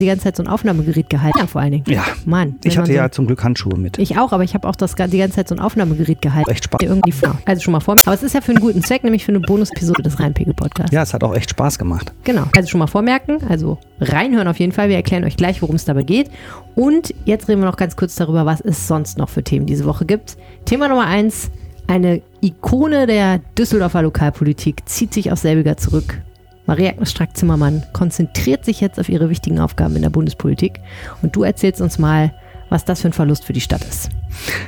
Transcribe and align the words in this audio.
die 0.00 0.06
ganze 0.06 0.22
Zeit 0.22 0.36
so 0.36 0.44
ein 0.44 0.48
Aufnahmegerät 0.48 1.10
gehalten, 1.10 1.40
ja, 1.40 1.46
vor 1.48 1.60
allen 1.60 1.72
Dingen. 1.72 1.84
Ja. 1.88 2.04
Mann. 2.24 2.54
Ich 2.62 2.78
hatte 2.78 2.92
man 2.92 2.96
ja 2.96 3.10
zum 3.10 3.26
Glück 3.26 3.42
Handschuhe 3.42 3.76
mit. 3.76 3.98
ich 3.98 4.16
auch, 4.16 4.30
aber 4.30 4.44
ich 4.44 4.54
habe 4.54 4.68
auch 4.68 4.76
das, 4.76 4.94
die 4.94 5.18
ganze 5.18 5.34
Zeit 5.34 5.48
so 5.48 5.56
ein 5.56 5.60
Aufnahmegerät 5.60 6.22
gehalten. 6.22 6.48
Echt 6.48 6.62
Spaß. 6.64 6.82
Irgendwie, 6.82 7.12
also 7.44 7.62
schon 7.62 7.72
mal 7.72 7.80
vor. 7.80 7.96
Aber 8.06 8.14
es 8.14 8.22
ist 8.22 8.32
ja 8.32 8.40
für 8.40 8.52
einen 8.52 8.60
guten 8.60 8.80
Zweck, 8.80 9.02
nämlich 9.02 9.24
für 9.24 9.32
eine 9.32 9.40
Bonus-Episode 9.40 10.04
des 10.04 10.20
Rheinpegel-Podcasts. 10.20 10.92
Ja, 10.92 11.02
es 11.02 11.14
hat 11.14 11.24
auch 11.24 11.34
echt 11.34 11.50
Spaß 11.50 11.80
gemacht. 11.80 12.12
Genau. 12.22 12.44
Also 12.54 12.68
schon 12.68 12.78
mal 12.78 12.86
vormerken, 12.86 13.38
also 13.48 13.78
reinhören 14.00 14.46
auf 14.46 14.60
jeden 14.60 14.70
Fall. 14.70 14.88
Wir 14.88 14.94
erklären 14.94 15.24
euch 15.24 15.36
gleich, 15.36 15.62
worum 15.62 15.74
es 15.74 15.84
dabei 15.84 16.04
geht. 16.04 16.30
Und 16.76 17.12
jetzt 17.24 17.48
reden 17.48 17.60
wir 17.60 17.66
noch 17.66 17.76
ganz 17.76 17.96
kurz 17.96 18.14
darüber, 18.14 18.46
was 18.46 18.60
es 18.60 18.86
sonst 18.86 19.18
noch 19.18 19.28
für 19.28 19.42
Themen 19.42 19.66
diese 19.66 19.84
Woche 19.84 20.06
gibt. 20.06 20.36
Thema 20.64 20.86
Nummer 20.86 21.06
eins. 21.06 21.50
Eine 21.88 22.22
Ikone 22.40 23.08
der 23.08 23.38
Düsseldorfer 23.58 24.02
Lokalpolitik 24.02 24.88
zieht 24.88 25.12
sich 25.12 25.32
aus 25.32 25.40
selbiger 25.40 25.76
zurück. 25.76 26.22
Maria-Agnes 26.68 27.10
Strack-Zimmermann 27.10 27.82
konzentriert 27.94 28.64
sich 28.66 28.82
jetzt 28.82 29.00
auf 29.00 29.08
ihre 29.08 29.30
wichtigen 29.30 29.58
Aufgaben 29.58 29.96
in 29.96 30.02
der 30.02 30.10
Bundespolitik. 30.10 30.80
Und 31.22 31.34
du 31.34 31.42
erzählst 31.42 31.80
uns 31.80 31.98
mal, 31.98 32.34
was 32.68 32.84
das 32.84 33.00
für 33.00 33.08
ein 33.08 33.14
Verlust 33.14 33.46
für 33.46 33.54
die 33.54 33.62
Stadt 33.62 33.82
ist. 33.82 34.10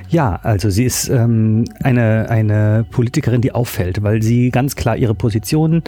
Ja, 0.09 0.41
also 0.43 0.71
sie 0.71 0.85
ist 0.85 1.11
ähm, 1.11 1.67
eine, 1.83 2.31
eine 2.31 2.87
Politikerin, 2.91 3.43
die 3.43 3.53
auffällt, 3.53 4.03
weil 4.03 4.23
sie 4.23 4.51
ganz 4.51 4.77
klar 4.77 4.97
ihre 4.97 5.15
Position 5.15 5.83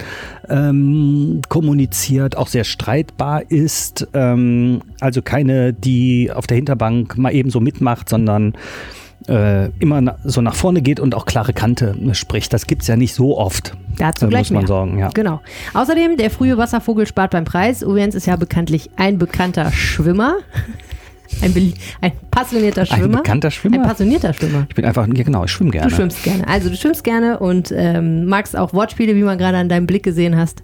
ähm, 0.49 1.41
kommuniziert, 1.49 2.37
auch 2.37 2.47
sehr 2.47 2.63
streitbar 2.63 3.49
ist. 3.49 4.07
Ähm, 4.13 4.81
also 4.99 5.23
keine, 5.23 5.73
die 5.73 6.31
auf 6.31 6.45
der 6.45 6.57
Hinterbank 6.57 7.17
mal 7.17 7.33
eben 7.33 7.49
so 7.49 7.59
mitmacht, 7.59 8.07
sondern 8.07 8.53
äh, 9.27 9.69
immer 9.79 10.01
na, 10.01 10.17
so 10.23 10.41
nach 10.41 10.55
vorne 10.55 10.81
geht 10.81 10.99
und 10.99 11.15
auch 11.15 11.25
klare 11.25 11.53
Kante 11.53 11.95
spricht. 12.13 12.53
Das 12.53 12.67
gibt's 12.67 12.87
ja 12.87 12.95
nicht 12.95 13.13
so 13.13 13.37
oft. 13.37 13.75
Dazu 13.97 14.25
äh, 14.25 14.29
gleich 14.29 14.51
muss 14.51 14.51
man 14.51 14.61
mehr. 14.61 14.67
sagen, 14.67 14.99
ja. 14.99 15.09
Genau. 15.13 15.41
Außerdem, 15.73 16.17
der 16.17 16.29
frühe 16.29 16.57
Wasservogel 16.57 17.07
spart 17.07 17.31
beim 17.31 17.45
Preis. 17.45 17.83
Uwens 17.83 18.15
ist 18.15 18.27
ja 18.27 18.35
bekanntlich 18.35 18.89
ein 18.95 19.17
bekannter 19.17 19.71
Schwimmer. 19.71 20.37
Ein, 21.41 21.73
ein 21.99 22.11
passionierter 22.29 22.81
Ein 22.81 22.87
Schwimmer. 22.87 23.17
bekannter 23.17 23.49
Schwimmer? 23.49 23.77
Ein 23.77 23.87
passionierter 23.87 24.33
Schwimmer. 24.33 24.67
Ich 24.69 24.75
bin 24.75 24.85
einfach, 24.85 25.07
ja 25.07 25.23
genau, 25.23 25.45
ich 25.45 25.51
schwimme 25.51 25.71
gerne. 25.71 25.89
Du 25.89 25.95
schwimmst 25.95 26.21
gerne. 26.21 26.47
Also 26.47 26.69
du 26.69 26.75
schwimmst 26.75 27.03
gerne 27.03 27.39
und 27.39 27.73
ähm, 27.75 28.25
magst 28.25 28.55
auch 28.55 28.71
Wortspiele, 28.73 29.15
wie 29.15 29.23
man 29.23 29.39
gerade 29.39 29.57
an 29.57 29.67
deinem 29.67 29.87
Blick 29.87 30.03
gesehen 30.03 30.37
hast. 30.37 30.61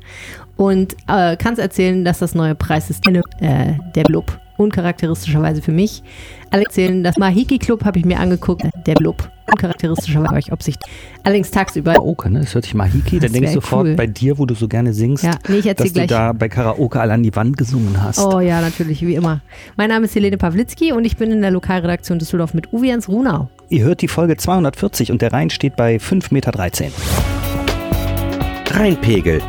Und 0.58 0.96
äh, 1.08 1.38
kannst 1.38 1.60
erzählen, 1.60 2.06
dass 2.06 2.20
das 2.20 2.36
neue 2.36 2.54
Preissystem 2.54 3.16
äh, 3.40 3.74
der 3.96 4.04
Blub 4.04 4.40
uncharakteristischerweise 4.60 5.62
für 5.62 5.72
mich. 5.72 6.04
Alle 6.52 6.64
erzählen, 6.64 7.04
das 7.04 7.18
Mahiki 7.18 7.58
Club 7.60 7.86
habe 7.86 7.98
ich 8.00 8.06
mir 8.06 8.20
angeguckt. 8.20 8.64
Der 8.86 8.96
Blub 8.96 9.30
uncharakteristischerweise 9.52 10.36
euch 10.36 10.52
Obsicht. 10.52 10.80
Allerdings 11.24 11.52
tagsüber. 11.52 11.94
Karaoke, 11.94 12.30
ne? 12.30 12.42
Das 12.42 12.54
hört 12.54 12.66
sich 12.66 12.74
Mahiki, 12.74 13.20
dann 13.20 13.34
denkst 13.34 13.54
du 13.54 13.62
sofort 13.62 13.88
cool. 13.88 13.96
bei 13.96 14.08
dir, 14.08 14.38
wo 14.38 14.46
du 14.46 14.54
so 14.56 14.68
gerne 14.68 14.94
singst, 14.94 15.24
Ja, 15.24 15.32
nee, 15.48 15.62
dass 15.62 15.94
du 15.94 16.08
da 16.08 16.34
bei 16.34 16.50
Karaoke 16.50 17.00
alle 17.00 17.14
an 17.14 17.24
die 17.24 17.36
Wand 17.36 17.58
gesungen 17.58 18.02
hast. 18.02 18.20
Oh 18.20 18.40
ja, 18.40 18.62
natürlich, 18.62 19.02
wie 19.06 19.16
immer. 19.16 19.42
Mein 19.76 19.90
Name 19.90 20.06
ist 20.06 20.16
Helene 20.16 20.38
Pawlitzki 20.38 20.92
und 20.92 21.06
ich 21.06 21.18
bin 21.18 21.32
in 21.32 21.42
der 21.42 21.52
Lokalredaktion 21.52 22.20
Düsseldorf 22.20 22.54
mit 22.54 22.72
Uwe 22.74 22.88
Jens 22.88 23.08
Runau. 23.08 23.50
Ihr 23.70 23.84
hört 23.84 24.02
die 24.02 24.08
Folge 24.08 24.38
240 24.38 25.12
und 25.12 25.22
der 25.22 25.34
Rhein 25.34 25.50
steht 25.50 25.76
bei 25.76 25.98
5,13 25.98 26.34
Meter. 26.34 26.54
Rheinpegel. 28.72 29.42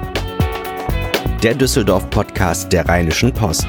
Der 1.43 1.55
Düsseldorf-Podcast 1.55 2.73
der 2.73 2.87
Rheinischen 2.87 3.33
Post. 3.33 3.67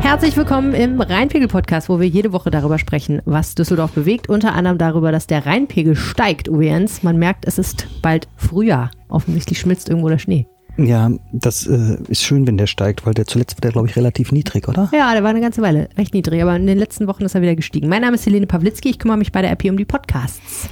Herzlich 0.00 0.36
willkommen 0.36 0.74
im 0.74 1.00
Rheinpegel-Podcast, 1.00 1.88
wo 1.88 2.00
wir 2.00 2.08
jede 2.08 2.32
Woche 2.32 2.50
darüber 2.50 2.78
sprechen, 2.78 3.20
was 3.26 3.54
Düsseldorf 3.54 3.92
bewegt. 3.92 4.28
Unter 4.28 4.54
anderem 4.54 4.78
darüber, 4.78 5.12
dass 5.12 5.26
der 5.26 5.46
Rheinpegel 5.46 5.94
steigt, 5.94 6.48
Uwe 6.48 6.64
Jens. 6.64 7.02
Man 7.02 7.18
merkt, 7.18 7.46
es 7.46 7.58
ist 7.58 7.86
bald 8.02 8.26
Frühjahr. 8.36 8.90
Offensichtlich 9.08 9.60
schmilzt 9.60 9.88
irgendwo 9.88 10.08
der 10.08 10.18
Schnee. 10.18 10.46
Ja, 10.78 11.10
das 11.32 11.66
äh, 11.66 11.98
ist 12.08 12.22
schön, 12.22 12.46
wenn 12.46 12.56
der 12.56 12.66
steigt, 12.66 13.04
weil 13.04 13.12
der 13.12 13.26
zuletzt 13.26 13.56
war 13.56 13.60
der, 13.60 13.72
glaube 13.72 13.88
ich, 13.88 13.96
relativ 13.96 14.32
niedrig, 14.32 14.68
oder? 14.68 14.88
Ja, 14.92 15.12
der 15.12 15.22
war 15.22 15.30
eine 15.30 15.40
ganze 15.40 15.60
Weile 15.62 15.88
recht 15.98 16.14
niedrig, 16.14 16.40
aber 16.42 16.56
in 16.56 16.66
den 16.66 16.78
letzten 16.78 17.06
Wochen 17.06 17.24
ist 17.24 17.34
er 17.34 17.42
wieder 17.42 17.54
gestiegen. 17.54 17.88
Mein 17.88 18.00
Name 18.02 18.14
ist 18.14 18.24
Helene 18.24 18.46
Pawlitzki, 18.46 18.90
ich 18.90 18.98
kümmere 18.98 19.18
mich 19.18 19.32
bei 19.32 19.42
der 19.42 19.52
RP 19.52 19.66
um 19.66 19.76
die 19.76 19.84
Podcasts. 19.84 20.70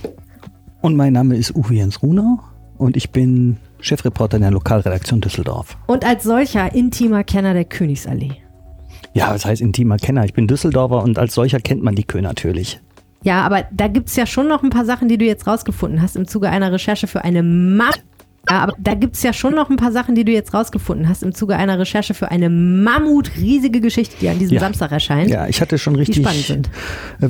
Und 0.80 0.96
mein 0.96 1.12
Name 1.12 1.36
ist 1.36 1.54
Uwe 1.54 1.74
Jens 1.74 2.02
Runau 2.02 2.40
und 2.78 2.96
ich 2.96 3.10
bin 3.10 3.58
Chefreporter 3.80 4.36
in 4.36 4.42
der 4.42 4.52
Lokalredaktion 4.52 5.20
Düsseldorf. 5.20 5.76
Und 5.86 6.06
als 6.06 6.24
solcher 6.24 6.74
intimer 6.74 7.24
Kenner 7.24 7.52
der 7.52 7.64
Königsallee. 7.64 8.32
Ja, 9.14 9.32
das 9.32 9.44
heißt 9.44 9.60
intimer 9.62 9.96
Kenner. 9.96 10.24
Ich 10.24 10.34
bin 10.34 10.46
Düsseldorfer 10.46 11.02
und 11.02 11.18
als 11.18 11.34
solcher 11.34 11.60
kennt 11.60 11.82
man 11.82 11.94
die 11.94 12.04
Kö 12.04 12.20
natürlich. 12.20 12.80
Ja, 13.24 13.42
aber 13.42 13.64
da 13.72 13.88
gibt's 13.88 14.14
ja 14.16 14.26
schon 14.26 14.46
noch 14.48 14.62
ein 14.62 14.70
paar 14.70 14.84
Sachen, 14.84 15.08
die 15.08 15.18
du 15.18 15.24
jetzt 15.24 15.46
rausgefunden 15.46 16.00
hast 16.00 16.14
im 16.16 16.26
Zuge 16.28 16.48
einer 16.50 16.70
Recherche 16.72 17.06
für 17.06 17.24
eine 17.24 17.42
Ma 17.42 17.90
ja, 18.50 18.60
aber 18.60 18.72
da 18.78 18.94
gibt's 18.94 19.22
ja 19.22 19.34
schon 19.34 19.54
noch 19.54 19.68
ein 19.68 19.76
paar 19.76 19.92
Sachen, 19.92 20.14
die 20.14 20.24
du 20.24 20.32
jetzt 20.32 20.54
rausgefunden 20.54 21.06
hast 21.06 21.22
im 21.22 21.34
Zuge 21.34 21.56
einer 21.56 21.78
Recherche 21.78 22.14
für 22.14 22.30
eine 22.30 22.48
Mammut-riesige 22.48 23.80
Geschichte, 23.80 24.16
die 24.20 24.28
an 24.28 24.38
diesem 24.38 24.54
Ja. 24.54 24.60
Samstag 24.60 24.90
erscheint. 24.90 25.28
Ja, 25.28 25.46
ich 25.48 25.60
hatte 25.60 25.76
schon 25.76 25.96
richtig, 25.96 26.24
äh, 26.24 26.60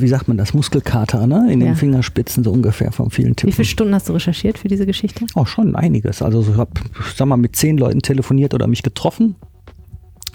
wie 0.01 0.07
sagt 0.07 0.29
man 0.29 0.37
das, 0.37 0.55
Muskelkater, 0.55 1.27
ne? 1.27 1.49
In 1.51 1.61
Ja. 1.61 1.69
den 1.69 1.77
Fingerspitzen 1.77 2.45
so 2.45 2.53
ungefähr 2.53 2.93
von 2.93 3.11
vielen 3.11 3.31
Wie 3.31 3.35
Tippen. 3.35 3.53
viele 3.53 3.67
Stunden 3.67 3.95
hast 3.95 4.09
du 4.09 4.13
recherchiert 4.13 4.59
für 4.59 4.69
diese 4.69 4.87
Geschichte? 4.87 5.25
Oh, 5.35 5.45
schon 5.45 5.75
einiges. 5.75 6.23
Also 6.23 6.41
ich 6.43 6.57
habe, 6.57 6.71
sag 7.17 7.27
mal, 7.27 7.37
mit 7.37 7.57
zehn 7.57 7.79
Leuten 7.79 8.01
telefoniert 8.01 8.55
oder 8.55 8.69
mich 8.69 8.85
getroffen. 8.85 9.35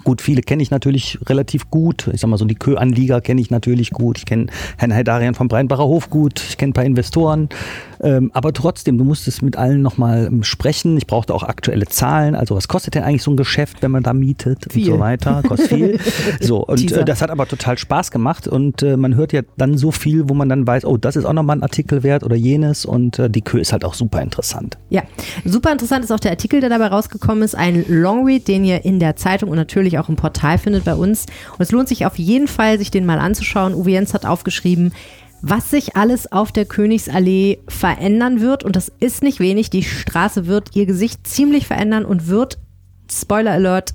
Gut, 0.03 0.22
viele 0.22 0.41
kenne 0.41 0.62
ich 0.62 0.72
natürlich 0.72 1.18
relativ 1.28 1.69
gut. 1.69 2.09
Ich 2.14 2.22
sag 2.22 2.30
mal 2.30 2.38
so, 2.38 2.46
die 2.46 2.56
Kö-Anlieger 2.56 3.22
kenne 3.22 3.40
ich 3.40 3.52
natürlich 3.52 3.91
gut. 3.91 4.18
Ich 4.18 4.25
kenne 4.25 4.47
Herrn 4.78 4.94
Heidarian 4.94 5.34
vom 5.34 5.47
Breinbacher 5.47 5.86
Hof 5.86 6.09
gut. 6.09 6.44
Ich 6.50 6.58
kenne 6.58 6.72
ein 6.72 6.74
paar 6.74 6.84
Investoren. 6.84 7.50
Ähm, 8.03 8.31
aber 8.34 8.52
trotzdem, 8.52 8.97
du 8.97 9.06
musstest 9.06 9.41
mit 9.41 9.58
allen 9.58 9.81
nochmal 9.81 10.28
ähm, 10.28 10.44
sprechen. 10.44 10.97
Ich 10.97 11.08
brauchte 11.08 11.34
auch 11.34 11.44
aktuelle 11.44 11.86
Zahlen. 11.86 12.36
Also 12.36 12.56
was 12.56 12.68
kostet 12.68 12.96
denn 12.96 13.03
eigentlich 13.03 13.24
so 13.24 13.31
ein 13.31 13.38
Geschäft, 13.38 13.81
wenn 13.81 13.91
man 13.91 14.03
da 14.03 14.14
mietet 14.14 14.72
Viel. 14.72 14.90
und 14.90 14.96
so 14.96 15.00
weiter? 15.00 15.41
Kostet 15.44 15.69
viel. 15.69 16.00
So, 16.42 16.66
und 16.66 16.92
äh, 16.92 17.06
das 17.06 17.22
hat 17.22 17.30
aber 17.30 17.47
total 17.47 17.78
Spaß 17.78 18.12
gemacht. 18.12 18.47
Und 18.47 18.84
äh, 18.84 18.97
man 18.97 19.16
hört 19.16 19.34
ja 19.34 19.42
dann 19.58 19.78
so 19.78 19.92
viel, 19.92 20.28
wo 20.28 20.34
man 20.34 20.50
dann 20.50 20.68
weiß, 20.68 20.86
oh, 20.86 20.97
das 20.97 21.16
ist 21.16 21.25
auch 21.25 21.34
nochmal 21.34 21.58
ein 21.58 21.63
Artikel 21.63 22.03
wert 22.03 22.24
oder 22.24 22.36
jenes. 22.36 22.86
Und 22.86 23.19
äh, 23.19 23.30
die 23.30 23.42
Kö 23.42 23.59
ist 23.59 23.72
halt 23.72 23.86
auch 23.86 23.94
super 23.94 24.22
interessant. 24.22 24.78
Ja, 24.90 25.03
super 25.46 25.72
interessant 25.72 26.03
ist 26.03 26.12
auch 26.12 26.19
der 26.19 26.31
Artikel, 26.31 26.59
der 26.59 26.69
dabei 26.69 26.88
rausgekommen 26.88 27.44
ist. 27.44 27.56
Ein 27.56 27.86
Longread, 27.88 28.47
den 28.47 28.66
ihr 28.66 28.84
in 28.84 29.00
der 29.00 29.16
Zeitung 29.16 29.50
und 29.50 29.56
natürlich 29.56 30.00
auch 30.00 30.09
im 30.09 30.16
Portal 30.16 30.58
findet 30.58 30.84
bei 30.84 30.96
uns. 30.96 31.25
Und 31.52 31.62
es 31.62 31.72
lohnt 31.72 31.88
sich 31.88 32.06
auf 32.06 32.18
jeden 32.18 32.47
Fall, 32.47 32.78
sich 32.78 32.92
den 32.92 33.06
mal 33.06 33.19
anzuschauen. 33.19 33.74
Uwe 33.74 33.92
Jens 33.92 34.13
hat 34.13 34.25
aufgeschrieben, 34.25 34.92
was 35.46 35.70
sich 35.70 35.98
alles 35.98 36.31
auf 36.31 36.54
der 36.54 36.66
Königsallee 36.66 37.59
verändern 37.68 38.40
wird. 38.40 38.64
Und 38.64 38.78
das 38.78 38.90
ist 39.00 39.22
nicht 39.24 39.42
wenig. 39.42 39.70
Die 39.70 39.84
Straße 39.84 40.48
wird 40.48 40.74
ihr 40.74 40.86
Gesicht 40.86 41.28
ziemlich 41.28 41.68
verändern 41.68 42.06
und 42.06 42.28
wird, 42.28 42.59
Spoiler 43.12 43.52
Alert, 43.52 43.94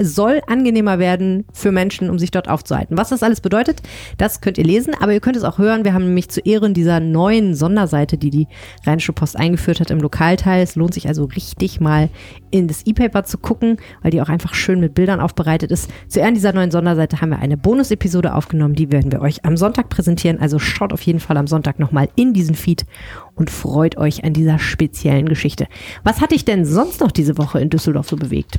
soll 0.00 0.40
angenehmer 0.46 0.98
werden 0.98 1.44
für 1.52 1.72
Menschen, 1.72 2.10
um 2.10 2.18
sich 2.18 2.30
dort 2.30 2.48
aufzuhalten. 2.48 2.96
Was 2.96 3.08
das 3.08 3.22
alles 3.22 3.40
bedeutet, 3.40 3.82
das 4.16 4.40
könnt 4.40 4.58
ihr 4.58 4.64
lesen, 4.64 4.94
aber 5.00 5.12
ihr 5.12 5.20
könnt 5.20 5.36
es 5.36 5.44
auch 5.44 5.58
hören. 5.58 5.84
Wir 5.84 5.94
haben 5.94 6.04
nämlich 6.04 6.28
zu 6.28 6.40
Ehren 6.40 6.74
dieser 6.74 7.00
neuen 7.00 7.54
Sonderseite, 7.54 8.16
die 8.16 8.30
die 8.30 8.46
Rheinische 8.86 9.12
Post 9.12 9.36
eingeführt 9.36 9.80
hat 9.80 9.90
im 9.90 10.00
Lokalteil. 10.00 10.62
Es 10.62 10.76
lohnt 10.76 10.94
sich 10.94 11.08
also 11.08 11.24
richtig 11.24 11.80
mal 11.80 12.08
in 12.50 12.68
das 12.68 12.86
E-Paper 12.86 13.24
zu 13.24 13.38
gucken, 13.38 13.78
weil 14.02 14.10
die 14.10 14.22
auch 14.22 14.28
einfach 14.28 14.54
schön 14.54 14.80
mit 14.80 14.94
Bildern 14.94 15.20
aufbereitet 15.20 15.70
ist. 15.70 15.90
Zu 16.08 16.20
Ehren 16.20 16.34
dieser 16.34 16.52
neuen 16.52 16.70
Sonderseite 16.70 17.20
haben 17.20 17.30
wir 17.30 17.40
eine 17.40 17.56
Bonus-Episode 17.56 18.34
aufgenommen, 18.34 18.74
die 18.74 18.90
werden 18.90 19.12
wir 19.12 19.20
euch 19.20 19.44
am 19.44 19.56
Sonntag 19.56 19.88
präsentieren. 19.88 20.40
Also 20.40 20.58
schaut 20.58 20.92
auf 20.92 21.02
jeden 21.02 21.20
Fall 21.20 21.36
am 21.36 21.46
Sonntag 21.46 21.78
nochmal 21.78 22.08
in 22.16 22.32
diesen 22.32 22.54
Feed 22.54 22.86
und 23.34 23.50
freut 23.50 23.96
euch 23.96 24.24
an 24.24 24.32
dieser 24.32 24.58
speziellen 24.58 25.28
Geschichte. 25.28 25.66
Was 26.04 26.20
hat 26.20 26.32
dich 26.32 26.44
denn 26.44 26.64
sonst 26.64 27.00
noch 27.00 27.12
diese 27.12 27.38
Woche 27.38 27.60
in 27.60 27.70
Düsseldorf 27.70 28.08
so 28.08 28.16
bewegt? 28.16 28.58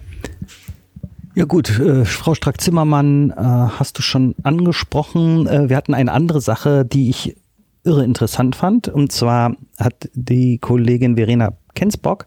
Ja 1.36 1.46
gut, 1.46 1.80
äh, 1.80 2.06
Frau 2.06 2.34
Strack-Zimmermann 2.34 3.32
äh, 3.32 3.36
hast 3.36 3.98
du 3.98 4.02
schon 4.02 4.36
angesprochen. 4.44 5.48
Äh, 5.48 5.70
wir 5.70 5.78
hatten 5.78 5.94
eine 5.94 6.12
andere 6.12 6.42
Sache, 6.42 6.86
die 6.86 7.10
ich 7.10 7.36
irre 7.84 8.04
interessant 8.04 8.56
fand. 8.56 8.88
Und 8.88 9.12
zwar 9.12 9.56
hat 9.78 10.10
die 10.14 10.58
Kollegin 10.58 11.16
Verena 11.16 11.54
Kensbock 11.76 12.26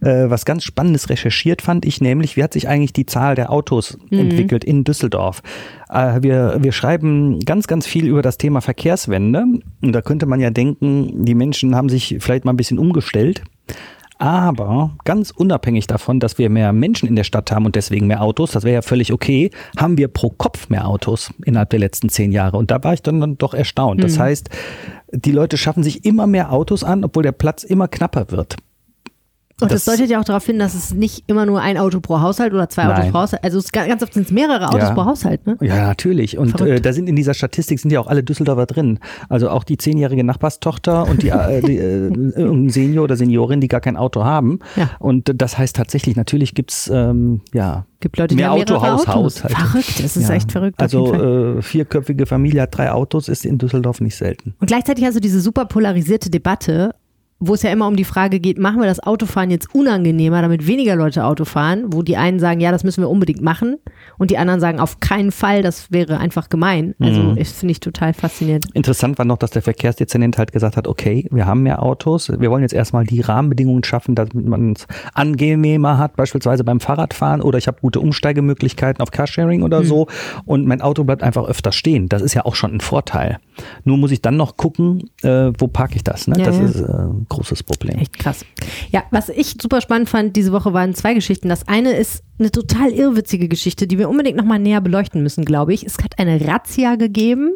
äh, 0.00 0.30
was 0.30 0.44
ganz 0.44 0.64
Spannendes 0.64 1.08
recherchiert, 1.08 1.62
fand 1.62 1.84
ich, 1.84 2.00
nämlich 2.00 2.36
wie 2.36 2.42
hat 2.42 2.52
sich 2.52 2.68
eigentlich 2.68 2.92
die 2.92 3.06
Zahl 3.06 3.34
der 3.34 3.50
Autos 3.50 3.98
entwickelt 4.10 4.64
in 4.64 4.84
Düsseldorf. 4.84 5.42
Äh, 5.88 6.22
wir, 6.22 6.58
wir 6.60 6.72
schreiben 6.72 7.40
ganz, 7.40 7.66
ganz 7.66 7.86
viel 7.86 8.06
über 8.06 8.22
das 8.22 8.38
Thema 8.38 8.60
Verkehrswende. 8.60 9.44
Und 9.82 9.92
da 9.92 10.02
könnte 10.02 10.26
man 10.26 10.40
ja 10.40 10.50
denken, 10.50 11.24
die 11.24 11.34
Menschen 11.34 11.74
haben 11.74 11.88
sich 11.88 12.16
vielleicht 12.20 12.44
mal 12.44 12.52
ein 12.52 12.56
bisschen 12.56 12.78
umgestellt. 12.78 13.42
Aber 14.20 14.90
ganz 15.04 15.30
unabhängig 15.30 15.86
davon, 15.86 16.20
dass 16.20 16.36
wir 16.36 16.50
mehr 16.50 16.74
Menschen 16.74 17.08
in 17.08 17.16
der 17.16 17.24
Stadt 17.24 17.50
haben 17.50 17.64
und 17.64 17.74
deswegen 17.74 18.06
mehr 18.06 18.20
Autos, 18.20 18.50
das 18.50 18.64
wäre 18.64 18.74
ja 18.74 18.82
völlig 18.82 19.14
okay, 19.14 19.50
haben 19.78 19.96
wir 19.96 20.08
pro 20.08 20.28
Kopf 20.28 20.68
mehr 20.68 20.86
Autos 20.86 21.32
innerhalb 21.46 21.70
der 21.70 21.78
letzten 21.78 22.10
zehn 22.10 22.30
Jahre. 22.30 22.58
Und 22.58 22.70
da 22.70 22.84
war 22.84 22.92
ich 22.92 23.00
dann, 23.00 23.38
doch 23.38 23.54
erstaunt. 23.54 24.04
Das 24.04 24.18
heißt, 24.18 24.50
die 25.10 25.32
Leute 25.32 25.56
schaffen 25.56 25.82
sich 25.82 26.04
immer 26.04 26.26
mehr 26.26 26.52
Autos 26.52 26.84
an, 26.84 27.02
obwohl 27.02 27.22
der 27.22 27.32
Platz 27.32 27.64
immer 27.64 27.88
knapper 27.88 28.30
wird. 28.30 28.56
Und 29.62 29.72
das, 29.72 29.84
das, 29.84 29.96
deutet 29.96 30.10
ja 30.10 30.20
auch 30.20 30.24
darauf 30.24 30.44
hin, 30.44 30.58
dass 30.58 30.74
es 30.74 30.94
nicht 30.94 31.24
immer 31.26 31.46
nur 31.46 31.60
ein 31.60 31.78
Auto 31.78 32.00
pro 32.00 32.20
Haushalt 32.20 32.52
oder 32.52 32.68
zwei 32.68 32.84
Nein. 32.84 32.92
Autos 32.92 33.10
pro 33.10 33.18
Haushalt, 33.18 33.44
also 33.44 33.60
ganz 33.72 34.02
oft 34.02 34.14
sind 34.14 34.26
es 34.26 34.32
mehrere 34.32 34.68
Autos 34.68 34.80
ja. 34.80 34.94
pro 34.94 35.04
Haushalt, 35.04 35.46
ne? 35.46 35.56
Ja, 35.60 35.88
natürlich. 35.88 36.38
Und 36.38 36.60
äh, 36.60 36.80
da 36.80 36.92
sind 36.92 37.08
in 37.08 37.16
dieser 37.16 37.34
Statistik 37.34 37.80
sind 37.80 37.90
ja 37.90 38.00
auch 38.00 38.06
alle 38.06 38.22
Düsseldorfer 38.22 38.66
drin. 38.66 38.98
Also 39.28 39.50
auch 39.50 39.64
die 39.64 39.76
zehnjährige 39.76 40.24
Nachbarstochter 40.24 41.08
und 41.08 41.22
die, 41.22 41.28
äh, 41.28 41.60
die 41.62 41.76
äh, 41.76 42.70
Senior 42.70 43.04
oder 43.04 43.16
Seniorin, 43.16 43.60
die 43.60 43.68
gar 43.68 43.80
kein 43.80 43.96
Auto 43.96 44.24
haben. 44.24 44.60
Ja. 44.76 44.90
Und 44.98 45.30
das 45.34 45.58
heißt 45.58 45.76
tatsächlich, 45.76 46.16
natürlich 46.16 46.54
gibt's 46.54 46.90
ähm, 46.92 47.42
ja 47.52 47.84
gibt 48.00 48.16
Leute, 48.16 48.34
die 48.34 48.42
mehr 48.42 48.50
haben 48.50 48.60
Autohaus, 48.62 49.06
Autos. 49.06 49.38
Verrückt, 49.40 50.02
das 50.02 50.16
ist 50.16 50.28
ja. 50.28 50.34
echt 50.34 50.50
verrückt. 50.52 50.80
Also 50.80 51.14
äh, 51.14 51.62
vierköpfige 51.62 52.26
Familie 52.26 52.62
hat 52.62 52.76
drei 52.76 52.90
Autos, 52.90 53.28
ist 53.28 53.44
in 53.44 53.58
Düsseldorf 53.58 54.00
nicht 54.00 54.16
selten. 54.16 54.54
Und 54.58 54.66
gleichzeitig 54.66 55.04
also 55.04 55.20
diese 55.20 55.40
super 55.40 55.66
polarisierte 55.66 56.30
Debatte 56.30 56.94
wo 57.40 57.54
es 57.54 57.62
ja 57.62 57.70
immer 57.70 57.86
um 57.86 57.96
die 57.96 58.04
Frage 58.04 58.38
geht, 58.38 58.58
machen 58.58 58.80
wir 58.80 58.86
das 58.86 59.00
Autofahren 59.00 59.50
jetzt 59.50 59.74
unangenehmer, 59.74 60.42
damit 60.42 60.66
weniger 60.66 60.94
Leute 60.94 61.24
Auto 61.24 61.46
fahren, 61.46 61.86
wo 61.86 62.02
die 62.02 62.18
einen 62.18 62.38
sagen, 62.38 62.60
ja, 62.60 62.70
das 62.70 62.84
müssen 62.84 63.02
wir 63.02 63.08
unbedingt 63.08 63.40
machen 63.40 63.78
und 64.18 64.30
die 64.30 64.36
anderen 64.36 64.60
sagen, 64.60 64.78
auf 64.78 65.00
keinen 65.00 65.32
Fall, 65.32 65.62
das 65.62 65.90
wäre 65.90 66.18
einfach 66.18 66.50
gemein. 66.50 66.94
Also 67.00 67.22
mhm. 67.22 67.36
das 67.36 67.52
finde 67.52 67.72
ich 67.72 67.80
total 67.80 68.12
faszinierend. 68.12 68.66
Interessant 68.74 69.16
war 69.18 69.24
noch, 69.24 69.38
dass 69.38 69.50
der 69.52 69.62
Verkehrsdezernent 69.62 70.36
halt 70.36 70.52
gesagt 70.52 70.76
hat, 70.76 70.86
okay, 70.86 71.26
wir 71.30 71.46
haben 71.46 71.62
mehr 71.62 71.82
Autos, 71.82 72.28
wir 72.28 72.50
wollen 72.50 72.62
jetzt 72.62 72.74
erstmal 72.74 73.04
die 73.04 73.22
Rahmenbedingungen 73.22 73.84
schaffen, 73.84 74.14
damit 74.14 74.34
man 74.34 74.72
es 74.72 74.86
angenehmer 75.14 75.96
hat, 75.96 76.16
beispielsweise 76.16 76.62
beim 76.62 76.78
Fahrradfahren 76.78 77.40
oder 77.40 77.56
ich 77.56 77.68
habe 77.68 77.78
gute 77.80 78.00
Umsteigemöglichkeiten 78.00 79.00
auf 79.00 79.12
Carsharing 79.12 79.62
oder 79.62 79.80
mhm. 79.80 79.86
so 79.86 80.06
und 80.44 80.66
mein 80.66 80.82
Auto 80.82 81.04
bleibt 81.04 81.22
einfach 81.22 81.46
öfter 81.46 81.72
stehen. 81.72 82.10
Das 82.10 82.20
ist 82.20 82.34
ja 82.34 82.44
auch 82.44 82.54
schon 82.54 82.74
ein 82.74 82.80
Vorteil. 82.80 83.38
Nur 83.84 83.96
muss 83.96 84.10
ich 84.10 84.20
dann 84.20 84.36
noch 84.36 84.58
gucken, 84.58 85.08
äh, 85.22 85.52
wo 85.58 85.68
parke 85.68 85.96
ich 85.96 86.04
das. 86.04 86.26
Ne? 86.26 86.36
Ja, 86.38 86.44
das 86.44 86.58
ja. 86.58 86.64
ist 86.64 86.80
äh, 86.80 87.06
großes 87.30 87.62
Problem. 87.62 87.98
Echt 87.98 88.18
krass. 88.18 88.44
Ja, 88.90 89.04
was 89.10 89.30
ich 89.30 89.54
super 89.60 89.80
spannend 89.80 90.10
fand 90.10 90.36
diese 90.36 90.52
Woche 90.52 90.74
waren 90.74 90.94
zwei 90.94 91.14
Geschichten. 91.14 91.48
Das 91.48 91.66
eine 91.66 91.92
ist 91.92 92.22
eine 92.38 92.50
total 92.50 92.90
irrwitzige 92.90 93.48
Geschichte, 93.48 93.86
die 93.86 93.98
wir 93.98 94.10
unbedingt 94.10 94.36
nochmal 94.36 94.58
näher 94.58 94.82
beleuchten 94.82 95.22
müssen, 95.22 95.46
glaube 95.46 95.72
ich. 95.72 95.86
Es 95.86 95.96
hat 95.98 96.18
eine 96.18 96.46
Razzia 96.46 96.96
gegeben. 96.96 97.52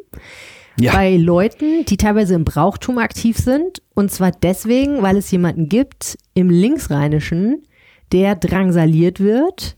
Ja. 0.76 0.92
bei 0.92 1.16
Leuten, 1.16 1.84
die 1.84 1.96
teilweise 1.96 2.34
im 2.34 2.44
Brauchtum 2.44 2.98
aktiv 2.98 3.36
sind. 3.36 3.80
Und 3.94 4.10
zwar 4.10 4.32
deswegen, 4.32 5.02
weil 5.02 5.16
es 5.16 5.30
jemanden 5.30 5.68
gibt 5.68 6.18
im 6.34 6.50
Linksrheinischen, 6.50 7.62
der 8.10 8.34
drangsaliert 8.34 9.20
wird, 9.20 9.76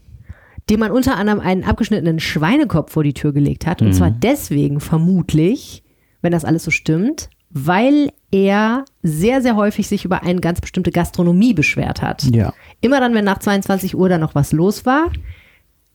dem 0.70 0.80
man 0.80 0.92
unter 0.92 1.16
anderem 1.16 1.40
einen 1.40 1.64
abgeschnittenen 1.64 2.18
Schweinekopf 2.18 2.92
vor 2.92 3.04
die 3.04 3.12
Tür 3.12 3.34
gelegt 3.34 3.66
hat. 3.66 3.82
Und 3.82 3.88
mhm. 3.88 3.92
zwar 3.92 4.10
deswegen 4.10 4.80
vermutlich, 4.80 5.82
wenn 6.22 6.32
das 6.32 6.46
alles 6.46 6.64
so 6.64 6.70
stimmt, 6.70 7.28
weil 7.50 8.12
er 8.30 8.84
sehr, 9.02 9.40
sehr 9.40 9.56
häufig 9.56 9.88
sich 9.88 10.04
über 10.04 10.22
eine 10.22 10.40
ganz 10.40 10.60
bestimmte 10.60 10.90
Gastronomie 10.90 11.54
beschwert 11.54 12.02
hat. 12.02 12.24
Ja. 12.24 12.52
Immer 12.80 13.00
dann, 13.00 13.14
wenn 13.14 13.24
nach 13.24 13.38
22 13.38 13.96
Uhr 13.96 14.08
da 14.08 14.18
noch 14.18 14.34
was 14.34 14.52
los 14.52 14.84
war, 14.84 15.10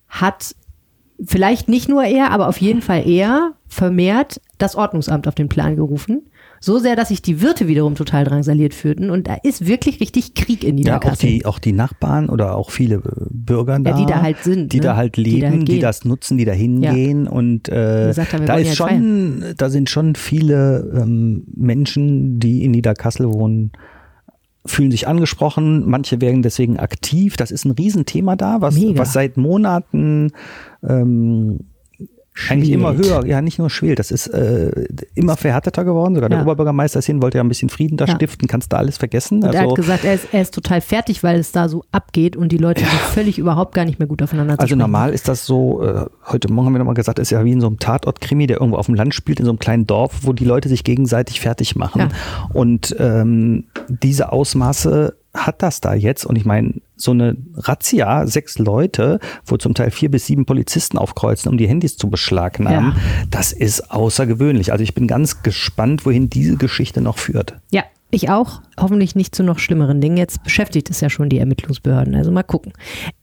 hat 0.07 0.55
vielleicht 1.23 1.69
nicht 1.69 1.87
nur 1.87 2.03
er, 2.03 2.31
aber 2.31 2.47
auf 2.47 2.59
jeden 2.59 2.81
Fall 2.81 3.07
er 3.07 3.53
vermehrt 3.67 4.41
das 4.57 4.75
Ordnungsamt 4.75 5.27
auf 5.27 5.35
den 5.35 5.49
Plan 5.49 5.75
gerufen 5.75 6.30
so 6.63 6.77
sehr, 6.77 6.95
dass 6.95 7.07
sich 7.07 7.23
die 7.23 7.41
Wirte 7.41 7.67
wiederum 7.67 7.95
total 7.95 8.23
drangsaliert 8.23 8.75
fühlten. 8.75 9.09
Und 9.09 9.27
da 9.27 9.35
ist 9.41 9.65
wirklich 9.65 9.99
richtig 9.99 10.35
Krieg 10.35 10.63
in 10.63 10.75
Niederkassel. 10.75 11.29
Ja, 11.29 11.35
auch 11.35 11.39
die, 11.39 11.45
auch 11.45 11.59
die 11.59 11.71
Nachbarn 11.71 12.29
oder 12.29 12.55
auch 12.55 12.69
viele 12.69 12.97
äh, 12.97 13.01
Bürger 13.31 13.79
da, 13.79 13.89
ja, 13.89 13.97
die 13.97 14.05
da 14.05 14.21
halt 14.21 14.37
sind, 14.43 14.71
die 14.71 14.77
ne? 14.77 14.83
da 14.83 14.95
halt 14.95 15.17
leben, 15.17 15.31
die, 15.31 15.41
da 15.41 15.49
halt 15.49 15.67
die, 15.67 15.79
das 15.79 16.05
nutzen, 16.05 16.37
die 16.37 16.45
da 16.45 16.51
hingehen. 16.51 17.25
Ja. 17.25 17.31
Und 17.31 17.67
äh, 17.69 18.13
haben, 18.13 18.45
da 18.45 18.55
ist 18.57 18.75
schon, 18.75 18.87
feiern. 18.87 19.53
da 19.57 19.69
sind 19.71 19.89
schon 19.89 20.13
viele 20.13 20.91
ähm, 20.95 21.45
Menschen, 21.55 22.39
die 22.39 22.63
in 22.63 22.71
Niederkassel 22.71 23.33
wohnen, 23.33 23.71
fühlen 24.63 24.91
sich 24.91 25.07
angesprochen, 25.07 25.89
manche 25.89 26.21
werden 26.21 26.43
deswegen 26.43 26.77
aktiv. 26.77 27.37
Das 27.37 27.49
ist 27.49 27.65
ein 27.65 27.71
Riesenthema 27.71 28.35
da, 28.35 28.61
was, 28.61 28.79
was 28.79 29.13
seit 29.13 29.35
Monaten 29.35 30.31
ähm, 30.87 31.70
eigentlich 32.49 32.71
immer 32.71 32.95
höher, 32.95 33.25
ja 33.25 33.41
nicht 33.41 33.59
nur 33.59 33.69
schwelt, 33.69 33.99
das 33.99 34.09
ist 34.09 34.27
äh, 34.27 34.87
immer 35.15 35.35
verhärteter 35.35 35.83
geworden. 35.83 36.15
Sogar 36.15 36.29
ja. 36.29 36.37
der 36.37 36.45
Oberbürgermeister 36.45 36.99
ist 36.99 37.05
hin, 37.05 37.21
wollte 37.21 37.37
ja 37.37 37.43
ein 37.43 37.49
bisschen 37.49 37.69
Frieden 37.69 37.97
da 37.97 38.05
ja. 38.05 38.15
stiften, 38.15 38.47
kannst 38.47 38.71
da 38.71 38.77
alles 38.77 38.97
vergessen. 38.97 39.39
Und 39.39 39.45
also, 39.45 39.57
er 39.57 39.67
hat 39.67 39.75
gesagt, 39.75 40.05
er 40.05 40.13
ist, 40.13 40.27
er 40.31 40.41
ist 40.41 40.53
total 40.53 40.79
fertig, 40.79 41.23
weil 41.23 41.39
es 41.39 41.51
da 41.51 41.67
so 41.67 41.83
abgeht 41.91 42.37
und 42.37 42.51
die 42.51 42.57
Leute 42.57 42.81
ja. 42.81 42.87
sind 42.87 42.99
völlig 42.99 43.37
überhaupt 43.37 43.75
gar 43.75 43.83
nicht 43.83 43.99
mehr 43.99 44.07
gut 44.07 44.21
aufeinander 44.21 44.57
Also 44.57 44.75
normal 44.75 45.13
ist 45.13 45.27
das 45.27 45.45
so, 45.45 45.83
äh, 45.83 46.05
heute 46.25 46.51
Morgen 46.51 46.67
haben 46.67 46.73
wir 46.73 46.79
nochmal 46.79 46.95
gesagt, 46.95 47.19
ist 47.19 47.31
ja 47.31 47.43
wie 47.43 47.51
in 47.51 47.61
so 47.61 47.67
einem 47.67 47.79
Tatort-Krimi, 47.79 48.47
der 48.47 48.61
irgendwo 48.61 48.77
auf 48.77 48.85
dem 48.85 48.95
Land 48.95 49.13
spielt, 49.13 49.39
in 49.39 49.45
so 49.45 49.51
einem 49.51 49.59
kleinen 49.59 49.85
Dorf, 49.85 50.19
wo 50.21 50.31
die 50.31 50.45
Leute 50.45 50.69
sich 50.69 50.85
gegenseitig 50.85 51.41
fertig 51.41 51.75
machen. 51.75 52.09
Und 52.53 52.95
ähm, 52.97 53.65
diese 53.89 54.31
Ausmaße 54.31 55.15
hat 55.33 55.61
das 55.61 55.81
da 55.81 55.93
jetzt? 55.93 56.25
Und 56.25 56.35
ich 56.35 56.45
meine, 56.45 56.75
so 56.95 57.11
eine 57.11 57.37
Razzia, 57.55 58.27
sechs 58.27 58.59
Leute, 58.59 59.19
wo 59.45 59.57
zum 59.57 59.73
Teil 59.73 59.91
vier 59.91 60.11
bis 60.11 60.25
sieben 60.25 60.45
Polizisten 60.45 60.97
aufkreuzen, 60.97 61.49
um 61.49 61.57
die 61.57 61.67
Handys 61.67 61.97
zu 61.97 62.09
beschlagnahmen, 62.09 62.93
ja. 62.95 63.25
das 63.29 63.51
ist 63.51 63.91
außergewöhnlich. 63.91 64.71
Also 64.71 64.83
ich 64.83 64.93
bin 64.93 65.07
ganz 65.07 65.43
gespannt, 65.43 66.05
wohin 66.05 66.29
diese 66.29 66.57
Geschichte 66.57 67.01
noch 67.01 67.17
führt. 67.17 67.55
Ja, 67.71 67.83
ich 68.11 68.29
auch. 68.29 68.61
Hoffentlich 68.81 69.15
nicht 69.15 69.35
zu 69.35 69.43
noch 69.43 69.59
schlimmeren 69.59 70.01
Dingen. 70.01 70.17
Jetzt 70.17 70.43
beschäftigt 70.43 70.89
es 70.89 71.01
ja 71.01 71.09
schon 71.09 71.29
die 71.29 71.37
Ermittlungsbehörden. 71.37 72.15
Also 72.15 72.31
mal 72.31 72.43
gucken. 72.43 72.73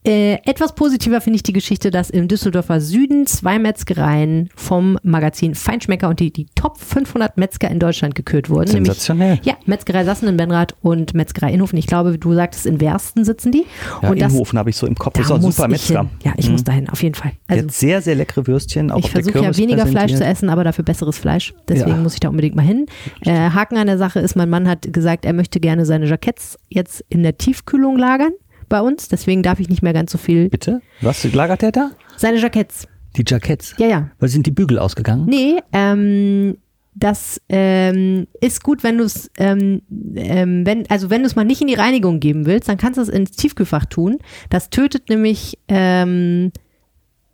Äh, 0.07 0.35
etwas 0.45 0.75
positiver 0.75 1.21
finde 1.21 1.37
ich 1.37 1.43
die 1.43 1.53
Geschichte, 1.53 1.91
dass 1.91 2.11
im 2.11 2.29
Düsseldorfer 2.29 2.81
Süden 2.81 3.27
zwei 3.27 3.59
Metzgereien 3.59 4.49
vom 4.55 4.99
Magazin 5.03 5.55
Feinschmecker 5.55 6.09
und 6.09 6.21
die, 6.21 6.33
die 6.33 6.47
Top 6.55 6.79
500 6.79 7.37
Metzger 7.37 7.71
in 7.71 7.81
Deutschland 7.81 8.15
gekürt 8.15 8.51
wurden. 8.51 8.69
Sensationell. 8.69 9.31
Nämlich, 9.31 9.47
ja, 9.47 9.55
Metzgerei 9.67 10.05
Sassen 10.05 10.29
in 10.29 10.37
Benrath 10.37 10.77
und 10.81 11.15
Metzgerei 11.15 11.53
Inhofen. 11.53 11.79
Ich 11.79 11.87
glaube, 11.87 12.19
du 12.19 12.35
sagtest, 12.35 12.67
in 12.67 12.81
Wersten 12.81 13.25
sitzen 13.25 13.53
die. 13.53 13.67
Ja, 14.03 14.11
und 14.11 14.17
Inhofen 14.17 14.59
habe 14.59 14.71
ich 14.71 14.77
so 14.77 14.87
im 14.87 14.95
Kopf. 14.95 15.15
Das 15.15 15.27
ist 15.27 15.33
auch 15.33 15.37
ein 15.37 15.43
super 15.43 15.69
Metzger. 15.69 16.01
Hin. 16.01 16.11
Ja, 16.25 16.33
ich 16.37 16.47
mhm. 16.47 16.53
muss 16.53 16.65
dahin, 16.65 16.89
auf 16.89 17.03
jeden 17.03 17.17
Fall. 17.17 17.33
Also, 17.49 17.65
Jetzt 17.65 17.81
sehr, 17.81 18.01
sehr 18.01 18.15
leckere 18.15 18.47
Würstchen. 18.47 18.91
Auch 18.91 19.01
ich 19.01 19.11
versuche 19.11 19.41
ja 19.41 19.57
weniger 19.57 19.87
Fleisch 19.87 20.15
zu 20.15 20.25
essen, 20.25 20.49
aber 20.51 20.63
dafür 20.63 20.85
besseres 20.85 21.19
Fleisch. 21.19 21.53
Deswegen 21.69 21.91
ja. 21.91 21.97
muss 21.97 22.15
ich 22.15 22.21
da 22.21 22.29
unbedingt 22.29 22.55
mal 22.55 22.63
hin. 22.63 22.87
Äh, 23.23 23.51
Haken 23.51 23.77
an 23.77 23.89
der 23.89 23.99
Sache 23.99 24.21
ist, 24.21 24.37
mein 24.37 24.49
Mann 24.49 24.69
hat 24.69 24.93
gesagt, 24.93 25.25
er 25.25 25.33
möchte 25.33 25.48
gerne 25.51 25.85
seine 25.85 26.07
Jacketts 26.07 26.59
jetzt 26.69 27.05
in 27.09 27.23
der 27.23 27.39
Tiefkühlung 27.39 27.97
lagern 27.97 28.33
bei 28.69 28.81
uns. 28.81 29.09
Deswegen 29.09 29.43
darf 29.43 29.61
ich 29.61 29.69
nicht 29.69 29.83
mehr 29.83 29.93
ganz 29.93 30.13
so 30.13 30.19
viel. 30.19 30.49
Bitte? 30.49 30.81
Was 31.01 31.25
lagert 31.33 31.63
er 31.63 31.73
da? 31.73 31.91
Seine 32.17 32.39
Jacketts. 32.39 32.87
Die 33.17 33.25
Jacketts? 33.27 33.75
Ja, 33.79 33.87
ja. 33.87 34.11
Weil 34.19 34.29
sind 34.29 34.47
die 34.47 34.51
Bügel 34.51 34.79
ausgegangen? 34.79 35.27
Nee, 35.27 35.61
ähm, 35.73 36.59
das 36.95 37.41
ähm, 37.49 38.27
ist 38.41 38.63
gut, 38.63 38.83
wenn 38.83 38.99
du 38.99 39.05
es, 39.05 39.31
ähm, 39.39 39.83
ähm, 40.17 40.67
wenn, 40.67 40.89
also 40.91 41.11
wenn 41.11 41.23
du 41.23 41.27
es 41.27 41.37
mal 41.37 41.45
nicht 41.45 41.61
in 41.61 41.69
die 41.69 41.75
Reinigung 41.75 42.21
geben 42.21 42.47
willst, 42.47 42.69
dann 42.69 42.77
kannst 42.77 42.99
du 42.99 43.03
es 43.03 43.09
ins 43.09 43.33
Tiefkühlfach 43.33 43.87
tun. 43.87 44.19
Das 44.51 44.71
tötet 44.71 45.09
nämlich 45.09 45.59
ähm, 45.69 46.53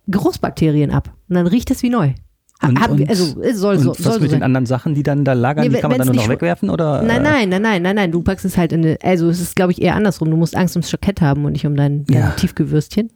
Geruchsbakterien 0.07 0.91
ab 0.91 1.13
und 1.29 1.35
dann 1.35 1.47
riecht 1.47 1.71
es 1.71 1.81
wie 1.83 1.89
neu. 1.89 2.13
Und, 2.61 2.79
Hab, 2.79 2.91
und, 2.91 3.07
also 3.09 3.35
soll 3.53 3.79
so. 3.79 3.91
was 3.91 3.97
soll 3.97 4.19
mit 4.19 4.29
so 4.29 4.35
den 4.35 4.43
anderen 4.43 4.65
Sachen, 4.65 4.95
die 4.95 5.03
dann 5.03 5.25
da 5.25 5.33
lagern, 5.33 5.67
nee, 5.67 5.75
die 5.75 5.81
kann 5.81 5.89
man 5.89 5.99
dann 5.99 6.07
nur 6.07 6.15
noch 6.15 6.29
wegwerfen 6.29 6.69
oder? 6.69 7.01
Nein, 7.01 7.21
nein, 7.21 7.49
nein, 7.49 7.61
nein, 7.61 7.81
nein, 7.81 7.95
nein. 7.95 8.11
Du 8.11 8.21
packst 8.21 8.45
es 8.45 8.57
halt 8.57 8.71
in 8.71 8.85
eine, 8.85 8.97
also 9.03 9.27
es 9.29 9.41
ist 9.41 9.55
glaube 9.55 9.73
ich 9.73 9.81
eher 9.81 9.95
andersrum. 9.95 10.31
Du 10.31 10.37
musst 10.37 10.55
Angst 10.55 10.75
ums 10.75 10.89
Jackett 10.91 11.21
haben 11.21 11.43
und 11.43 11.51
nicht 11.51 11.65
um 11.65 11.75
dein, 11.75 12.05
dein 12.05 12.17
ja. 12.17 12.29
Tiefgewürstchen. 12.31 13.11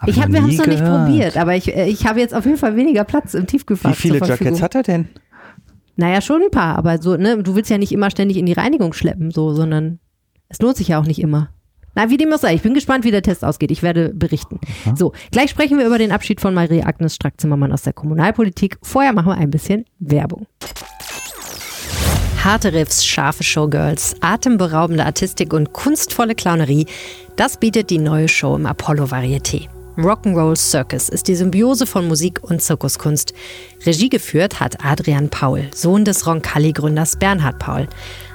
Hab 0.00 0.08
ich 0.10 0.20
habe 0.20 0.32
wir 0.34 0.42
haben 0.42 0.50
es 0.50 0.58
noch 0.58 0.66
nicht 0.66 0.84
probiert, 0.84 1.38
aber 1.38 1.56
ich, 1.56 1.74
äh, 1.74 1.88
ich 1.88 2.06
habe 2.06 2.20
jetzt 2.20 2.34
auf 2.34 2.44
jeden 2.44 2.58
Fall 2.58 2.76
weniger 2.76 3.04
Platz 3.04 3.32
im 3.32 3.46
Tiefkühlfach. 3.46 3.92
Wie 3.92 3.94
viele 3.94 4.18
Jackets 4.18 4.60
hat 4.60 4.74
er 4.74 4.82
denn? 4.82 5.08
Naja, 5.96 6.20
schon 6.20 6.42
ein 6.42 6.50
paar, 6.50 6.76
aber 6.76 7.00
so, 7.00 7.16
ne, 7.16 7.42
du 7.42 7.54
willst 7.56 7.70
ja 7.70 7.78
nicht 7.78 7.92
immer 7.92 8.10
ständig 8.10 8.36
in 8.36 8.44
die 8.44 8.52
Reinigung 8.52 8.92
schleppen, 8.92 9.30
so, 9.30 9.54
sondern 9.54 9.98
es 10.50 10.60
lohnt 10.60 10.76
sich 10.76 10.88
ja 10.88 11.00
auch 11.00 11.06
nicht 11.06 11.20
immer. 11.20 11.48
Na, 11.96 12.10
wie 12.10 12.18
dem 12.18 12.30
auch 12.30 12.38
sei, 12.38 12.54
ich 12.54 12.62
bin 12.62 12.74
gespannt, 12.74 13.04
wie 13.04 13.10
der 13.10 13.22
Test 13.22 13.42
ausgeht. 13.42 13.70
Ich 13.70 13.82
werde 13.82 14.12
berichten. 14.14 14.60
Aha. 14.84 14.94
So, 14.94 15.12
gleich 15.32 15.50
sprechen 15.50 15.78
wir 15.78 15.86
über 15.86 15.96
den 15.96 16.12
Abschied 16.12 16.42
von 16.42 16.52
Marie-Agnes 16.52 17.14
Strack-Zimmermann 17.14 17.72
aus 17.72 17.82
der 17.82 17.94
Kommunalpolitik. 17.94 18.76
Vorher 18.82 19.14
machen 19.14 19.28
wir 19.28 19.38
ein 19.38 19.50
bisschen 19.50 19.86
Werbung. 19.98 20.46
Harte 22.44 22.74
Riffs, 22.74 23.04
scharfe 23.04 23.42
Showgirls, 23.42 24.14
atemberaubende 24.20 25.06
Artistik 25.06 25.54
und 25.54 25.72
kunstvolle 25.72 26.34
Clownerie, 26.34 26.86
das 27.36 27.56
bietet 27.56 27.88
die 27.88 27.98
neue 27.98 28.28
Show 28.28 28.54
im 28.54 28.66
Apollo 28.66 29.06
Varieté. 29.06 29.68
Rock'n'Roll 29.98 30.56
Circus 30.56 31.08
ist 31.08 31.26
die 31.26 31.34
Symbiose 31.34 31.86
von 31.86 32.06
Musik 32.06 32.40
und 32.42 32.60
Zirkuskunst. 32.60 33.32
Regie 33.86 34.10
geführt 34.10 34.60
hat 34.60 34.84
Adrian 34.84 35.30
Paul, 35.30 35.68
Sohn 35.74 36.04
des 36.04 36.26
Roncalli-Gründers 36.26 37.16
Bernhard 37.16 37.58
Paul. 37.58 37.88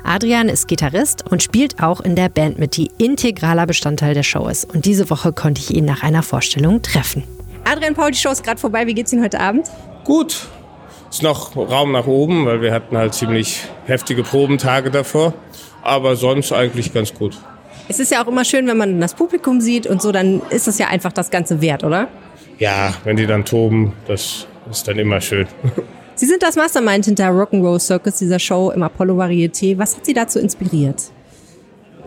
Adrian 0.03 0.49
ist 0.49 0.67
Gitarrist 0.67 1.23
und 1.29 1.43
spielt 1.43 1.83
auch 1.83 2.01
in 2.01 2.15
der 2.15 2.29
Band 2.29 2.57
mit, 2.57 2.77
die 2.77 2.89
integraler 2.97 3.67
Bestandteil 3.67 4.15
der 4.15 4.23
Show 4.23 4.47
ist. 4.47 4.73
Und 4.73 4.85
diese 4.85 5.11
Woche 5.11 5.33
konnte 5.33 5.61
ich 5.61 5.69
ihn 5.69 5.85
nach 5.85 6.01
einer 6.01 6.23
Vorstellung 6.23 6.81
treffen. 6.81 7.23
Adrian 7.63 7.93
Paul, 7.93 8.09
die 8.09 8.17
Show 8.17 8.31
ist 8.31 8.43
gerade 8.43 8.59
vorbei. 8.59 8.87
Wie 8.87 8.95
geht's 8.95 9.13
Ihnen 9.13 9.23
heute 9.23 9.39
Abend? 9.39 9.69
Gut. 10.03 10.47
Ist 11.11 11.21
noch 11.21 11.55
Raum 11.55 11.91
nach 11.91 12.07
oben, 12.07 12.47
weil 12.47 12.61
wir 12.61 12.73
hatten 12.73 12.97
halt 12.97 13.13
ziemlich 13.13 13.65
heftige 13.85 14.23
Probentage 14.23 14.89
davor. 14.89 15.35
Aber 15.83 16.15
sonst 16.15 16.53
eigentlich 16.53 16.91
ganz 16.91 17.13
gut. 17.13 17.37
Es 17.91 17.99
ist 17.99 18.09
ja 18.09 18.23
auch 18.23 18.27
immer 18.29 18.45
schön, 18.45 18.67
wenn 18.67 18.77
man 18.77 19.01
das 19.01 19.13
Publikum 19.13 19.59
sieht 19.59 19.85
und 19.85 20.01
so, 20.01 20.13
dann 20.13 20.41
ist 20.49 20.65
das 20.65 20.79
ja 20.79 20.87
einfach 20.87 21.11
das 21.11 21.29
Ganze 21.29 21.59
wert, 21.59 21.83
oder? 21.83 22.07
Ja, 22.57 22.93
wenn 23.03 23.17
die 23.17 23.27
dann 23.27 23.43
toben, 23.43 23.91
das 24.07 24.47
ist 24.71 24.87
dann 24.87 24.97
immer 24.97 25.19
schön. 25.19 25.45
Sie 26.15 26.25
sind 26.25 26.41
das 26.41 26.55
Mastermind 26.55 27.03
hinter 27.03 27.27
Rock'n'Roll 27.31 27.79
Circus, 27.79 28.15
dieser 28.15 28.39
Show 28.39 28.71
im 28.71 28.81
Apollo 28.81 29.17
Varieté. 29.17 29.77
Was 29.77 29.97
hat 29.97 30.05
Sie 30.05 30.13
dazu 30.13 30.39
inspiriert? 30.39 31.11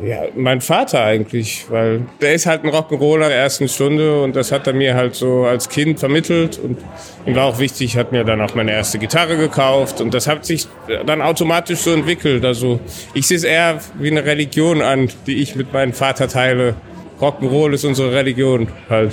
Ja, 0.02 0.24
mein 0.34 0.60
Vater 0.60 1.04
eigentlich, 1.04 1.66
weil 1.68 2.06
der 2.20 2.34
ist 2.34 2.46
halt 2.46 2.64
ein 2.64 2.70
Rock'n'Roller 2.70 3.28
der 3.28 3.36
ersten 3.36 3.68
Stunde 3.68 4.22
und 4.22 4.34
das 4.34 4.50
hat 4.50 4.66
er 4.66 4.72
mir 4.72 4.94
halt 4.94 5.14
so 5.14 5.44
als 5.44 5.68
Kind 5.68 6.00
vermittelt 6.00 6.58
und 6.58 6.78
ihm 7.26 7.36
war 7.36 7.46
auch 7.46 7.58
wichtig, 7.58 7.96
hat 7.96 8.10
mir 8.10 8.24
dann 8.24 8.40
auch 8.40 8.54
meine 8.54 8.72
erste 8.72 8.98
Gitarre 8.98 9.36
gekauft 9.36 10.00
und 10.00 10.12
das 10.12 10.26
hat 10.26 10.44
sich 10.44 10.66
dann 11.06 11.22
automatisch 11.22 11.80
so 11.80 11.92
entwickelt. 11.92 12.44
Also 12.44 12.80
ich 13.14 13.26
sehe 13.28 13.36
es 13.36 13.44
eher 13.44 13.78
wie 13.98 14.10
eine 14.10 14.24
Religion 14.24 14.82
an, 14.82 15.08
die 15.26 15.40
ich 15.40 15.54
mit 15.54 15.72
meinem 15.72 15.92
Vater 15.92 16.28
teile. 16.28 16.74
Rock'n'Roll 17.20 17.74
ist 17.74 17.84
unsere 17.84 18.12
Religion 18.12 18.66
halt. 18.90 19.12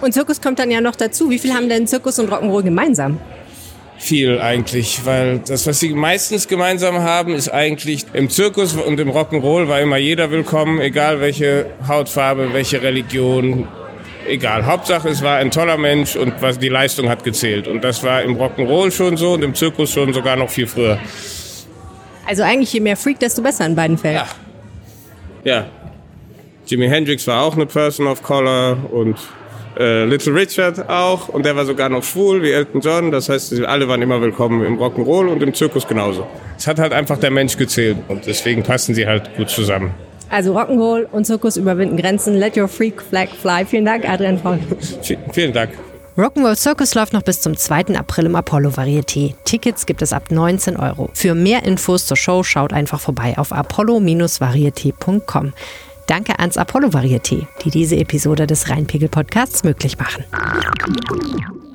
Und 0.00 0.12
Zirkus 0.12 0.40
kommt 0.40 0.58
dann 0.58 0.70
ja 0.70 0.80
noch 0.80 0.96
dazu. 0.96 1.30
Wie 1.30 1.38
viel 1.38 1.54
haben 1.54 1.68
denn 1.68 1.86
Zirkus 1.86 2.18
und 2.18 2.32
Rock'n'Roll 2.32 2.64
gemeinsam? 2.64 3.20
Viel 4.00 4.40
eigentlich, 4.40 5.04
weil 5.04 5.40
das, 5.46 5.66
was 5.66 5.78
sie 5.78 5.92
meistens 5.92 6.48
gemeinsam 6.48 7.00
haben, 7.00 7.34
ist 7.34 7.50
eigentlich 7.50 8.06
im 8.14 8.30
Zirkus 8.30 8.74
und 8.74 8.98
im 8.98 9.10
Rock'n'Roll 9.10 9.68
war 9.68 9.80
immer 9.80 9.98
jeder 9.98 10.30
willkommen, 10.30 10.80
egal 10.80 11.20
welche 11.20 11.66
Hautfarbe, 11.86 12.52
welche 12.54 12.82
Religion, 12.82 13.68
egal. 14.26 14.64
Hauptsache, 14.64 15.08
es 15.10 15.22
war 15.22 15.36
ein 15.36 15.50
toller 15.50 15.76
Mensch 15.76 16.16
und 16.16 16.32
was 16.40 16.58
die 16.58 16.70
Leistung 16.70 17.10
hat 17.10 17.24
gezählt. 17.24 17.68
Und 17.68 17.84
das 17.84 18.02
war 18.02 18.22
im 18.22 18.36
Rock'n'Roll 18.36 18.90
schon 18.90 19.18
so 19.18 19.34
und 19.34 19.44
im 19.44 19.54
Zirkus 19.54 19.92
schon 19.92 20.14
sogar 20.14 20.36
noch 20.36 20.48
viel 20.48 20.66
früher. 20.66 20.98
Also 22.26 22.42
eigentlich 22.42 22.72
je 22.72 22.80
mehr 22.80 22.96
Freak, 22.96 23.20
desto 23.20 23.42
besser 23.42 23.66
in 23.66 23.76
beiden 23.76 23.98
Fällen. 23.98 24.22
Ja. 25.44 25.52
ja. 25.52 25.66
Jimi 26.66 26.88
Hendrix 26.88 27.26
war 27.26 27.42
auch 27.42 27.54
eine 27.54 27.66
Person 27.66 28.06
of 28.06 28.22
Color 28.22 28.78
und 28.92 29.18
äh, 29.78 30.04
Little 30.04 30.34
Richard 30.34 30.88
auch 30.88 31.28
und 31.28 31.44
der 31.44 31.56
war 31.56 31.64
sogar 31.64 31.88
noch 31.88 32.02
schwul 32.02 32.42
wie 32.42 32.50
Elton 32.50 32.80
John. 32.80 33.10
Das 33.10 33.28
heißt, 33.28 33.62
alle 33.64 33.88
waren 33.88 34.02
immer 34.02 34.20
willkommen 34.20 34.64
im 34.64 34.78
Rock'n'Roll 34.78 35.28
und 35.28 35.42
im 35.42 35.54
Zirkus 35.54 35.86
genauso. 35.86 36.26
Es 36.58 36.66
hat 36.66 36.78
halt 36.78 36.92
einfach 36.92 37.18
der 37.18 37.30
Mensch 37.30 37.56
gezählt 37.56 37.98
und 38.08 38.26
deswegen 38.26 38.62
passen 38.62 38.94
sie 38.94 39.06
halt 39.06 39.34
gut 39.36 39.50
zusammen. 39.50 39.92
Also 40.28 40.56
Rock'n'Roll 40.56 41.06
und 41.10 41.26
Zirkus 41.26 41.56
überwinden 41.56 41.96
Grenzen. 41.96 42.36
Let 42.36 42.56
your 42.56 42.68
freak 42.68 43.02
flag 43.02 43.28
fly. 43.30 43.64
Vielen 43.64 43.84
Dank, 43.84 44.08
Adrian 44.08 44.40
Paul. 44.40 44.58
Vielen 45.32 45.52
Dank. 45.52 45.70
Rock'n'Roll 46.16 46.56
Circus 46.56 46.94
läuft 46.94 47.12
noch 47.12 47.22
bis 47.22 47.40
zum 47.40 47.56
2. 47.56 47.96
April 47.96 48.26
im 48.26 48.36
Apollo 48.36 48.70
Varieté. 48.70 49.34
Tickets 49.44 49.86
gibt 49.86 50.02
es 50.02 50.12
ab 50.12 50.30
19 50.30 50.76
Euro. 50.76 51.08
Für 51.14 51.34
mehr 51.34 51.62
Infos 51.62 52.06
zur 52.06 52.16
Show 52.16 52.42
schaut 52.42 52.72
einfach 52.72 53.00
vorbei 53.00 53.38
auf 53.38 53.52
apollo-varieté.com. 53.52 55.52
Danke 56.10 56.40
ans 56.40 56.56
Apollo 56.56 56.88
Varieté, 56.88 57.46
die 57.64 57.70
diese 57.70 57.96
Episode 57.96 58.48
des 58.48 58.68
Rheinpegel 58.68 59.08
Podcasts 59.08 59.62
möglich 59.62 59.96
machen. 59.96 60.24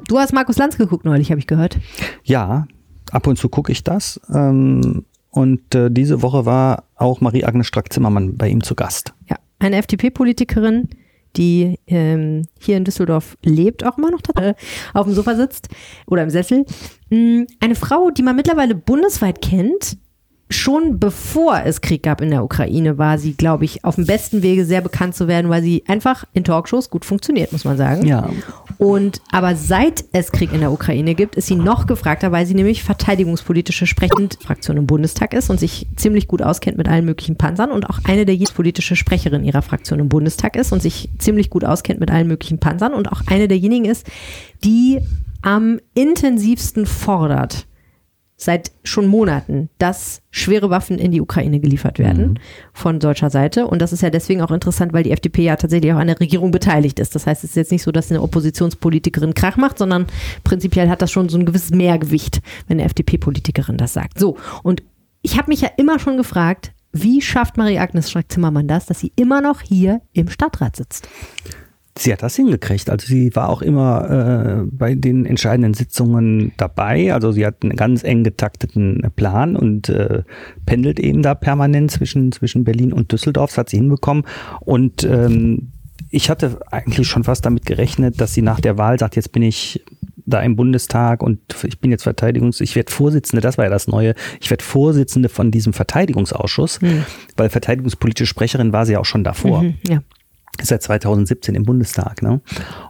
Du 0.09 0.19
hast 0.19 0.33
Markus 0.33 0.57
Lanz 0.57 0.77
geguckt 0.77 1.05
neulich, 1.05 1.31
habe 1.31 1.39
ich 1.39 1.47
gehört. 1.47 1.77
Ja, 2.25 2.67
ab 3.11 3.27
und 3.27 3.37
zu 3.37 3.47
gucke 3.47 3.71
ich 3.71 3.85
das. 3.85 4.19
Ähm, 4.29 5.05
und 5.29 5.73
äh, 5.73 5.89
diese 5.89 6.21
Woche 6.21 6.45
war 6.45 6.83
auch 6.97 7.21
Marie-Agnes 7.21 7.65
Strack-Zimmermann 7.67 8.35
bei 8.35 8.49
ihm 8.49 8.61
zu 8.61 8.75
Gast. 8.75 9.13
Ja, 9.29 9.37
eine 9.59 9.77
FDP-Politikerin, 9.77 10.89
die 11.37 11.79
ähm, 11.87 12.41
hier 12.59 12.75
in 12.75 12.83
Düsseldorf 12.83 13.37
lebt, 13.41 13.85
auch 13.85 13.97
immer 13.97 14.11
noch 14.11 14.19
äh, 14.35 14.53
auf 14.93 15.05
dem 15.05 15.15
Sofa 15.15 15.35
sitzt 15.37 15.69
oder 16.07 16.23
im 16.23 16.29
Sessel. 16.29 16.65
Mhm, 17.09 17.47
eine 17.61 17.75
Frau, 17.75 18.11
die 18.11 18.21
man 18.21 18.35
mittlerweile 18.35 18.75
bundesweit 18.75 19.41
kennt, 19.41 19.97
schon 20.49 20.99
bevor 20.99 21.61
es 21.65 21.81
Krieg 21.81 22.03
gab 22.03 22.21
in 22.21 22.29
der 22.29 22.43
Ukraine, 22.43 22.97
war 22.99 23.17
sie, 23.17 23.33
glaube 23.33 23.65
ich, 23.65 23.83
auf 23.83 23.95
dem 23.95 24.05
besten 24.05 24.43
Wege 24.43 24.63
sehr 24.65 24.81
bekannt 24.81 25.15
zu 25.15 25.27
werden, 25.27 25.49
weil 25.49 25.63
sie 25.63 25.83
einfach 25.87 26.23
in 26.33 26.43
Talkshows 26.43 26.91
gut 26.91 27.03
funktioniert, 27.03 27.51
muss 27.51 27.65
man 27.65 27.77
sagen. 27.77 28.05
Ja. 28.05 28.29
Und 28.77 29.21
aber 29.31 29.55
seit 29.55 30.05
es 30.11 30.31
Krieg 30.31 30.53
in 30.53 30.59
der 30.59 30.71
Ukraine 30.71 31.15
gibt, 31.15 31.35
ist 31.35 31.47
sie 31.47 31.55
noch 31.55 31.87
gefragter, 31.87 32.31
weil 32.31 32.45
sie 32.45 32.53
nämlich 32.53 32.83
verteidigungspolitische 32.83 33.87
sprechend 33.87 34.37
Fraktion 34.41 34.77
im 34.77 34.85
Bundestag 34.85 35.33
ist 35.33 35.49
und 35.49 35.59
sich 35.59 35.87
ziemlich 35.95 36.27
gut 36.27 36.43
auskennt 36.43 36.77
mit 36.77 36.87
allen 36.87 37.05
möglichen 37.05 37.37
Panzern 37.37 37.71
und 37.71 37.89
auch 37.89 37.99
eine 38.03 38.25
der 38.25 38.35
politische 38.53 38.95
Sprecherin 38.95 39.43
ihrer 39.43 39.63
Fraktion 39.63 39.99
im 39.99 40.09
Bundestag 40.09 40.55
ist 40.55 40.71
und 40.71 40.81
sich 40.81 41.09
ziemlich 41.17 41.49
gut 41.49 41.65
auskennt 41.65 41.99
mit 41.99 42.11
allen 42.11 42.27
möglichen 42.27 42.59
Panzern 42.59 42.93
und 42.93 43.11
auch 43.11 43.21
eine 43.25 43.47
derjenigen 43.47 43.85
ist, 43.85 44.05
die 44.63 44.99
am 45.41 45.79
intensivsten 45.93 46.85
fordert, 46.85 47.65
seit 48.37 48.71
schon 48.83 49.07
Monaten, 49.07 49.69
dass 49.77 50.21
schwere 50.29 50.69
Waffen 50.69 50.99
in 50.99 51.11
die 51.11 51.21
Ukraine 51.21 51.59
geliefert 51.59 51.99
werden 51.99 52.31
mhm. 52.31 52.37
von 52.73 52.99
deutscher 52.99 53.29
Seite. 53.29 53.67
Und 53.67 53.81
das 53.81 53.93
ist 53.93 54.01
ja 54.01 54.09
deswegen 54.09 54.41
auch 54.41 54.51
interessant, 54.51 54.91
weil 54.91 55.03
die 55.03 55.11
FDP 55.11 55.43
ja 55.43 55.55
tatsächlich 55.55 55.93
auch 55.93 55.99
an 55.99 56.07
der 56.07 56.19
Regierung 56.19 56.51
beteiligt 56.51 56.99
ist. 56.99 57.15
Das 57.15 57.27
heißt, 57.27 57.43
es 57.43 57.51
ist 57.51 57.55
jetzt 57.55 57.71
nicht 57.71 57.83
so, 57.83 57.91
dass 57.91 58.11
eine 58.11 58.21
Oppositionspolitikerin 58.21 59.33
Krach 59.33 59.55
macht, 59.55 59.77
sondern 59.77 60.07
prinzipiell 60.43 60.89
hat 60.89 61.01
das 61.01 61.11
schon 61.11 61.29
so 61.29 61.37
ein 61.37 61.45
gewisses 61.45 61.71
Mehrgewicht, 61.71 62.41
wenn 62.67 62.79
eine 62.79 62.85
FDP-Politikerin 62.85 63.77
das 63.77 63.93
sagt. 63.93 64.19
So, 64.19 64.37
und 64.63 64.83
ich 65.21 65.37
habe 65.37 65.49
mich 65.49 65.61
ja 65.61 65.69
immer 65.77 65.97
schon 65.99 66.17
gefragt, 66.17 66.73
wie 66.91 67.21
schafft 67.21 67.57
Marie-Agnes 67.57 68.09
Strack-Zimmermann 68.09 68.67
das, 68.67 68.85
dass 68.85 68.99
sie 68.99 69.11
immer 69.15 69.41
noch 69.41 69.61
hier 69.61 70.01
im 70.13 70.29
Stadtrat 70.29 70.75
sitzt? 70.75 71.09
Sie 71.97 72.11
hat 72.11 72.23
das 72.23 72.35
hingekriegt. 72.35 72.89
Also 72.89 73.07
sie 73.07 73.35
war 73.35 73.49
auch 73.49 73.61
immer 73.61 74.09
äh, 74.09 74.67
bei 74.69 74.95
den 74.95 75.25
entscheidenden 75.25 75.73
Sitzungen 75.73 76.51
dabei. 76.57 77.13
Also 77.13 77.31
sie 77.31 77.45
hat 77.45 77.63
einen 77.63 77.75
ganz 77.75 78.03
eng 78.03 78.23
getakteten 78.23 79.01
Plan 79.15 79.55
und 79.55 79.89
äh, 79.89 80.23
pendelt 80.65 80.99
eben 80.99 81.21
da 81.21 81.35
permanent 81.35 81.91
zwischen, 81.91 82.31
zwischen 82.31 82.65
Berlin 82.65 82.91
und 82.91 83.11
Düsseldorf. 83.11 83.51
Das 83.51 83.57
hat 83.59 83.69
sie 83.69 83.77
hinbekommen. 83.77 84.23
Und 84.59 85.03
ähm, 85.05 85.71
ich 86.09 86.29
hatte 86.29 86.59
eigentlich 86.69 87.07
schon 87.07 87.23
fast 87.23 87.45
damit 87.45 87.65
gerechnet, 87.65 88.19
dass 88.19 88.33
sie 88.33 88.41
nach 88.41 88.59
der 88.59 88.77
Wahl 88.77 88.99
sagt, 88.99 89.15
jetzt 89.15 89.31
bin 89.31 89.43
ich 89.43 89.83
da 90.27 90.41
im 90.41 90.55
Bundestag 90.55 91.21
und 91.21 91.39
ich 91.63 91.79
bin 91.79 91.91
jetzt 91.91 92.03
Verteidigungs, 92.03 92.59
ich 92.59 92.75
werde 92.75 92.91
Vorsitzende, 92.91 93.41
das 93.41 93.59
war 93.59 93.65
ja 93.65 93.71
das 93.71 93.87
Neue, 93.87 94.15
ich 94.41 94.49
werde 94.49 94.63
Vorsitzende 94.63 95.29
von 95.29 95.51
diesem 95.51 95.71
Verteidigungsausschuss, 95.71 96.81
mhm. 96.81 97.05
weil 97.37 97.49
verteidigungspolitische 97.49 98.25
Sprecherin 98.25 98.73
war 98.73 98.87
sie 98.87 98.93
ja 98.93 98.99
auch 98.99 99.05
schon 99.05 99.23
davor. 99.23 99.61
Mhm, 99.61 99.75
ja 99.87 100.01
seit 100.61 100.83
2017 100.83 101.55
im 101.55 101.63
Bundestag. 101.63 102.21
Ne? 102.21 102.41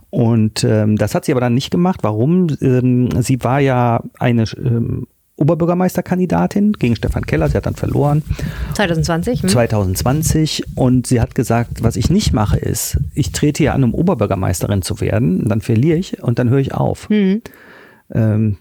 Und 0.10 0.64
ähm, 0.64 0.98
das 0.98 1.16
hat 1.16 1.26
sie 1.26 1.32
aber 1.32 1.42
dann 1.42 1.54
nicht 1.54 1.72
gemacht. 1.72 2.00
Warum? 2.04 2.48
Ähm, 2.62 3.10
sie 3.22 3.44
war 3.44 3.60
ja 3.60 4.02
eine 4.20 4.44
ähm, 4.58 5.08
Oberbürgermeisterkandidatin 5.38 6.74
gegen 6.74 6.96
Stefan 6.96 7.26
Keller. 7.26 7.50
Sie 7.50 7.58
hat 7.58 7.66
dann 7.66 7.76
verloren. 7.76 8.24
2020? 8.76 9.44
Hm. 9.44 9.50
2020. 9.50 10.64
Und 10.76 11.08
sie 11.08 11.20
hat 11.20 11.36
gesagt, 11.36 11.84
was 11.84 11.98
ich 11.98 12.10
nicht 12.10 12.32
mache, 12.32 12.58
ist, 12.58 12.98
ich 13.14 13.32
trete 13.32 13.64
hier 13.64 13.74
an, 13.74 13.84
um 13.84 13.94
Oberbürgermeisterin 13.94 14.82
zu 14.82 15.02
werden. 15.02 15.48
Dann 15.50 15.62
verliere 15.62 15.98
ich 15.98 16.24
und 16.24 16.40
dann 16.40 16.50
höre 16.50 16.60
ich 16.60 16.74
auf. 16.74 17.10
Hm. 17.10 17.42
Ähm, 18.14 18.58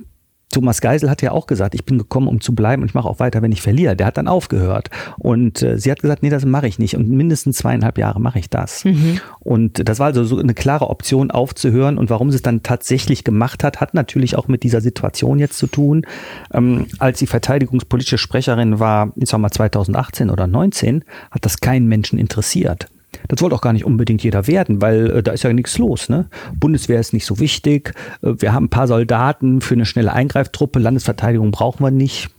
Thomas 0.50 0.80
Geisel 0.80 1.10
hat 1.10 1.22
ja 1.22 1.32
auch 1.32 1.46
gesagt, 1.46 1.74
ich 1.74 1.84
bin 1.84 1.98
gekommen, 1.98 2.28
um 2.28 2.40
zu 2.40 2.54
bleiben 2.54 2.82
und 2.82 2.88
ich 2.88 2.94
mache 2.94 3.08
auch 3.08 3.18
weiter, 3.18 3.42
wenn 3.42 3.52
ich 3.52 3.62
verliere. 3.62 3.96
Der 3.96 4.06
hat 4.06 4.16
dann 4.16 4.28
aufgehört. 4.28 4.90
Und 5.18 5.62
äh, 5.62 5.78
sie 5.78 5.90
hat 5.90 6.00
gesagt, 6.00 6.22
nee, 6.22 6.30
das 6.30 6.44
mache 6.44 6.68
ich 6.68 6.78
nicht. 6.78 6.96
Und 6.96 7.08
mindestens 7.08 7.58
zweieinhalb 7.58 7.98
Jahre 7.98 8.20
mache 8.20 8.38
ich 8.38 8.50
das. 8.50 8.84
Mhm. 8.84 9.20
Und 9.40 9.88
das 9.88 9.98
war 9.98 10.06
also 10.06 10.24
so 10.24 10.38
eine 10.38 10.54
klare 10.54 10.90
Option 10.90 11.30
aufzuhören. 11.30 11.98
Und 11.98 12.10
warum 12.10 12.30
sie 12.30 12.36
es 12.36 12.42
dann 12.42 12.62
tatsächlich 12.62 13.24
gemacht 13.24 13.64
hat, 13.64 13.80
hat 13.80 13.94
natürlich 13.94 14.36
auch 14.36 14.46
mit 14.48 14.62
dieser 14.62 14.80
Situation 14.80 15.38
jetzt 15.38 15.58
zu 15.58 15.66
tun. 15.66 16.06
Ähm, 16.52 16.86
als 16.98 17.18
sie 17.18 17.26
verteidigungspolitische 17.26 18.18
Sprecherin 18.18 18.78
war, 18.78 19.12
ich 19.16 19.28
sag 19.28 19.38
mal 19.38 19.50
2018 19.50 20.30
oder 20.30 20.46
19, 20.46 21.04
hat 21.30 21.44
das 21.44 21.60
keinen 21.60 21.88
Menschen 21.88 22.18
interessiert. 22.18 22.88
Das 23.28 23.40
wollte 23.42 23.56
auch 23.56 23.60
gar 23.60 23.72
nicht 23.72 23.84
unbedingt 23.84 24.22
jeder 24.22 24.46
werden, 24.46 24.80
weil 24.80 25.10
äh, 25.10 25.22
da 25.22 25.32
ist 25.32 25.42
ja 25.42 25.52
nichts 25.52 25.78
los. 25.78 26.08
Ne? 26.08 26.28
Bundeswehr 26.58 27.00
ist 27.00 27.12
nicht 27.12 27.26
so 27.26 27.38
wichtig. 27.38 27.94
Äh, 28.22 28.34
wir 28.38 28.52
haben 28.52 28.64
ein 28.66 28.70
paar 28.70 28.88
Soldaten 28.88 29.60
für 29.60 29.74
eine 29.74 29.86
schnelle 29.86 30.12
Eingreiftruppe. 30.12 30.78
Landesverteidigung 30.78 31.50
brauchen 31.50 31.84
wir 31.84 31.90
nicht. 31.90 32.30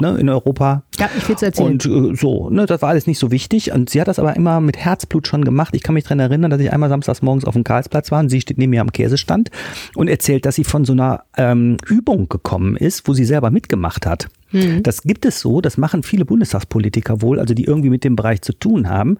Ne, 0.00 0.16
in 0.18 0.28
Europa. 0.28 0.82
Ja, 0.98 1.08
ich 1.16 1.28
will 1.28 1.36
erzählen. 1.40 1.72
Und 1.72 1.86
äh, 1.86 2.16
so, 2.16 2.50
ne, 2.50 2.66
das 2.66 2.82
war 2.82 2.88
alles 2.88 3.06
nicht 3.06 3.18
so 3.18 3.30
wichtig. 3.30 3.72
Und 3.72 3.90
sie 3.90 4.00
hat 4.00 4.08
das 4.08 4.18
aber 4.18 4.34
immer 4.34 4.60
mit 4.60 4.76
Herzblut 4.76 5.26
schon 5.26 5.44
gemacht. 5.44 5.74
Ich 5.74 5.82
kann 5.82 5.94
mich 5.94 6.04
daran 6.04 6.20
erinnern, 6.20 6.50
dass 6.50 6.60
ich 6.60 6.72
einmal 6.72 6.88
samstags 6.88 7.22
morgens 7.22 7.44
auf 7.44 7.54
dem 7.54 7.64
Karlsplatz 7.64 8.10
war 8.10 8.20
und 8.20 8.28
sie 8.28 8.40
steht 8.40 8.58
neben 8.58 8.70
mir 8.70 8.80
am 8.80 8.92
Käsestand 8.92 9.50
und 9.94 10.08
erzählt, 10.08 10.46
dass 10.46 10.56
sie 10.56 10.64
von 10.64 10.84
so 10.84 10.92
einer 10.92 11.24
ähm, 11.36 11.76
Übung 11.86 12.28
gekommen 12.28 12.76
ist, 12.76 13.06
wo 13.06 13.14
sie 13.14 13.24
selber 13.24 13.50
mitgemacht 13.50 14.06
hat. 14.06 14.28
Mhm. 14.52 14.82
Das 14.82 15.02
gibt 15.02 15.26
es 15.26 15.40
so, 15.40 15.60
das 15.60 15.76
machen 15.76 16.02
viele 16.02 16.24
Bundestagspolitiker 16.24 17.20
wohl, 17.20 17.40
also 17.40 17.54
die 17.54 17.64
irgendwie 17.64 17.90
mit 17.90 18.04
dem 18.04 18.16
Bereich 18.16 18.42
zu 18.42 18.52
tun 18.52 18.88
haben. 18.88 19.18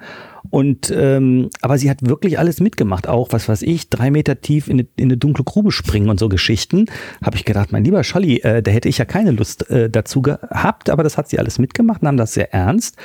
Und 0.50 0.92
ähm, 0.94 1.50
aber 1.60 1.76
sie 1.76 1.90
hat 1.90 2.06
wirklich 2.08 2.38
alles 2.38 2.60
mitgemacht, 2.60 3.08
auch 3.08 3.32
was 3.32 3.48
weiß 3.48 3.62
ich, 3.62 3.90
drei 3.90 4.12
Meter 4.12 4.40
tief 4.40 4.68
in 4.68 4.78
eine, 4.78 4.88
in 4.96 5.06
eine 5.06 5.16
dunkle 5.16 5.42
Grube 5.42 5.72
springen 5.72 6.08
und 6.08 6.20
so 6.20 6.28
Geschichten. 6.28 6.86
Habe 7.24 7.36
ich 7.36 7.44
gedacht, 7.44 7.72
mein 7.72 7.84
lieber 7.84 8.04
Scholli, 8.04 8.38
äh, 8.38 8.62
da 8.62 8.70
hätte 8.70 8.88
ich 8.88 8.98
ja 8.98 9.04
keine 9.04 9.32
Lust 9.32 9.68
äh, 9.70 9.90
dazu 9.90 10.22
gehabt, 10.22 10.54
aber 10.90 11.02
das 11.02 11.18
hat 11.18 11.28
sie 11.28 11.38
alles 11.38 11.58
mitgemacht, 11.58 12.02
nahm 12.02 12.16
das 12.16 12.34
sehr 12.34 12.52
ernst. 12.52 12.96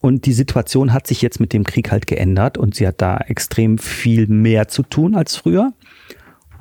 Und 0.00 0.26
die 0.26 0.32
Situation 0.32 0.92
hat 0.92 1.06
sich 1.06 1.22
jetzt 1.22 1.40
mit 1.40 1.52
dem 1.52 1.64
Krieg 1.64 1.90
halt 1.90 2.06
geändert 2.06 2.58
und 2.58 2.74
sie 2.74 2.86
hat 2.86 3.00
da 3.00 3.16
extrem 3.16 3.78
viel 3.78 4.26
mehr 4.28 4.68
zu 4.68 4.82
tun 4.82 5.14
als 5.16 5.36
früher. 5.36 5.72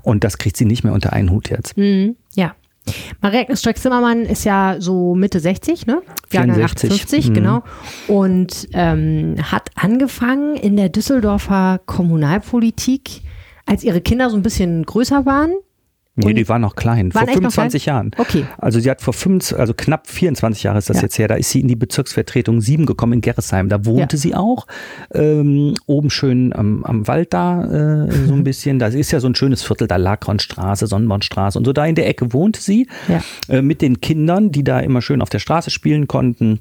Und 0.02 0.24
das 0.24 0.38
kriegt 0.38 0.58
sie 0.58 0.66
nicht 0.66 0.84
mehr 0.84 0.94
unter 0.94 1.14
einen 1.14 1.32
Hut 1.32 1.50
jetzt. 1.50 1.78
Mhm, 1.78 2.16
ja. 2.36 2.56
Marie-Agnes 3.22 3.60
Streck-Zimmermann 3.60 4.22
ist 4.22 4.46
ja 4.46 4.76
so 4.80 5.16
Mitte 5.16 5.40
60, 5.40 5.88
ne? 5.88 6.02
Jahrgang 6.32 6.62
58, 6.62 7.30
mhm. 7.30 7.34
genau. 7.34 7.64
Und 8.08 8.68
ähm, 8.74 9.36
hat 9.42 9.72
angefangen 9.76 10.56
in 10.56 10.78
der 10.78 10.90
Düsseldorfer 10.90 11.82
Kommunalpolitik, 11.86 13.22
als 13.66 13.84
ihre 13.84 14.02
Kinder 14.02 14.30
so 14.30 14.38
ein 14.38 14.44
bisschen 14.44 14.86
größer 14.86 15.26
waren, 15.26 15.54
Nee, 16.18 16.34
die 16.34 16.48
war 16.48 16.60
noch 16.60 16.76
klein, 16.76 17.12
vor 17.12 17.22
echt 17.24 17.30
noch 17.42 17.52
25 17.52 17.88
Jahren. 17.88 18.12
Okay. 18.18 18.46
Also 18.58 18.80
sie 18.80 18.90
hat 18.90 19.02
vor 19.02 19.14
25, 19.14 19.60
also 19.60 19.74
knapp 19.74 20.08
24 20.08 20.64
Jahre 20.64 20.78
ist 20.78 20.90
das 20.90 20.98
Ja. 20.98 21.04
jetzt 21.04 21.20
her, 21.20 21.28
da 21.28 21.36
ist 21.36 21.50
sie 21.50 21.60
in 21.60 21.68
die 21.68 21.76
Bezirksvertretung 21.76 22.62
7 22.62 22.86
gekommen 22.86 23.14
in 23.14 23.22
Gerresheim. 23.22 23.68
Da 23.68 23.86
wohnte 23.86 24.16
Ja. 24.16 24.22
sie 24.22 24.34
auch, 24.36 24.66
ähm, 25.14 25.74
oben 25.88 26.10
schön 26.10 26.54
am, 26.54 26.84
am 26.86 27.06
Wald 27.08 27.34
da 27.34 28.06
äh, 28.06 28.12
so 28.28 28.34
ein 28.34 28.44
bisschen. 28.46 28.80
Da 28.80 28.88
ist 28.88 29.12
ja 29.12 29.20
so 29.20 29.28
ein 29.28 29.36
schönes 29.36 29.62
Viertel, 29.64 29.88
da 29.88 29.98
Lagronstraße, 29.98 30.88
Sonnenbornstraße 30.88 31.58
und 31.58 31.66
so 31.66 31.74
da 31.74 31.86
in 31.86 31.96
der 31.96 32.08
Ecke 32.08 32.32
wohnte 32.32 32.62
sie 32.62 32.88
Ja. 33.10 33.22
äh, 33.50 33.62
mit 33.62 33.82
den 33.82 34.00
Kindern, 34.00 34.52
die 34.52 34.64
da 34.64 34.80
immer 34.80 35.02
schön 35.02 35.22
auf 35.22 35.30
der 35.30 35.40
Straße 35.40 35.70
spielen 35.70 36.08
konnten 36.08 36.60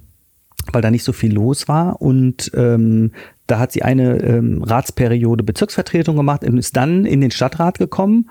weil 0.72 0.80
da 0.80 0.90
nicht 0.90 1.04
so 1.04 1.12
viel 1.12 1.34
los 1.34 1.68
war. 1.68 2.00
Und 2.00 2.50
ähm, 2.54 3.12
da 3.46 3.58
hat 3.58 3.72
sie 3.72 3.82
eine 3.82 4.16
ähm, 4.22 4.62
Ratsperiode 4.62 5.44
Bezirksvertretung 5.44 6.16
gemacht 6.16 6.42
und 6.42 6.56
ist 6.56 6.74
dann 6.74 7.04
in 7.04 7.20
den 7.20 7.30
Stadtrat 7.30 7.78
gekommen. 7.78 8.30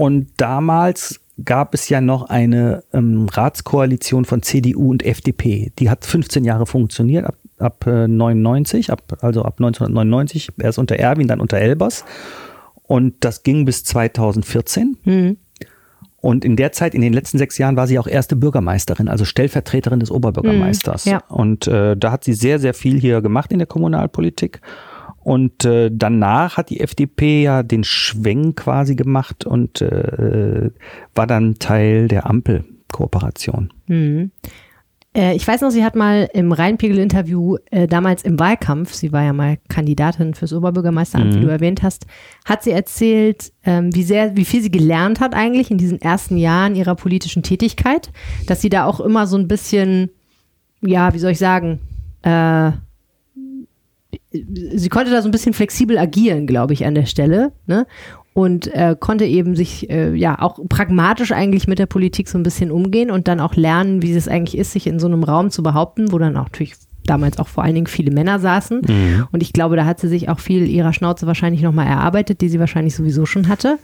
Und 0.00 0.28
damals 0.38 1.20
gab 1.44 1.74
es 1.74 1.90
ja 1.90 2.00
noch 2.00 2.30
eine 2.30 2.84
ähm, 2.94 3.28
Ratskoalition 3.30 4.24
von 4.24 4.40
CDU 4.40 4.90
und 4.90 5.04
FDP. 5.04 5.72
Die 5.78 5.90
hat 5.90 6.06
15 6.06 6.42
Jahre 6.42 6.64
funktioniert, 6.64 7.26
ab, 7.26 7.36
ab 7.58 7.86
äh, 7.86 8.08
99, 8.08 8.90
ab, 8.90 9.18
also 9.20 9.42
ab 9.42 9.56
1999, 9.58 10.52
erst 10.58 10.78
unter 10.78 10.96
Erwin, 10.96 11.28
dann 11.28 11.38
unter 11.38 11.58
Elbers. 11.58 12.06
Und 12.82 13.16
das 13.20 13.42
ging 13.42 13.66
bis 13.66 13.84
2014. 13.84 14.96
Mhm. 15.04 15.36
Und 16.22 16.46
in 16.46 16.56
der 16.56 16.72
Zeit, 16.72 16.94
in 16.94 17.02
den 17.02 17.12
letzten 17.12 17.36
sechs 17.36 17.58
Jahren, 17.58 17.76
war 17.76 17.86
sie 17.86 17.98
auch 17.98 18.06
erste 18.06 18.36
Bürgermeisterin, 18.36 19.06
also 19.06 19.26
Stellvertreterin 19.26 20.00
des 20.00 20.10
Oberbürgermeisters. 20.10 21.04
Mhm, 21.04 21.12
ja. 21.12 21.22
Und 21.28 21.66
äh, 21.66 21.94
da 21.94 22.10
hat 22.10 22.24
sie 22.24 22.32
sehr, 22.32 22.58
sehr 22.58 22.72
viel 22.72 22.98
hier 22.98 23.20
gemacht 23.20 23.52
in 23.52 23.58
der 23.58 23.66
Kommunalpolitik. 23.66 24.62
Und 25.22 25.64
äh, 25.64 25.90
danach 25.92 26.56
hat 26.56 26.70
die 26.70 26.80
FDP 26.80 27.42
ja 27.42 27.62
den 27.62 27.84
Schwenk 27.84 28.56
quasi 28.56 28.96
gemacht 28.96 29.44
und 29.44 29.82
äh, 29.82 30.70
war 31.14 31.26
dann 31.26 31.56
Teil 31.58 32.08
der 32.08 32.26
Ampelkooperation. 32.26 33.72
Mhm. 33.86 34.30
Äh, 35.14 35.34
ich 35.34 35.46
weiß 35.46 35.60
noch, 35.62 35.70
sie 35.70 35.84
hat 35.84 35.96
mal 35.96 36.28
im 36.32 36.52
Rheinpegel-Interview 36.52 37.56
äh, 37.70 37.88
damals 37.88 38.22
im 38.22 38.38
Wahlkampf, 38.38 38.94
sie 38.94 39.12
war 39.12 39.24
ja 39.24 39.32
mal 39.32 39.58
Kandidatin 39.68 40.34
fürs 40.34 40.52
Oberbürgermeisteramt, 40.52 41.34
wie 41.34 41.40
du 41.40 41.48
erwähnt 41.48 41.82
hast, 41.82 42.06
hat 42.44 42.62
sie 42.62 42.70
erzählt, 42.70 43.52
ähm, 43.64 43.94
wie 43.94 44.04
sehr, 44.04 44.36
wie 44.36 44.44
viel 44.44 44.62
sie 44.62 44.70
gelernt 44.70 45.20
hat 45.20 45.34
eigentlich 45.34 45.70
in 45.70 45.78
diesen 45.78 46.00
ersten 46.00 46.36
Jahren 46.36 46.76
ihrer 46.76 46.94
politischen 46.94 47.42
Tätigkeit, 47.42 48.12
dass 48.46 48.60
sie 48.60 48.68
da 48.68 48.84
auch 48.84 49.00
immer 49.00 49.26
so 49.26 49.36
ein 49.36 49.48
bisschen, 49.48 50.10
ja, 50.80 51.12
wie 51.12 51.18
soll 51.18 51.32
ich 51.32 51.38
sagen, 51.38 51.80
äh, 52.22 52.70
sie 54.32 54.88
konnte 54.88 55.10
da 55.10 55.22
so 55.22 55.28
ein 55.28 55.32
bisschen 55.32 55.52
flexibel 55.52 55.98
agieren, 55.98 56.46
glaube 56.46 56.72
ich, 56.72 56.84
an 56.84 56.94
der 56.94 57.06
Stelle. 57.06 57.52
Ne? 57.66 57.86
Und 58.32 58.72
äh, 58.74 58.96
konnte 58.98 59.24
eben 59.24 59.56
sich 59.56 59.90
äh, 59.90 60.14
ja 60.14 60.40
auch 60.40 60.58
pragmatisch 60.68 61.32
eigentlich 61.32 61.66
mit 61.66 61.78
der 61.78 61.86
Politik 61.86 62.28
so 62.28 62.38
ein 62.38 62.44
bisschen 62.44 62.70
umgehen 62.70 63.10
und 63.10 63.28
dann 63.28 63.40
auch 63.40 63.56
lernen, 63.56 64.02
wie 64.02 64.12
es 64.12 64.28
eigentlich 64.28 64.56
ist, 64.56 64.72
sich 64.72 64.86
in 64.86 65.00
so 65.00 65.08
einem 65.08 65.24
Raum 65.24 65.50
zu 65.50 65.62
behaupten, 65.62 66.12
wo 66.12 66.18
dann 66.18 66.36
auch 66.36 66.44
natürlich 66.44 66.74
damals 67.04 67.38
auch 67.38 67.48
vor 67.48 67.64
allen 67.64 67.74
Dingen 67.74 67.86
viele 67.86 68.12
Männer 68.12 68.38
saßen. 68.38 68.82
Und 69.32 69.42
ich 69.42 69.52
glaube, 69.52 69.74
da 69.74 69.84
hat 69.84 69.98
sie 69.98 70.08
sich 70.08 70.28
auch 70.28 70.38
viel 70.38 70.68
ihrer 70.68 70.92
Schnauze 70.92 71.26
wahrscheinlich 71.26 71.62
nochmal 71.62 71.86
erarbeitet, 71.86 72.40
die 72.40 72.48
sie 72.48 72.60
wahrscheinlich 72.60 72.94
sowieso 72.94 73.26
schon 73.26 73.48
hatte. 73.48 73.78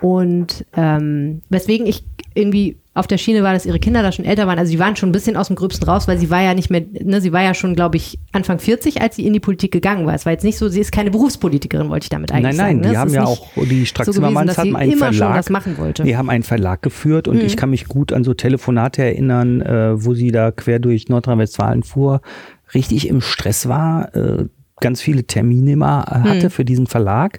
Und 0.00 0.64
ähm, 0.76 1.42
weswegen 1.48 1.86
ich 1.86 2.04
irgendwie 2.34 2.79
auf 2.92 3.06
der 3.06 3.18
Schiene 3.18 3.44
war, 3.44 3.52
dass 3.52 3.66
ihre 3.66 3.78
Kinder 3.78 4.02
da 4.02 4.10
schon 4.10 4.24
älter 4.24 4.48
waren. 4.48 4.58
Also 4.58 4.70
sie 4.72 4.78
waren 4.80 4.96
schon 4.96 5.10
ein 5.10 5.12
bisschen 5.12 5.36
aus 5.36 5.46
dem 5.46 5.54
Gröbsten 5.54 5.88
raus, 5.88 6.08
weil 6.08 6.18
sie 6.18 6.28
war 6.28 6.42
ja 6.42 6.54
nicht 6.54 6.70
mehr, 6.70 6.82
ne, 7.02 7.20
sie 7.20 7.32
war 7.32 7.40
ja 7.42 7.54
schon, 7.54 7.76
glaube 7.76 7.96
ich, 7.96 8.18
Anfang 8.32 8.58
40, 8.58 9.00
als 9.00 9.14
sie 9.14 9.24
in 9.26 9.32
die 9.32 9.38
Politik 9.38 9.70
gegangen 9.70 10.06
war. 10.06 10.14
Es 10.14 10.26
war 10.26 10.32
jetzt 10.32 10.42
nicht 10.42 10.58
so, 10.58 10.68
sie 10.68 10.80
ist 10.80 10.90
keine 10.90 11.10
Berufspolitikerin, 11.12 11.88
wollte 11.88 12.04
ich 12.06 12.08
damit 12.10 12.32
eigentlich 12.32 12.56
Nein, 12.56 12.56
sagen. 12.56 12.68
nein, 12.68 12.76
ne? 12.80 12.88
die 12.88 12.94
Es 12.94 12.98
haben 13.00 13.14
ja 13.14 13.24
auch, 13.24 13.46
die 13.56 13.86
Strack 13.86 14.06
so 14.06 14.12
gewesen, 14.12 14.56
hatten 14.56 14.74
einen 14.76 14.90
immer 14.92 15.06
schon 15.06 15.18
Verlag. 15.18 15.36
das 15.36 15.50
machen 15.50 15.78
wollte. 15.78 16.02
Die 16.02 16.16
haben 16.16 16.28
einen 16.30 16.42
Verlag 16.42 16.82
geführt 16.82 17.28
und 17.28 17.36
Mhm. 17.36 17.42
ich 17.46 17.56
kann 17.56 17.70
mich 17.70 17.86
gut 17.86 18.12
an 18.12 18.24
so 18.24 18.34
Telefonate 18.34 19.02
erinnern, 19.04 19.60
äh, 19.60 20.04
wo 20.04 20.14
sie 20.14 20.32
da 20.32 20.50
quer 20.50 20.80
durch 20.80 21.08
Nordrhein-Westfalen 21.08 21.84
fuhr, 21.84 22.20
richtig 22.74 23.08
im 23.08 23.20
Stress 23.20 23.68
war, 23.68 24.14
äh, 24.16 24.46
ganz 24.80 25.00
viele 25.00 25.24
Termine 25.24 25.72
immer 25.72 26.06
äh, 26.08 26.28
hatte 26.28 26.46
Mhm. 26.46 26.50
für 26.50 26.64
diesen 26.64 26.86
Verlag. 26.88 27.38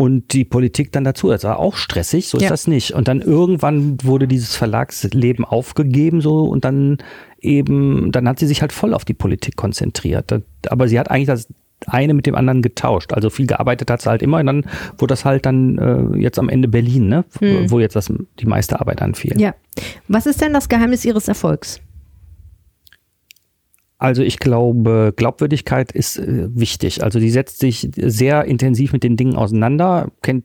Und 0.00 0.32
die 0.32 0.46
Politik 0.46 0.92
dann 0.92 1.04
dazu. 1.04 1.28
Das 1.28 1.44
war 1.44 1.58
auch 1.58 1.76
stressig, 1.76 2.28
so 2.28 2.38
ist 2.38 2.44
Ja. 2.44 2.48
das 2.48 2.66
nicht. 2.66 2.92
Und 2.92 3.06
dann 3.06 3.20
irgendwann 3.20 3.98
wurde 4.02 4.26
dieses 4.26 4.56
Verlagsleben 4.56 5.44
aufgegeben, 5.44 6.22
so 6.22 6.44
und 6.44 6.64
dann 6.64 6.96
eben, 7.38 8.10
dann 8.10 8.26
hat 8.26 8.38
sie 8.38 8.46
sich 8.46 8.62
halt 8.62 8.72
voll 8.72 8.94
auf 8.94 9.04
die 9.04 9.12
Politik 9.12 9.56
konzentriert. 9.56 10.32
Aber 10.70 10.88
sie 10.88 10.98
hat 10.98 11.10
eigentlich 11.10 11.26
das 11.26 11.48
eine 11.86 12.14
mit 12.14 12.24
dem 12.24 12.34
anderen 12.34 12.62
getauscht. 12.62 13.12
Also 13.12 13.28
viel 13.28 13.46
gearbeitet 13.46 13.90
hat 13.90 14.00
sie 14.00 14.08
halt 14.08 14.22
immer 14.22 14.38
und 14.38 14.46
dann 14.46 14.64
wurde 14.96 15.12
das 15.12 15.26
halt 15.26 15.44
dann 15.44 15.76
äh, 15.76 16.18
jetzt 16.18 16.38
am 16.38 16.48
Ende 16.48 16.68
Berlin, 16.68 17.08
ne? 17.08 17.24
Wo 17.68 17.78
jetzt 17.78 17.94
das, 17.94 18.10
die 18.38 18.46
meiste 18.46 18.80
Arbeit 18.80 19.02
anfiel. 19.02 19.38
Ja. 19.38 19.54
Was 20.08 20.24
ist 20.24 20.40
denn 20.40 20.54
das 20.54 20.70
Geheimnis 20.70 21.04
ihres 21.04 21.28
Erfolgs? 21.28 21.78
Also 24.00 24.22
ich 24.22 24.38
glaube, 24.38 25.12
Glaubwürdigkeit 25.14 25.92
ist 25.92 26.18
äh, 26.18 26.48
wichtig. 26.54 27.04
Also 27.04 27.20
die 27.20 27.30
setzt 27.30 27.60
sich 27.60 27.90
sehr 27.94 28.46
intensiv 28.46 28.94
mit 28.94 29.04
den 29.04 29.16
Dingen 29.18 29.36
auseinander, 29.36 30.10
kennt 30.22 30.44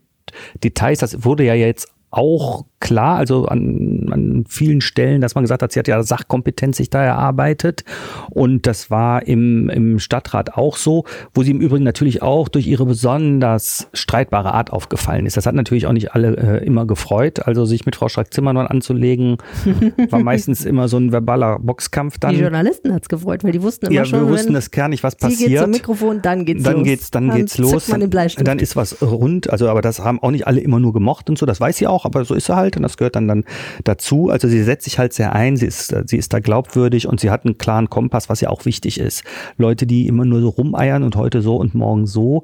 Details. 0.62 1.00
Das 1.00 1.24
wurde 1.24 1.46
ja 1.46 1.56
jetzt 1.56 1.88
auch 2.12 2.66
klar, 2.80 3.18
also 3.18 3.46
an, 3.46 4.10
an 4.12 4.46
vielen 4.48 4.82
Stellen, 4.82 5.22
dass 5.22 5.36
man 5.36 5.44
gesagt 5.44 5.64
hat, 5.64 5.72
sie 5.72 5.80
hat 5.80 5.88
ja 5.88 6.04
Sachkompetenz 6.04 6.78
sich 6.78 6.90
da 6.90 7.04
erarbeitet. 7.04 7.84
Und 8.30 8.68
das 8.68 8.92
war 8.92 9.26
im, 9.26 9.70
im 9.70 10.00
Stadtrat 10.00 10.54
auch 10.56 10.78
so, 10.78 11.06
wo 11.34 11.44
sie 11.44 11.52
im 11.52 11.62
Übrigen 11.62 11.84
natürlich 11.84 12.22
auch 12.22 12.48
durch 12.50 12.68
ihre 12.68 12.86
besonders 12.86 13.88
streitbare 13.94 14.54
Art 14.54 14.72
aufgefallen 14.72 15.26
ist. 15.26 15.38
Das 15.38 15.46
hat 15.46 15.56
natürlich 15.56 15.88
auch 15.88 15.94
nicht 15.94 16.14
alle 16.14 16.36
äh, 16.36 16.66
immer 16.66 16.86
gefreut. 16.86 17.46
Also 17.46 17.66
sich 17.66 17.86
mit 17.86 17.96
Frau 17.96 18.10
Strack-Zimmermann 18.10 18.68
anzulegen, 18.68 19.38
war 20.10 20.20
meistens 20.20 20.66
immer 20.66 20.88
so 20.88 20.98
ein 20.98 21.12
verbaler 21.12 21.60
Boxkampf 21.60 22.20
dann. 22.20 22.36
Die 22.36 22.42
Journalisten 22.42 22.94
hat's 22.94 23.10
gefreut, 23.10 23.44
weil 23.44 23.52
die 23.52 23.62
wussten 23.62 23.88
immer 23.88 23.96
Ja, 23.96 24.06
schon, 24.06 24.20
wir 24.22 24.30
wussten 24.30 24.54
das 24.54 24.72
kernig, 24.72 25.02
was 25.04 25.14
sie 25.14 25.28
geht 25.28 25.38
zum 25.38 25.46
passiert. 25.46 25.68
Mikrofon, 25.70 26.22
dann 26.22 26.46
geht's 26.46 26.64
dann 26.64 26.76
los. 26.76 26.84
geht's, 26.84 27.12
dann 27.12 27.30
geht's 27.32 27.54
zückt 27.54 27.72
los. 27.72 27.86
Dann 28.44 28.60
ist 28.60 28.76
was 28.76 29.02
rund. 29.02 29.50
Also, 29.50 29.70
aber 29.70 29.82
das 29.82 30.00
haben 30.00 30.22
auch 30.22 30.32
nicht 30.32 30.46
alle 30.46 30.60
immer 30.60 30.80
nur 30.80 30.94
gemocht 30.94 31.30
und 31.30 31.38
so. 31.38 31.46
Das 31.46 31.60
weiß 31.60 31.78
sie 31.78 31.88
auch, 31.88 32.06
aber 32.06 32.26
so 32.26 32.36
ist 32.36 32.46
sie 32.46 32.56
halt 32.56 32.65
und 32.76 32.84
das 32.84 32.98
gehört 32.98 33.16
dann 33.16 33.28
dann 33.28 33.44
dazu. 33.84 34.30
Also 34.30 34.48
sie 34.48 34.64
setzt 34.64 34.86
sich 34.86 35.00
halt 35.00 35.14
sehr 35.14 35.34
ein. 35.34 35.58
Sie 35.58 35.66
ist, 35.66 35.96
sie 36.06 36.18
ist 36.18 36.34
da 36.34 36.40
glaubwürdig 36.40 37.08
und 37.08 37.20
sie 37.20 37.30
hat 37.30 37.46
einen 37.46 37.58
klaren 37.58 37.90
Kompass, 37.90 38.30
was 38.30 38.42
ja 38.42 38.50
auch 38.50 38.66
wichtig 38.66 39.00
ist. 39.00 39.24
Leute, 39.58 39.86
die 39.86 40.08
immer 40.08 40.26
nur 40.26 40.42
so 40.42 40.50
rumeiern 40.50 41.04
und 41.04 41.16
heute 41.16 41.42
so 41.42 41.56
und 41.58 41.76
morgen 41.76 42.08
so 42.08 42.44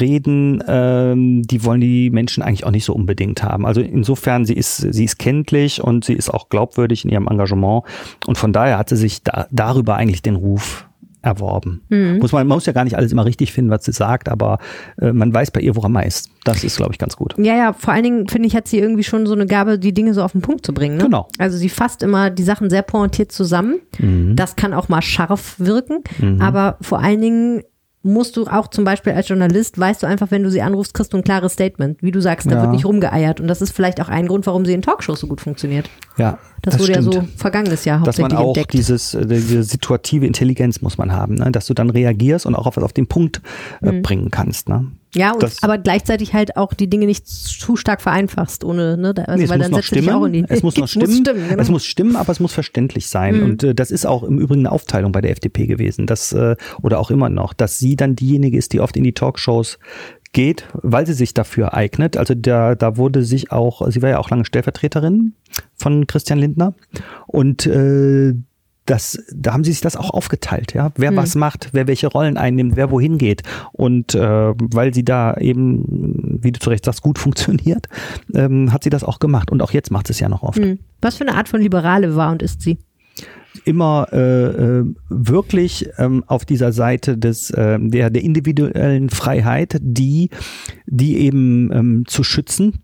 reden, 0.00 0.62
ähm, 0.68 1.42
die 1.42 1.64
wollen 1.64 1.80
die 1.80 2.10
Menschen 2.10 2.42
eigentlich 2.42 2.64
auch 2.64 2.70
nicht 2.70 2.84
so 2.84 2.94
unbedingt 2.94 3.42
haben. 3.42 3.66
Also 3.66 3.80
insofern, 3.80 4.44
sie 4.44 4.54
ist, 4.54 4.76
sie 4.76 5.04
ist 5.04 5.18
kenntlich 5.18 5.82
und 5.82 6.04
sie 6.04 6.14
ist 6.14 6.30
auch 6.30 6.48
glaubwürdig 6.48 7.04
in 7.04 7.10
ihrem 7.10 7.28
Engagement 7.28 7.84
und 8.26 8.38
von 8.38 8.52
daher 8.52 8.78
hat 8.78 8.90
sie 8.90 8.96
sich 8.96 9.22
da, 9.22 9.46
darüber 9.50 9.96
eigentlich 9.96 10.22
den 10.22 10.36
Ruf 10.36 10.87
erworben. 11.22 11.82
Muss 12.18 12.32
man, 12.32 12.46
man 12.46 12.56
muss 12.56 12.66
ja 12.66 12.72
gar 12.72 12.84
nicht 12.84 12.96
alles 12.96 13.12
immer 13.12 13.24
richtig 13.24 13.52
finden, 13.52 13.70
was 13.70 13.84
sie 13.84 13.92
sagt, 13.92 14.28
aber 14.28 14.58
äh, 15.00 15.12
man 15.12 15.32
weiß 15.34 15.50
bei 15.50 15.60
ihr, 15.60 15.74
woran 15.76 15.92
man 15.92 16.04
ist. 16.04 16.30
Das 16.44 16.64
ist, 16.64 16.76
glaube 16.76 16.92
ich, 16.92 16.98
ganz 16.98 17.16
gut. 17.16 17.34
Ja, 17.38 17.56
ja, 17.56 17.72
vor 17.72 17.92
allen 17.92 18.04
Dingen 18.04 18.28
finde 18.28 18.46
ich, 18.46 18.56
hat 18.56 18.68
sie 18.68 18.78
irgendwie 18.78 19.04
schon 19.04 19.26
so 19.26 19.34
eine 19.34 19.46
Gabe, 19.46 19.78
die 19.78 19.92
Dinge 19.92 20.14
so 20.14 20.22
auf 20.22 20.32
den 20.32 20.40
Punkt 20.40 20.64
zu 20.64 20.72
bringen. 20.72 20.96
Ne? 20.96 21.04
Genau. 21.04 21.28
Also 21.38 21.58
sie 21.58 21.68
fasst 21.68 22.02
immer 22.02 22.30
die 22.30 22.42
Sachen 22.42 22.70
sehr 22.70 22.82
pointiert 22.82 23.32
zusammen. 23.32 23.80
Mhm. 23.98 24.36
Das 24.36 24.56
kann 24.56 24.72
auch 24.72 24.88
mal 24.88 25.02
scharf 25.02 25.56
wirken, 25.58 26.02
aber 26.40 26.76
vor 26.80 27.00
allen 27.00 27.20
Dingen 27.20 27.62
musst 28.02 28.36
du 28.36 28.46
auch 28.46 28.68
zum 28.68 28.84
Beispiel 28.84 29.12
als 29.12 29.28
Journalist, 29.28 29.78
weißt 29.78 30.02
du 30.02 30.06
einfach, 30.06 30.30
wenn 30.30 30.42
du 30.44 30.50
sie 30.50 30.62
anrufst, 30.62 30.94
kriegst 30.94 31.12
du 31.12 31.16
ein 31.16 31.24
klares 31.24 31.54
Statement. 31.54 32.00
Wie 32.02 32.12
du 32.12 32.20
sagst, 32.20 32.46
da 32.50 32.54
Ja. 32.54 32.62
wird 32.62 32.70
nicht 32.72 32.84
rumgeeiert. 32.86 33.40
Und 33.40 33.48
das 33.48 33.60
ist 33.60 33.72
vielleicht 33.72 34.00
auch 34.00 34.08
ein 34.08 34.28
Grund, 34.28 34.46
warum 34.46 34.64
sie 34.64 34.72
in 34.72 34.82
Talkshows 34.82 35.20
so 35.20 35.26
gut 35.26 35.40
funktioniert. 35.40 35.90
Ja, 36.16 36.38
Das, 36.62 36.78
wurde 36.78 36.92
ja 36.92 37.02
so 37.02 37.24
vergangenes 37.36 37.84
Jahr 37.84 38.02
dass 38.04 38.18
man 38.18 38.32
hauptsächlich 38.32 38.38
auch 38.38 38.46
entdeckt. 38.56 38.72
dieses 38.72 39.14
äh, 39.14 39.26
diese 39.26 39.62
situative 39.64 40.26
Intelligenz 40.26 40.80
muss 40.80 40.96
man 40.96 41.12
haben, 41.12 41.34
ne? 41.34 41.50
dass 41.50 41.66
du 41.66 41.74
dann 41.74 41.90
reagierst 41.90 42.46
und 42.46 42.54
auch 42.54 42.66
auf 42.66 42.78
auf 42.78 42.92
den 42.92 43.06
Punkt 43.08 43.40
äh, 43.82 43.90
Mhm. 43.92 44.02
bringen 44.02 44.30
kannst. 44.30 44.68
Ne? 44.68 44.86
Ja, 45.18 45.32
und, 45.32 45.42
Das- 45.42 45.62
aber 45.62 45.78
gleichzeitig 45.78 46.32
halt 46.34 46.56
auch 46.56 46.72
die 46.74 46.88
Dinge 46.88 47.06
nicht 47.06 47.26
zu 47.26 47.76
stark 47.76 48.00
vereinfachst, 48.00 48.64
ohne, 48.64 48.96
ne, 48.96 49.12
da- 49.14 49.22
also, 49.24 49.38
Nee, 49.38 49.44
es 49.44 49.50
weil 49.50 49.58
muss 49.58 49.66
dann 49.70 49.74
setzt 49.82 49.94
dich 49.94 50.10
auch 50.10 50.24
in 50.24 50.32
stimmen. 50.34 50.46
die, 50.48 50.52
Es 50.54 50.62
muss 50.62 50.76
noch 50.76 50.88
stimmen. 50.88 51.24
genau. 51.24 51.34
Mhm. 51.54 51.58
Es 51.58 51.68
muss 51.70 51.84
stimmen, 51.84 52.16
aber 52.16 52.32
es 52.32 52.40
muss 52.40 52.52
verständlich 52.52 53.08
sein. 53.08 53.42
Und 53.42 53.62
äh, 53.64 53.74
das 53.74 53.90
ist 53.90 54.06
auch 54.06 54.22
im 54.22 54.38
Übrigen 54.38 54.60
eine 54.60 54.72
Aufteilung 54.72 55.12
bei 55.12 55.20
der 55.20 55.32
FDP 55.32 55.66
gewesen, 55.66 56.06
dass 56.06 56.32
äh, 56.32 56.56
oder 56.82 56.98
auch 57.00 57.10
immer 57.10 57.28
noch, 57.28 57.52
dass 57.52 57.78
sie 57.78 57.96
dann 57.96 58.16
diejenige 58.16 58.56
ist, 58.56 58.72
die 58.72 58.80
oft 58.80 58.96
in 58.96 59.04
die 59.04 59.12
Talkshows 59.12 59.78
geht, 60.32 60.66
weil 60.74 61.06
sie 61.06 61.14
sich 61.14 61.32
dafür 61.32 61.72
eignet. 61.72 62.16
Also 62.18 62.34
da, 62.34 62.74
da 62.74 62.96
wurde 62.98 63.24
sich 63.24 63.50
auch, 63.50 63.88
sie 63.90 64.02
war 64.02 64.10
ja 64.10 64.18
auch 64.18 64.28
lange 64.30 64.44
Stellvertreterin 64.44 65.32
von 65.74 66.06
Christian 66.06 66.38
Lindner 66.38 66.74
und 67.26 67.64
äh, 67.66 68.34
das, 68.88 69.22
da 69.32 69.52
haben 69.52 69.64
sie 69.64 69.72
sich 69.72 69.80
das 69.80 69.96
auch 69.96 70.10
aufgeteilt, 70.10 70.72
ja. 70.72 70.92
Wer 70.96 71.14
was 71.14 71.34
macht, 71.34 71.70
wer 71.72 71.86
welche 71.86 72.06
Rollen 72.06 72.36
einnimmt, 72.36 72.76
wer 72.76 72.90
wohin 72.90 73.18
geht. 73.18 73.42
Und 73.72 74.14
äh, 74.14 74.54
weil 74.56 74.94
sie 74.94 75.04
da 75.04 75.36
eben, 75.36 76.38
wie 76.42 76.52
du 76.52 76.58
zu 76.58 76.70
Recht 76.70 76.84
sagst, 76.84 77.02
gut 77.02 77.18
funktioniert, 77.18 77.88
ähm, 78.34 78.72
hat 78.72 78.84
sie 78.84 78.90
das 78.90 79.04
auch 79.04 79.18
gemacht. 79.18 79.50
Und 79.50 79.62
auch 79.62 79.72
jetzt 79.72 79.90
macht 79.90 80.06
sie 80.06 80.12
es 80.12 80.20
ja 80.20 80.28
noch 80.28 80.42
oft. 80.42 80.58
Hm. 80.58 80.78
Was 81.00 81.16
für 81.16 81.26
eine 81.26 81.36
Art 81.36 81.48
von 81.48 81.60
Liberale 81.60 82.16
war 82.16 82.32
und 82.32 82.42
ist 82.42 82.62
sie? 82.62 82.78
Immer 83.64 84.06
äh, 84.12 84.78
äh, 84.78 84.84
wirklich 85.08 85.88
ähm, 85.98 86.24
auf 86.26 86.44
dieser 86.44 86.72
Seite 86.72 87.18
des 87.18 87.50
äh, 87.50 87.78
der 87.80 88.08
der 88.10 88.22
individuellen 88.22 89.10
Freiheit, 89.10 89.78
die 89.80 90.30
die 90.86 91.18
eben 91.18 91.72
ähm, 91.72 92.04
zu 92.06 92.22
schützen 92.22 92.74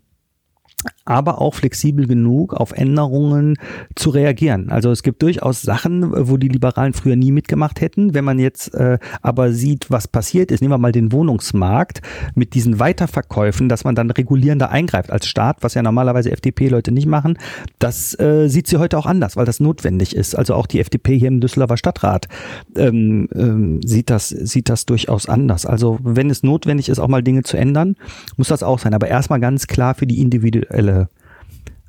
aber 1.05 1.39
auch 1.39 1.53
flexibel 1.53 2.07
genug 2.07 2.53
auf 2.53 2.71
Änderungen 2.71 3.57
zu 3.95 4.09
reagieren. 4.09 4.69
Also 4.69 4.91
es 4.91 5.03
gibt 5.03 5.21
durchaus 5.21 5.61
Sachen, 5.61 6.11
wo 6.27 6.37
die 6.37 6.47
Liberalen 6.47 6.93
früher 6.93 7.15
nie 7.15 7.31
mitgemacht 7.31 7.81
hätten. 7.81 8.13
Wenn 8.13 8.25
man 8.25 8.39
jetzt 8.39 8.73
äh, 8.73 8.97
aber 9.21 9.51
sieht, 9.51 9.91
was 9.91 10.07
passiert 10.07 10.51
ist, 10.51 10.61
nehmen 10.61 10.73
wir 10.73 10.77
mal 10.77 10.91
den 10.91 11.11
Wohnungsmarkt 11.11 12.01
mit 12.33 12.53
diesen 12.53 12.79
Weiterverkäufen, 12.79 13.69
dass 13.69 13.83
man 13.83 13.95
dann 13.95 14.09
regulierender 14.11 14.69
eingreift 14.69 15.11
als 15.11 15.27
Staat, 15.27 15.57
was 15.61 15.73
ja 15.73 15.83
normalerweise 15.83 16.31
FDP-Leute 16.31 16.91
nicht 16.91 17.07
machen, 17.07 17.37
das 17.79 18.17
äh, 18.19 18.47
sieht 18.47 18.67
sie 18.67 18.77
heute 18.77 18.97
auch 18.97 19.05
anders, 19.05 19.37
weil 19.37 19.45
das 19.45 19.59
notwendig 19.59 20.15
ist. 20.15 20.35
Also 20.35 20.55
auch 20.55 20.67
die 20.67 20.79
FDP 20.79 21.17
hier 21.17 21.27
im 21.27 21.39
Düsseldorfer 21.39 21.77
Stadtrat 21.77 22.27
ähm, 22.75 23.27
ähm, 23.35 23.79
sieht 23.85 24.09
das 24.09 24.29
sieht 24.29 24.69
das 24.69 24.85
durchaus 24.85 25.29
anders. 25.29 25.65
Also 25.65 25.99
wenn 26.01 26.29
es 26.29 26.43
notwendig 26.43 26.89
ist, 26.89 26.99
auch 26.99 27.07
mal 27.07 27.23
Dinge 27.23 27.43
zu 27.43 27.57
ändern, 27.57 27.95
muss 28.37 28.47
das 28.47 28.63
auch 28.63 28.79
sein. 28.79 28.93
Aber 28.93 29.07
erstmal 29.07 29.39
ganz 29.39 29.67
klar 29.67 29.95
für 29.95 30.07
die 30.07 30.21
individuelle 30.21 30.74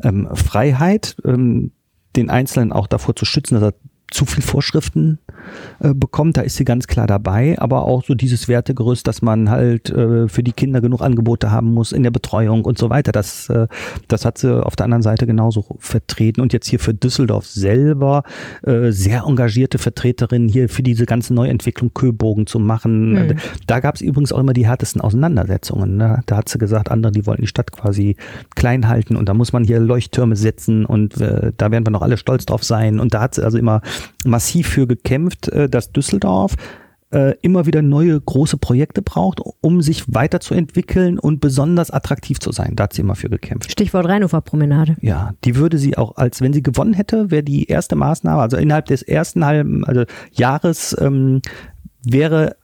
ähm, 0.02 0.28
Freiheit, 0.34 1.16
ähm, 1.24 1.72
den 2.16 2.30
Einzelnen 2.30 2.72
auch 2.72 2.86
davor 2.86 3.14
zu 3.16 3.24
schützen, 3.24 3.54
dass 3.54 3.72
er 3.72 3.74
zu 4.10 4.24
viel 4.24 4.42
Vorschriften 4.42 5.18
äh, 5.80 5.92
bekommt, 5.94 6.36
da 6.36 6.42
ist 6.42 6.56
sie 6.56 6.64
ganz 6.64 6.86
klar 6.86 7.06
dabei, 7.06 7.58
aber 7.58 7.84
auch 7.84 8.04
so 8.04 8.14
dieses 8.14 8.48
Wertegerüst, 8.48 9.06
dass 9.06 9.20
man 9.20 9.50
halt 9.50 9.90
äh, 9.90 10.28
für 10.28 10.42
die 10.42 10.52
Kinder 10.52 10.80
genug 10.80 11.02
Angebote 11.02 11.50
haben 11.50 11.74
muss 11.74 11.92
in 11.92 12.02
der 12.02 12.10
Betreuung 12.10 12.64
und 12.64 12.78
so 12.78 12.88
weiter. 12.88 13.12
Das, 13.12 13.48
äh, 13.48 13.66
das 14.08 14.24
hat 14.24 14.38
sie 14.38 14.64
auf 14.64 14.76
der 14.76 14.84
anderen 14.84 15.02
Seite 15.02 15.26
genauso 15.26 15.76
vertreten. 15.78 16.40
Und 16.40 16.52
jetzt 16.52 16.68
hier 16.68 16.78
für 16.78 16.94
Düsseldorf 16.94 17.46
selber 17.46 18.22
äh, 18.62 18.90
sehr 18.90 19.24
engagierte 19.26 19.78
Vertreterin 19.78 20.48
hier 20.48 20.68
für 20.68 20.82
diese 20.82 21.04
ganze 21.04 21.34
Neuentwicklung 21.34 21.92
Köbogen 21.92 22.46
zu 22.46 22.58
machen. 22.58 23.12
Mhm. 23.12 23.36
Da 23.66 23.80
gab 23.80 23.96
es 23.96 24.00
übrigens 24.00 24.32
auch 24.32 24.38
immer 24.38 24.52
die 24.52 24.66
härtesten 24.66 25.00
Auseinandersetzungen. 25.00 25.96
Ne? 25.96 26.20
Da 26.26 26.36
hat 26.36 26.48
sie 26.48 26.58
gesagt, 26.58 26.90
andere, 26.90 27.12
die 27.12 27.26
wollten 27.26 27.42
die 27.42 27.48
Stadt 27.48 27.72
quasi 27.72 28.16
klein 28.54 28.88
halten 28.88 29.16
und 29.16 29.28
da 29.28 29.34
muss 29.34 29.52
man 29.52 29.64
hier 29.64 29.80
Leuchttürme 29.80 30.36
setzen 30.36 30.86
und 30.86 31.20
äh, 31.20 31.52
da 31.56 31.70
werden 31.70 31.84
wir 31.86 31.90
noch 31.90 32.02
alle 32.02 32.16
stolz 32.16 32.46
drauf 32.46 32.62
sein. 32.62 33.00
Und 33.00 33.14
da 33.14 33.20
hat 33.20 33.34
sie 33.34 33.44
also 33.44 33.58
immer 33.58 33.80
massiv 34.24 34.68
für 34.68 34.86
gekämpft, 34.86 35.48
äh, 35.48 35.68
dass 35.68 35.92
Düsseldorf 35.92 36.56
äh, 37.10 37.34
immer 37.40 37.66
wieder 37.66 37.82
neue 37.82 38.20
große 38.20 38.56
Projekte 38.56 39.00
braucht, 39.00 39.40
um 39.60 39.80
sich 39.80 40.04
weiterzuentwickeln 40.12 41.18
und 41.18 41.40
besonders 41.40 41.90
attraktiv 41.90 42.40
zu 42.40 42.52
sein. 42.52 42.74
Da 42.74 42.84
hat 42.84 42.94
sie 42.94 43.02
immer 43.02 43.14
für 43.14 43.30
gekämpft. 43.30 43.70
Stichwort 43.70 44.06
Rheinuferpromenade. 44.06 44.96
Ja, 45.00 45.32
die 45.44 45.56
würde 45.56 45.78
sie 45.78 45.96
auch, 45.96 46.16
als 46.16 46.40
wenn 46.40 46.52
sie 46.52 46.62
gewonnen 46.62 46.94
hätte, 46.94 47.30
wäre 47.30 47.44
die 47.44 47.66
erste 47.66 47.96
Maßnahme, 47.96 48.42
also 48.42 48.56
innerhalb 48.56 48.86
des 48.86 49.02
ersten 49.02 49.44
halben 49.44 49.84
also 49.84 50.04
Jahres 50.32 50.96
ähm, 51.00 51.42
wäre 52.04 52.56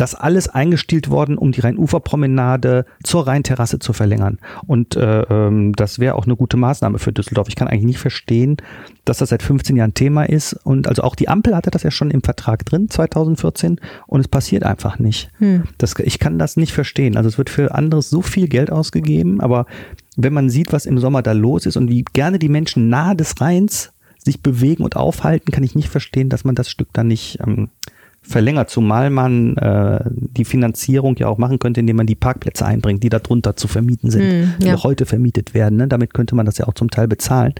das 0.00 0.14
alles 0.14 0.48
eingestielt 0.48 1.10
worden, 1.10 1.36
um 1.36 1.52
die 1.52 1.60
Rheinuferpromenade 1.60 2.86
zur 3.04 3.26
Rheinterrasse 3.26 3.80
zu 3.80 3.92
verlängern. 3.92 4.38
Und 4.66 4.96
äh, 4.96 5.22
ähm, 5.22 5.74
das 5.76 5.98
wäre 5.98 6.14
auch 6.14 6.24
eine 6.24 6.36
gute 6.36 6.56
Maßnahme 6.56 6.98
für 6.98 7.12
Düsseldorf. 7.12 7.48
Ich 7.48 7.56
kann 7.56 7.68
eigentlich 7.68 7.84
nicht 7.84 7.98
verstehen, 7.98 8.56
dass 9.04 9.18
das 9.18 9.28
seit 9.28 9.42
15 9.42 9.76
Jahren 9.76 9.92
Thema 9.92 10.24
ist. 10.24 10.54
Und 10.54 10.88
also 10.88 11.02
auch 11.02 11.14
die 11.14 11.28
Ampel 11.28 11.54
hatte 11.54 11.70
das 11.70 11.82
ja 11.82 11.90
schon 11.90 12.10
im 12.10 12.22
Vertrag 12.22 12.64
drin, 12.64 12.88
2014, 12.88 13.78
und 14.06 14.20
es 14.20 14.28
passiert 14.28 14.62
einfach 14.62 14.98
nicht. 14.98 15.30
Hm. 15.36 15.64
Das, 15.76 15.94
ich 15.98 16.18
kann 16.18 16.38
das 16.38 16.56
nicht 16.56 16.72
verstehen. 16.72 17.18
Also 17.18 17.28
es 17.28 17.36
wird 17.36 17.50
für 17.50 17.74
anderes 17.74 18.08
so 18.08 18.22
viel 18.22 18.48
Geld 18.48 18.72
ausgegeben, 18.72 19.42
aber 19.42 19.66
wenn 20.16 20.32
man 20.32 20.48
sieht, 20.48 20.72
was 20.72 20.86
im 20.86 20.98
Sommer 20.98 21.20
da 21.20 21.32
los 21.32 21.66
ist 21.66 21.76
und 21.76 21.90
wie 21.90 22.04
gerne 22.14 22.38
die 22.38 22.48
Menschen 22.48 22.88
nahe 22.88 23.16
des 23.16 23.38
Rheins 23.38 23.92
sich 24.24 24.40
bewegen 24.40 24.82
und 24.82 24.96
aufhalten, 24.96 25.52
kann 25.52 25.64
ich 25.64 25.74
nicht 25.74 25.90
verstehen, 25.90 26.30
dass 26.30 26.44
man 26.44 26.54
das 26.54 26.70
Stück 26.70 26.88
dann 26.94 27.08
nicht 27.08 27.38
ähm, 27.46 27.68
verlängert, 28.22 28.70
zumal 28.70 29.10
man 29.10 29.56
äh, 29.56 30.00
die 30.06 30.44
Finanzierung 30.44 31.16
ja 31.16 31.28
auch 31.28 31.38
machen 31.38 31.58
könnte, 31.58 31.80
indem 31.80 31.96
man 31.96 32.06
die 32.06 32.14
Parkplätze 32.14 32.66
einbringt, 32.66 33.02
die 33.02 33.08
darunter 33.08 33.56
zu 33.56 33.66
vermieten 33.66 34.10
sind, 34.10 34.22
mm, 34.22 34.54
die 34.62 34.72
auch 34.72 34.84
heute 34.84 35.06
vermietet 35.06 35.54
werden. 35.54 35.78
Ne? 35.78 35.88
Damit 35.88 36.14
könnte 36.14 36.34
man 36.34 36.46
das 36.46 36.58
ja 36.58 36.68
auch 36.68 36.74
zum 36.74 36.90
Teil 36.90 37.08
bezahlen. 37.08 37.54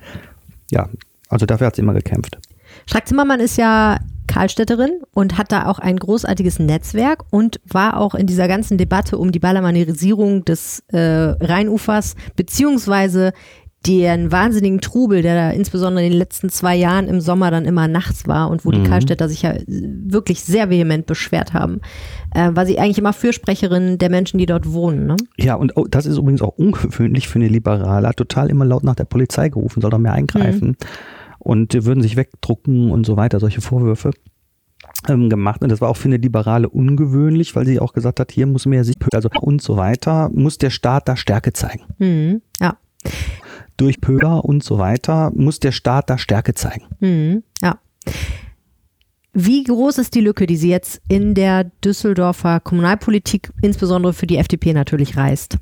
Ja, 0.70 0.88
also 1.29 1.46
dafür 1.46 1.68
hat 1.68 1.77
sie 1.77 1.83
immer 1.83 1.94
gekämpft. 1.94 2.38
Strack-Zimmermann 2.87 3.40
ist 3.40 3.57
ja 3.57 3.99
Karlstädterin 4.31 5.01
und 5.12 5.38
hat 5.38 5.51
da 5.51 5.66
auch 5.66 5.81
ein 5.81 5.96
großartiges 5.96 6.61
Netzwerk 6.61 7.25
und 7.31 7.61
war 7.66 7.99
auch 7.99 8.14
in 8.14 8.29
dieser 8.29 8.46
ganzen 8.46 8.79
Debatte 8.79 9.18
um 9.18 9.33
die 9.33 9.40
Ballermannisierung 9.40 10.44
des 10.44 10.85
äh, 10.92 10.99
Rheinufers 10.99 12.14
beziehungsweise 12.37 13.33
den 13.87 14.31
wahnsinnigen 14.31 14.81
Trubel, 14.83 15.23
der 15.23 15.35
da 15.35 15.51
insbesondere 15.51 16.05
in 16.05 16.12
den 16.12 16.19
letzten 16.19 16.51
zwei 16.51 16.77
Jahren 16.77 17.09
im 17.09 17.21
Sommer 17.21 17.51
dann 17.51 17.64
immer 17.64 17.88
nachts 17.88 18.27
war 18.27 18.51
und 18.51 18.66
wo 18.66 18.71
die 18.71 18.81
mhm. 18.81 18.85
Karlstädter 18.85 19.29
sich 19.29 19.43
ja 19.43 19.55
wirklich 19.66 20.43
sehr 20.43 20.69
vehement 20.69 21.07
beschwert 21.07 21.55
haben, 21.55 21.81
äh, 22.35 22.51
war 22.53 22.66
sie 22.66 22.79
eigentlich 22.79 22.99
immer 22.99 23.14
Fürsprecherin 23.14 23.97
der 23.97 24.11
Menschen, 24.11 24.37
die 24.37 24.45
dort 24.45 24.71
wohnen. 24.71 25.07
Ne? 25.07 25.16
Ja, 25.38 25.55
und 25.55 25.77
oh, 25.77 25.87
das 25.88 26.05
ist 26.05 26.19
übrigens 26.19 26.43
auch 26.43 26.59
ungewöhnlich 26.59 27.29
für 27.29 27.38
eine 27.38 27.49
Liberale, 27.49 28.07
hat 28.07 28.19
total 28.19 28.51
immer 28.51 28.66
laut 28.66 28.85
nach 28.85 28.97
der 28.97 29.05
Polizei 29.05 29.49
gerufen, 29.49 29.81
soll 29.81 29.90
doch 29.90 29.99
mehr 29.99 30.12
eingreifen. 30.12 30.69
Mhm. 30.69 30.77
Und 31.38 31.87
würden 31.87 32.03
sich 32.03 32.16
wegdrucken 32.16 32.90
und 32.90 33.07
so 33.07 33.16
weiter, 33.16 33.40
solche 33.40 33.62
Vorwürfe 33.62 34.11
ähm, 35.09 35.31
gemacht 35.31 35.62
und 35.62 35.73
das 35.73 35.81
war 35.81 35.88
auch 35.88 35.97
für 35.97 36.09
eine 36.09 36.19
Liberale 36.19 36.69
ungewöhnlich, 36.69 37.57
weil 37.57 37.64
sie 37.64 37.81
auch 37.81 37.95
gesagt 37.95 38.21
hat, 38.21 38.31
hier 38.31 38.47
muss 38.47 38.66
mehr 38.66 38.85
sich 38.85 38.97
also 39.14 39.31
und 39.40 39.62
so 39.62 39.79
weiter, 39.79 40.29
muss 40.35 40.59
der 40.59 40.69
Staat 40.69 41.09
da 41.09 41.16
Stärke 41.16 41.55
zeigen. 41.55 41.85
Mhm, 41.99 42.43
ja 42.61 42.77
durch 43.81 44.01
Pöder 44.01 44.45
und 44.45 44.62
so 44.62 44.79
weiter, 44.79 45.33
muss 45.35 45.61
der 45.61 45.73
Staat 45.73 46.11
da 46.11 46.19
Stärke 46.19 46.55
zeigen. 46.55 46.85
Mhm, 47.01 47.43
ja. 47.62 47.79
Wie 49.33 49.62
groß 49.62 49.99
ist 49.99 50.14
die 50.14 50.21
Lücke, 50.21 50.47
die 50.47 50.57
sie 50.57 50.71
jetzt 50.71 51.01
in 51.09 51.35
der 51.35 51.64
Düsseldorfer 51.85 52.61
Kommunalpolitik, 52.61 53.53
insbesondere 53.62 54.12
für 54.12 54.27
die 54.27 54.37
FDP 54.37 54.73
natürlich 54.73 55.16
reißt? 55.16 55.59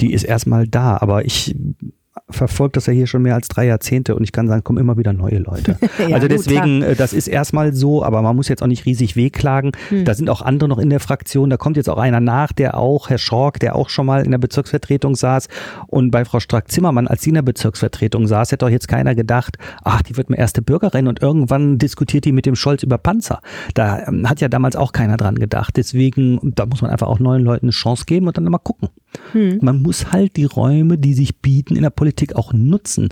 Die 0.00 0.12
ist 0.12 0.24
erstmal 0.24 0.66
da, 0.66 0.96
aber 0.98 1.24
ich 1.24 1.54
verfolgt 2.28 2.76
das 2.76 2.86
ja 2.86 2.92
hier 2.92 3.06
schon 3.06 3.22
mehr 3.22 3.34
als 3.34 3.48
drei 3.48 3.66
Jahrzehnte 3.66 4.16
und 4.16 4.24
ich 4.24 4.32
kann 4.32 4.48
sagen, 4.48 4.64
kommen 4.64 4.78
immer 4.78 4.96
wieder 4.96 5.12
neue 5.12 5.38
Leute. 5.38 5.78
ja, 6.08 6.14
also 6.14 6.28
deswegen, 6.28 6.80
gut, 6.80 6.88
äh, 6.88 6.94
das 6.96 7.12
ist 7.12 7.28
erstmal 7.28 7.72
so, 7.72 8.02
aber 8.02 8.22
man 8.22 8.34
muss 8.34 8.48
jetzt 8.48 8.62
auch 8.62 8.66
nicht 8.66 8.84
riesig 8.84 9.16
wehklagen. 9.16 9.72
Hm. 9.90 10.04
Da 10.04 10.14
sind 10.14 10.28
auch 10.28 10.42
andere 10.42 10.68
noch 10.68 10.78
in 10.78 10.90
der 10.90 11.00
Fraktion. 11.00 11.50
Da 11.50 11.56
kommt 11.56 11.76
jetzt 11.76 11.88
auch 11.88 11.98
einer 11.98 12.20
nach, 12.20 12.52
der 12.52 12.76
auch, 12.76 13.10
Herr 13.10 13.18
Schork, 13.18 13.60
der 13.60 13.76
auch 13.76 13.88
schon 13.88 14.06
mal 14.06 14.24
in 14.24 14.30
der 14.32 14.38
Bezirksvertretung 14.38 15.14
saß. 15.14 15.48
Und 15.86 16.10
bei 16.10 16.24
Frau 16.24 16.40
Strack-Zimmermann, 16.40 17.06
als 17.06 17.22
sie 17.22 17.30
in 17.30 17.34
der 17.34 17.42
Bezirksvertretung 17.42 18.26
saß, 18.26 18.50
hätte 18.50 18.64
doch 18.64 18.70
jetzt 18.70 18.88
keiner 18.88 19.14
gedacht, 19.14 19.58
ach, 19.84 20.02
die 20.02 20.16
wird 20.16 20.30
mir 20.30 20.36
erste 20.36 20.62
Bürgerin 20.62 21.06
und 21.06 21.22
irgendwann 21.22 21.78
diskutiert 21.78 22.24
die 22.24 22.32
mit 22.32 22.46
dem 22.46 22.56
Scholz 22.56 22.82
über 22.82 22.98
Panzer. 22.98 23.40
Da 23.74 24.06
ähm, 24.06 24.28
hat 24.28 24.40
ja 24.40 24.48
damals 24.48 24.74
auch 24.74 24.92
keiner 24.92 25.16
dran 25.16 25.36
gedacht. 25.36 25.76
Deswegen, 25.76 26.40
da 26.54 26.66
muss 26.66 26.82
man 26.82 26.90
einfach 26.90 27.06
auch 27.06 27.20
neuen 27.20 27.44
Leuten 27.44 27.66
eine 27.66 27.72
Chance 27.72 28.04
geben 28.06 28.26
und 28.26 28.36
dann 28.36 28.44
mal 28.44 28.58
gucken. 28.58 28.88
Hm. 29.32 29.58
Man 29.62 29.82
muss 29.82 30.12
halt 30.12 30.36
die 30.36 30.44
Räume, 30.44 30.98
die 30.98 31.14
sich 31.14 31.40
bieten 31.40 31.76
in 31.76 31.82
der 31.82 31.90
Politik 31.90 32.36
auch 32.36 32.52
nutzen. 32.52 33.08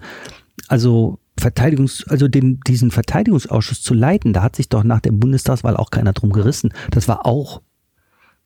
Also 0.68 1.18
Verteidigungs, 1.38 2.04
also 2.08 2.28
den, 2.28 2.60
diesen 2.66 2.90
Verteidigungsausschuss 2.90 3.82
zu 3.82 3.94
leiten, 3.94 4.32
da 4.32 4.42
hat 4.42 4.56
sich 4.56 4.68
doch 4.68 4.84
nach 4.84 5.00
der 5.00 5.12
Bundestagswahl 5.12 5.76
auch 5.76 5.90
keiner 5.90 6.12
drum 6.12 6.30
gerissen. 6.30 6.72
Das 6.90 7.08
war 7.08 7.26
auch 7.26 7.60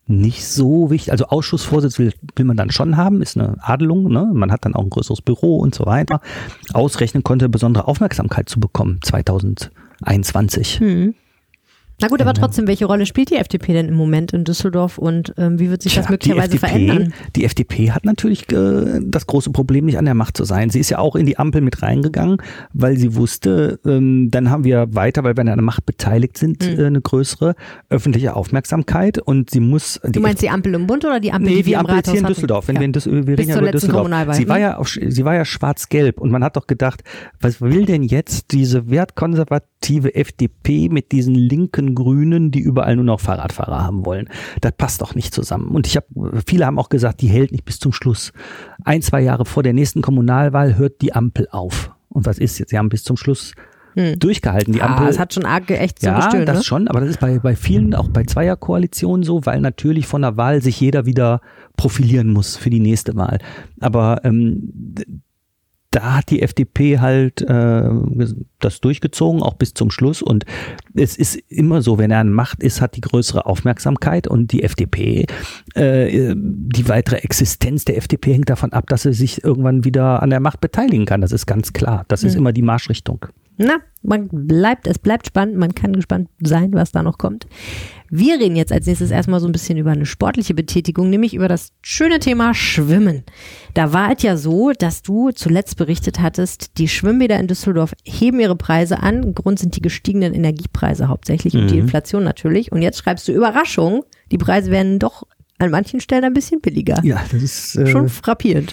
nicht 0.08 0.46
so 0.46 0.90
wichtig. 0.90 1.12
Also 1.12 1.26
Ausschussvorsitz 1.26 1.98
will, 1.98 2.12
will 2.34 2.46
man 2.46 2.56
dann 2.56 2.70
schon 2.70 2.96
haben, 2.96 3.20
ist 3.20 3.36
eine 3.36 3.56
Adelung, 3.60 4.10
ne? 4.10 4.30
Man 4.32 4.50
hat 4.50 4.64
dann 4.64 4.74
auch 4.74 4.82
ein 4.82 4.90
größeres 4.90 5.20
Büro 5.20 5.58
und 5.58 5.74
so 5.74 5.84
weiter. 5.84 6.20
Ausrechnen 6.72 7.22
konnte 7.22 7.50
besondere 7.50 7.86
Aufmerksamkeit 7.86 8.48
zu 8.48 8.58
bekommen 8.58 9.00
2021. 9.02 10.80
Hm. 10.80 11.14
Na 12.00 12.06
gut, 12.06 12.20
aber 12.20 12.32
trotzdem, 12.32 12.68
welche 12.68 12.84
Rolle 12.84 13.06
spielt 13.06 13.30
die 13.30 13.34
FDP 13.34 13.72
denn 13.72 13.88
im 13.88 13.96
Moment 13.96 14.32
in 14.32 14.44
Düsseldorf 14.44 14.98
und 14.98 15.34
ähm, 15.36 15.58
wie 15.58 15.68
wird 15.68 15.82
sich 15.82 15.94
Tja, 15.94 16.02
das 16.02 16.10
möglicherweise 16.10 16.50
die 16.50 16.56
FDP, 16.56 16.68
verändern? 16.68 17.14
Die 17.34 17.44
FDP 17.44 17.90
hat 17.90 18.04
natürlich 18.04 18.48
äh, 18.52 19.00
das 19.02 19.26
große 19.26 19.50
Problem, 19.50 19.86
nicht 19.86 19.98
an 19.98 20.04
der 20.04 20.14
Macht 20.14 20.36
zu 20.36 20.44
sein. 20.44 20.70
Sie 20.70 20.78
ist 20.78 20.90
ja 20.90 20.98
auch 20.98 21.16
in 21.16 21.26
die 21.26 21.38
Ampel 21.38 21.60
mit 21.60 21.82
reingegangen, 21.82 22.36
weil 22.72 22.96
sie 22.96 23.16
wusste, 23.16 23.80
ähm, 23.84 24.30
dann 24.30 24.48
haben 24.48 24.62
wir 24.62 24.94
weiter, 24.94 25.24
weil 25.24 25.36
wir 25.36 25.40
an 25.40 25.46
der 25.46 25.60
Macht 25.60 25.86
beteiligt 25.86 26.38
sind, 26.38 26.64
mhm. 26.64 26.78
äh, 26.78 26.86
eine 26.86 27.00
größere 27.00 27.56
öffentliche 27.88 28.36
Aufmerksamkeit 28.36 29.18
und 29.18 29.50
sie 29.50 29.58
muss. 29.58 30.00
Du 30.04 30.20
meinst 30.20 30.40
die 30.40 30.50
Ampel 30.50 30.74
im 30.74 30.86
Bund 30.86 31.04
oder 31.04 31.18
die 31.18 31.32
Ampel, 31.32 31.50
nee, 31.50 31.56
die, 31.56 31.62
die 31.64 31.76
Ampel 31.76 31.96
jetzt 31.96 32.12
hier 32.12 32.20
in 32.20 32.26
Düsseldorf. 32.26 32.68
Wenn 32.68 32.76
ja. 32.76 32.80
wir, 32.82 32.86
in 32.86 32.92
Düs 32.92 33.06
wir 33.06 33.26
reden 33.26 33.48
ja 33.48 33.58
über 33.58 33.72
Düsseldorf. 33.72 34.36
Sie 34.36 34.48
war 34.48 34.60
ja, 34.60 34.76
auf, 34.76 34.88
sie 34.88 35.24
war 35.24 35.34
ja 35.34 35.44
schwarz-gelb 35.44 36.20
und 36.20 36.30
man 36.30 36.44
hat 36.44 36.56
doch 36.56 36.68
gedacht, 36.68 37.02
was 37.40 37.60
will 37.60 37.86
denn 37.86 38.04
jetzt 38.04 38.52
diese 38.52 38.88
wertkonservative 38.88 40.14
FDP 40.14 40.88
mit 40.90 41.10
diesen 41.10 41.34
linken 41.34 41.87
Grünen, 41.94 42.50
die 42.50 42.60
überall 42.60 42.96
nur 42.96 43.04
noch 43.04 43.20
Fahrradfahrer 43.20 43.84
haben 43.84 44.04
wollen. 44.04 44.28
Das 44.60 44.72
passt 44.76 45.02
doch 45.02 45.14
nicht 45.14 45.34
zusammen. 45.34 45.68
Und 45.68 45.86
ich 45.86 45.96
habe, 45.96 46.06
viele 46.46 46.66
haben 46.66 46.78
auch 46.78 46.88
gesagt, 46.88 47.20
die 47.20 47.28
hält 47.28 47.52
nicht 47.52 47.64
bis 47.64 47.78
zum 47.78 47.92
Schluss. 47.92 48.32
Ein, 48.84 49.02
zwei 49.02 49.20
Jahre 49.20 49.44
vor 49.44 49.62
der 49.62 49.72
nächsten 49.72 50.02
Kommunalwahl 50.02 50.76
hört 50.76 51.00
die 51.00 51.12
Ampel 51.12 51.48
auf. 51.50 51.92
Und 52.08 52.26
was 52.26 52.38
ist 52.38 52.58
jetzt? 52.58 52.70
Sie 52.70 52.78
haben 52.78 52.88
bis 52.88 53.04
zum 53.04 53.16
Schluss 53.16 53.52
hm. 53.94 54.18
durchgehalten. 54.18 54.72
Die 54.72 54.82
Ampel. 54.82 55.04
Ah, 55.04 55.08
das 55.08 55.18
hat 55.18 55.34
schon 55.34 55.44
arg 55.44 55.70
echt 55.70 56.00
so 56.00 56.06
Ja, 56.06 56.16
gestöhnt, 56.16 56.48
das 56.48 56.58
ne? 56.58 56.64
schon, 56.64 56.88
aber 56.88 57.00
das 57.00 57.10
ist 57.10 57.20
bei, 57.20 57.38
bei 57.38 57.56
vielen, 57.56 57.94
auch 57.94 58.08
bei 58.08 58.24
Zweierkoalitionen 58.24 59.24
so, 59.24 59.44
weil 59.44 59.60
natürlich 59.60 60.06
von 60.06 60.22
der 60.22 60.36
Wahl 60.36 60.62
sich 60.62 60.80
jeder 60.80 61.06
wieder 61.06 61.40
profilieren 61.76 62.32
muss 62.32 62.56
für 62.56 62.70
die 62.70 62.80
nächste 62.80 63.16
Wahl. 63.16 63.38
Aber 63.80 64.20
ähm, 64.24 64.72
da 65.98 66.14
hat 66.14 66.30
die 66.30 66.42
FDP 66.42 67.00
halt 67.00 67.42
äh, 67.42 67.90
das 68.60 68.80
durchgezogen, 68.80 69.42
auch 69.42 69.54
bis 69.54 69.74
zum 69.74 69.90
Schluss. 69.90 70.22
Und 70.22 70.44
es 70.94 71.16
ist 71.16 71.34
immer 71.48 71.82
so, 71.82 71.98
wenn 71.98 72.12
er 72.12 72.20
an 72.20 72.32
Macht 72.32 72.62
ist, 72.62 72.80
hat 72.80 72.94
die 72.94 73.00
größere 73.00 73.46
Aufmerksamkeit 73.46 74.28
und 74.28 74.52
die 74.52 74.62
FDP, 74.62 75.26
äh, 75.74 76.34
die 76.36 76.88
weitere 76.88 77.16
Existenz 77.16 77.84
der 77.84 77.96
FDP 77.96 78.34
hängt 78.34 78.48
davon 78.48 78.72
ab, 78.72 78.88
dass 78.88 79.02
sie 79.02 79.12
sich 79.12 79.42
irgendwann 79.42 79.84
wieder 79.84 80.22
an 80.22 80.30
der 80.30 80.38
Macht 80.38 80.60
beteiligen 80.60 81.04
kann. 81.04 81.20
Das 81.20 81.32
ist 81.32 81.46
ganz 81.46 81.72
klar. 81.72 82.04
Das 82.06 82.22
ist 82.22 82.34
mhm. 82.34 82.40
immer 82.40 82.52
die 82.52 82.62
Marschrichtung. 82.62 83.26
Na, 83.58 83.78
man 84.02 84.28
bleibt, 84.30 84.86
es 84.86 85.00
bleibt 85.00 85.26
spannend, 85.26 85.56
man 85.56 85.74
kann 85.74 85.92
gespannt 85.92 86.28
sein, 86.40 86.72
was 86.72 86.92
da 86.92 87.02
noch 87.02 87.18
kommt. 87.18 87.46
Wir 88.08 88.38
reden 88.38 88.54
jetzt 88.54 88.72
als 88.72 88.86
nächstes 88.86 89.10
erstmal 89.10 89.40
so 89.40 89.46
ein 89.46 89.52
bisschen 89.52 89.76
über 89.76 89.90
eine 89.90 90.06
sportliche 90.06 90.54
Betätigung, 90.54 91.10
nämlich 91.10 91.34
über 91.34 91.48
das 91.48 91.72
schöne 91.82 92.20
Thema 92.20 92.54
Schwimmen. 92.54 93.24
Da 93.74 93.92
war 93.92 94.12
es 94.16 94.22
ja 94.22 94.36
so, 94.36 94.70
dass 94.70 95.02
du 95.02 95.30
zuletzt 95.32 95.76
berichtet 95.76 96.20
hattest, 96.20 96.78
die 96.78 96.88
Schwimmbäder 96.88 97.38
in 97.38 97.48
Düsseldorf 97.48 97.94
heben 98.04 98.38
ihre 98.38 98.56
Preise 98.56 99.02
an. 99.02 99.34
Grund 99.34 99.58
sind 99.58 99.76
die 99.76 99.82
gestiegenen 99.82 100.32
Energiepreise 100.32 101.08
hauptsächlich 101.08 101.54
mhm. 101.54 101.60
und 101.60 101.70
die 101.70 101.74
mhm. 101.74 101.82
Inflation 101.82 102.22
natürlich. 102.22 102.70
Und 102.70 102.80
jetzt 102.80 102.98
schreibst 102.98 103.26
du 103.26 103.32
Überraschung, 103.32 104.04
die 104.30 104.38
Preise 104.38 104.70
werden 104.70 105.00
doch 105.00 105.24
an 105.58 105.70
manchen 105.70 106.00
Stellen 106.00 106.24
ein 106.24 106.34
bisschen 106.34 106.60
billiger. 106.60 107.00
Ja, 107.02 107.20
das 107.32 107.42
ist 107.42 107.76
äh, 107.76 107.88
schon 107.88 108.08
frappierend. 108.08 108.72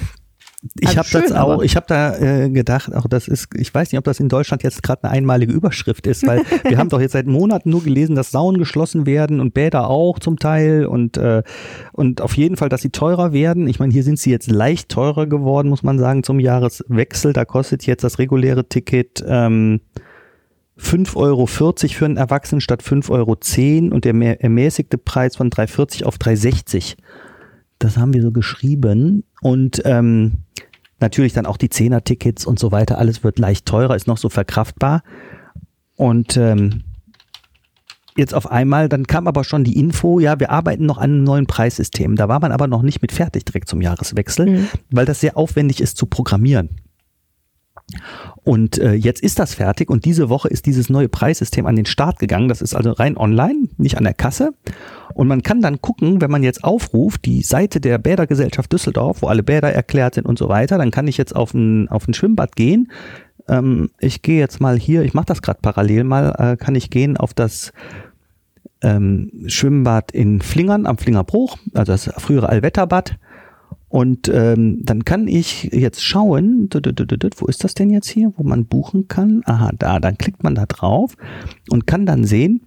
Ich 0.79 0.97
also 0.97 1.17
habe 1.17 1.27
das 1.27 1.31
auch, 1.31 1.61
ich 1.61 1.75
habe 1.75 1.85
da 1.87 2.17
äh, 2.17 2.49
gedacht, 2.49 2.93
auch 2.93 3.07
das 3.07 3.27
ist, 3.27 3.49
ich 3.55 3.73
weiß 3.73 3.91
nicht, 3.91 3.99
ob 3.99 4.05
das 4.05 4.19
in 4.19 4.29
Deutschland 4.29 4.63
jetzt 4.63 4.81
gerade 4.83 5.03
eine 5.03 5.13
einmalige 5.13 5.53
Überschrift 5.53 6.07
ist, 6.07 6.25
weil 6.25 6.41
wir 6.67 6.77
haben 6.77 6.89
doch 6.89 6.99
jetzt 6.99 7.11
seit 7.11 7.27
Monaten 7.27 7.69
nur 7.69 7.83
gelesen, 7.83 8.15
dass 8.15 8.31
Saunen 8.31 8.57
geschlossen 8.57 9.05
werden 9.05 9.39
und 9.39 9.53
Bäder 9.53 9.89
auch 9.89 10.19
zum 10.19 10.39
Teil 10.39 10.85
und 10.85 11.17
äh, 11.17 11.43
und 11.91 12.21
auf 12.21 12.35
jeden 12.35 12.57
Fall, 12.57 12.69
dass 12.69 12.81
sie 12.81 12.89
teurer 12.89 13.33
werden. 13.33 13.67
Ich 13.67 13.79
meine, 13.79 13.93
hier 13.93 14.03
sind 14.03 14.19
sie 14.19 14.31
jetzt 14.31 14.49
leicht 14.49 14.89
teurer 14.89 15.27
geworden, 15.27 15.69
muss 15.69 15.83
man 15.83 15.99
sagen, 15.99 16.23
zum 16.23 16.39
Jahreswechsel. 16.39 17.33
Da 17.33 17.45
kostet 17.45 17.85
jetzt 17.85 18.03
das 18.03 18.19
reguläre 18.19 18.67
Ticket 18.67 19.23
ähm, 19.27 19.81
5,40 20.79 21.15
Euro 21.15 21.45
für 21.45 22.05
einen 22.05 22.17
Erwachsenen 22.17 22.61
statt 22.61 22.83
5,10 22.83 23.11
Euro 23.11 23.95
und 23.95 24.05
der 24.05 24.41
ermäßigte 24.41 24.97
Preis 24.97 25.35
von 25.35 25.49
3,40 25.49 26.03
auf 26.03 26.17
3,60. 26.17 26.97
Das 27.79 27.97
haben 27.97 28.13
wir 28.13 28.21
so 28.21 28.31
geschrieben. 28.31 29.23
Und 29.41 29.81
ähm, 29.85 30.44
natürlich 30.99 31.33
dann 31.33 31.45
auch 31.45 31.57
die 31.57 31.69
Zehner-Tickets 31.69 32.45
und 32.45 32.59
so 32.59 32.71
weiter. 32.71 32.97
Alles 32.97 33.23
wird 33.23 33.39
leicht 33.39 33.65
teurer, 33.65 33.95
ist 33.95 34.07
noch 34.07 34.17
so 34.17 34.29
verkraftbar. 34.29 35.03
Und 35.95 36.37
ähm, 36.37 36.83
jetzt 38.17 38.33
auf 38.33 38.51
einmal, 38.51 38.89
dann 38.89 39.07
kam 39.07 39.27
aber 39.27 39.43
schon 39.43 39.63
die 39.63 39.77
Info, 39.77 40.19
ja, 40.19 40.39
wir 40.39 40.51
arbeiten 40.51 40.85
noch 40.85 40.97
an 40.97 41.11
einem 41.11 41.23
neuen 41.23 41.47
Preissystem. 41.47 42.15
Da 42.15 42.27
war 42.27 42.39
man 42.39 42.51
aber 42.51 42.67
noch 42.67 42.81
nicht 42.81 43.01
mit 43.01 43.11
fertig 43.11 43.45
direkt 43.45 43.69
zum 43.69 43.81
Jahreswechsel, 43.81 44.45
mhm. 44.45 44.67
weil 44.89 45.05
das 45.05 45.19
sehr 45.19 45.37
aufwendig 45.37 45.81
ist 45.81 45.97
zu 45.97 46.05
programmieren. 46.05 46.81
Und 48.43 48.79
äh, 48.79 48.93
jetzt 48.93 49.21
ist 49.21 49.39
das 49.39 49.53
fertig 49.53 49.89
und 49.89 50.05
diese 50.05 50.29
Woche 50.29 50.47
ist 50.47 50.65
dieses 50.65 50.89
neue 50.89 51.07
Preissystem 51.07 51.65
an 51.65 51.75
den 51.75 51.85
Start 51.85 52.19
gegangen. 52.19 52.49
Das 52.49 52.61
ist 52.61 52.75
also 52.75 52.91
rein 52.91 53.15
online, 53.15 53.67
nicht 53.77 53.97
an 53.97 54.03
der 54.03 54.13
Kasse. 54.13 54.53
Und 55.13 55.27
man 55.27 55.43
kann 55.43 55.61
dann 55.61 55.81
gucken, 55.81 56.19
wenn 56.19 56.31
man 56.31 56.43
jetzt 56.43 56.63
aufruft, 56.63 57.25
die 57.25 57.41
Seite 57.43 57.79
der 57.79 57.97
Bädergesellschaft 57.97 58.71
Düsseldorf, 58.71 59.21
wo 59.21 59.27
alle 59.27 59.43
Bäder 59.43 59.71
erklärt 59.71 60.15
sind 60.15 60.25
und 60.25 60.39
so 60.39 60.49
weiter, 60.49 60.77
dann 60.77 60.91
kann 60.91 61.07
ich 61.07 61.17
jetzt 61.17 61.35
auf 61.35 61.53
ein, 61.53 61.87
auf 61.89 62.07
ein 62.07 62.13
Schwimmbad 62.13 62.55
gehen. 62.55 62.91
Ähm, 63.47 63.91
ich 63.99 64.21
gehe 64.21 64.39
jetzt 64.39 64.59
mal 64.59 64.77
hier, 64.77 65.03
ich 65.03 65.13
mache 65.13 65.27
das 65.27 65.41
gerade 65.41 65.59
parallel 65.61 66.03
mal, 66.03 66.35
äh, 66.37 66.57
kann 66.57 66.75
ich 66.75 66.89
gehen 66.89 67.17
auf 67.17 67.33
das 67.33 67.71
ähm, 68.81 69.31
Schwimmbad 69.47 70.11
in 70.11 70.41
Flingern 70.41 70.85
am 70.85 70.97
Flingerbruch, 70.97 71.57
also 71.73 71.91
das 71.91 72.09
frühere 72.17 72.49
Allwetterbad. 72.49 73.17
Und 73.95 74.27
ähm, 74.27 74.79
dann 74.83 75.05
kann 75.05 75.25
ich 75.29 75.69
jetzt 75.71 76.03
schauen, 76.03 76.67
wo 77.37 77.45
ist 77.45 77.63
das 77.63 77.75
denn 77.75 77.89
jetzt 77.89 78.09
hier, 78.09 78.33
wo 78.35 78.43
man 78.43 78.65
buchen 78.65 79.07
kann? 79.07 79.41
Aha, 79.45 79.71
da, 79.79 80.01
dann 80.01 80.17
klickt 80.17 80.43
man 80.43 80.53
da 80.53 80.65
drauf 80.65 81.15
und 81.69 81.87
kann 81.87 82.05
dann 82.05 82.25
sehen, 82.25 82.59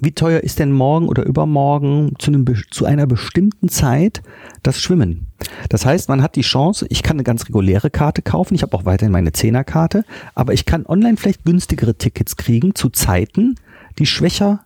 wie 0.00 0.12
teuer 0.12 0.40
ist 0.40 0.60
denn 0.60 0.72
morgen 0.72 1.08
oder 1.08 1.26
übermorgen 1.26 2.14
zu, 2.18 2.30
einem, 2.30 2.46
zu 2.70 2.86
einer 2.86 3.06
bestimmten 3.06 3.68
Zeit 3.68 4.22
das 4.62 4.80
Schwimmen? 4.80 5.26
Das 5.68 5.84
heißt, 5.84 6.08
man 6.08 6.22
hat 6.22 6.36
die 6.36 6.40
Chance, 6.40 6.86
ich 6.88 7.02
kann 7.02 7.16
eine 7.16 7.24
ganz 7.24 7.46
reguläre 7.46 7.90
Karte 7.90 8.22
kaufen, 8.22 8.54
ich 8.54 8.62
habe 8.62 8.74
auch 8.78 8.86
weiterhin 8.86 9.12
meine 9.12 9.32
Zehnerkarte, 9.32 10.06
aber 10.34 10.54
ich 10.54 10.64
kann 10.64 10.86
online 10.86 11.18
vielleicht 11.18 11.44
günstigere 11.44 11.96
Tickets 11.96 12.38
kriegen 12.38 12.74
zu 12.74 12.88
Zeiten, 12.88 13.56
die 13.98 14.06
schwächer 14.06 14.64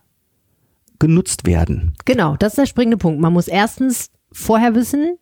genutzt 0.99 1.45
werden. 1.45 1.95
Genau, 2.05 2.37
das 2.37 2.53
ist 2.53 2.59
der 2.59 2.65
springende 2.65 2.95
Punkt. 2.95 3.19
Man 3.19 3.33
muss 3.33 3.49
erstens 3.49 4.09
vorher 4.31 4.73
wissen, 4.73 5.17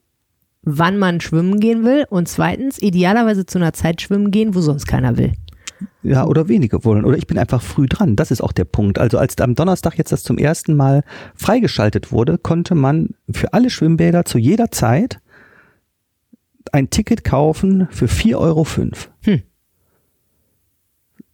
wann 0.67 0.97
man 0.97 1.21
schwimmen 1.21 1.59
gehen 1.59 1.85
will 1.85 2.05
und 2.09 2.27
zweitens 2.27 2.77
idealerweise 2.81 3.45
zu 3.45 3.57
einer 3.57 3.73
Zeit 3.73 4.01
schwimmen 4.01 4.31
gehen, 4.31 4.53
wo 4.53 4.59
sonst 4.59 4.85
keiner 4.85 5.17
will. 5.17 5.31
Ja, 6.03 6.25
oder 6.25 6.47
wenige 6.47 6.83
wollen. 6.83 7.05
Oder 7.05 7.17
ich 7.17 7.27
bin 7.27 7.37
einfach 7.37 7.61
früh 7.61 7.87
dran. 7.87 8.15
Das 8.15 8.31
ist 8.31 8.41
auch 8.41 8.51
der 8.51 8.65
Punkt. 8.65 8.99
Also 8.99 9.17
als 9.17 9.37
am 9.37 9.55
Donnerstag 9.55 9.97
jetzt 9.97 10.11
das 10.11 10.23
zum 10.23 10.37
ersten 10.37 10.75
Mal 10.75 11.03
freigeschaltet 11.35 12.11
wurde, 12.11 12.37
konnte 12.37 12.75
man 12.75 13.09
für 13.31 13.53
alle 13.53 13.69
Schwimmbäder 13.69 14.25
zu 14.25 14.37
jeder 14.37 14.71
Zeit 14.71 15.19
ein 16.71 16.89
Ticket 16.89 17.23
kaufen 17.23 17.87
für 17.91 18.07
4,05 18.07 18.35
Euro. 18.35 18.67
Hm. 19.23 19.41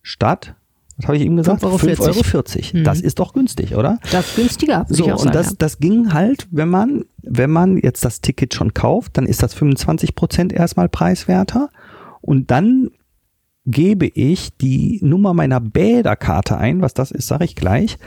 Statt 0.01 0.55
was 0.97 1.07
habe 1.07 1.17
ich 1.17 1.23
ihm 1.23 1.35
gesagt? 1.35 1.63
5,40 1.63 1.99
Euro. 2.01 2.11
5,40 2.11 2.31
Euro. 2.33 2.77
Mhm. 2.77 2.83
Das 2.83 3.01
ist 3.01 3.19
doch 3.19 3.33
günstig, 3.33 3.75
oder? 3.75 3.99
Das 4.11 4.29
ist 4.29 4.35
günstiger. 4.35 4.85
So, 4.89 5.05
und 5.05 5.19
sagen, 5.19 5.31
das, 5.31 5.47
ja. 5.47 5.53
das 5.57 5.79
ging 5.79 6.13
halt, 6.13 6.47
wenn 6.51 6.69
man, 6.69 7.05
wenn 7.21 7.49
man 7.49 7.77
jetzt 7.77 8.05
das 8.05 8.21
Ticket 8.21 8.53
schon 8.53 8.73
kauft, 8.73 9.17
dann 9.17 9.25
ist 9.25 9.41
das 9.41 9.53
25 9.53 10.15
Prozent 10.15 10.53
erstmal 10.53 10.89
preiswerter. 10.89 11.69
Und 12.21 12.51
dann 12.51 12.91
gebe 13.65 14.05
ich 14.07 14.55
die 14.57 14.99
Nummer 15.01 15.33
meiner 15.33 15.59
Bäderkarte 15.59 16.57
ein, 16.57 16.81
was 16.81 16.93
das 16.93 17.11
ist, 17.11 17.27
sage 17.27 17.45
ich 17.45 17.55
gleich. 17.55 17.97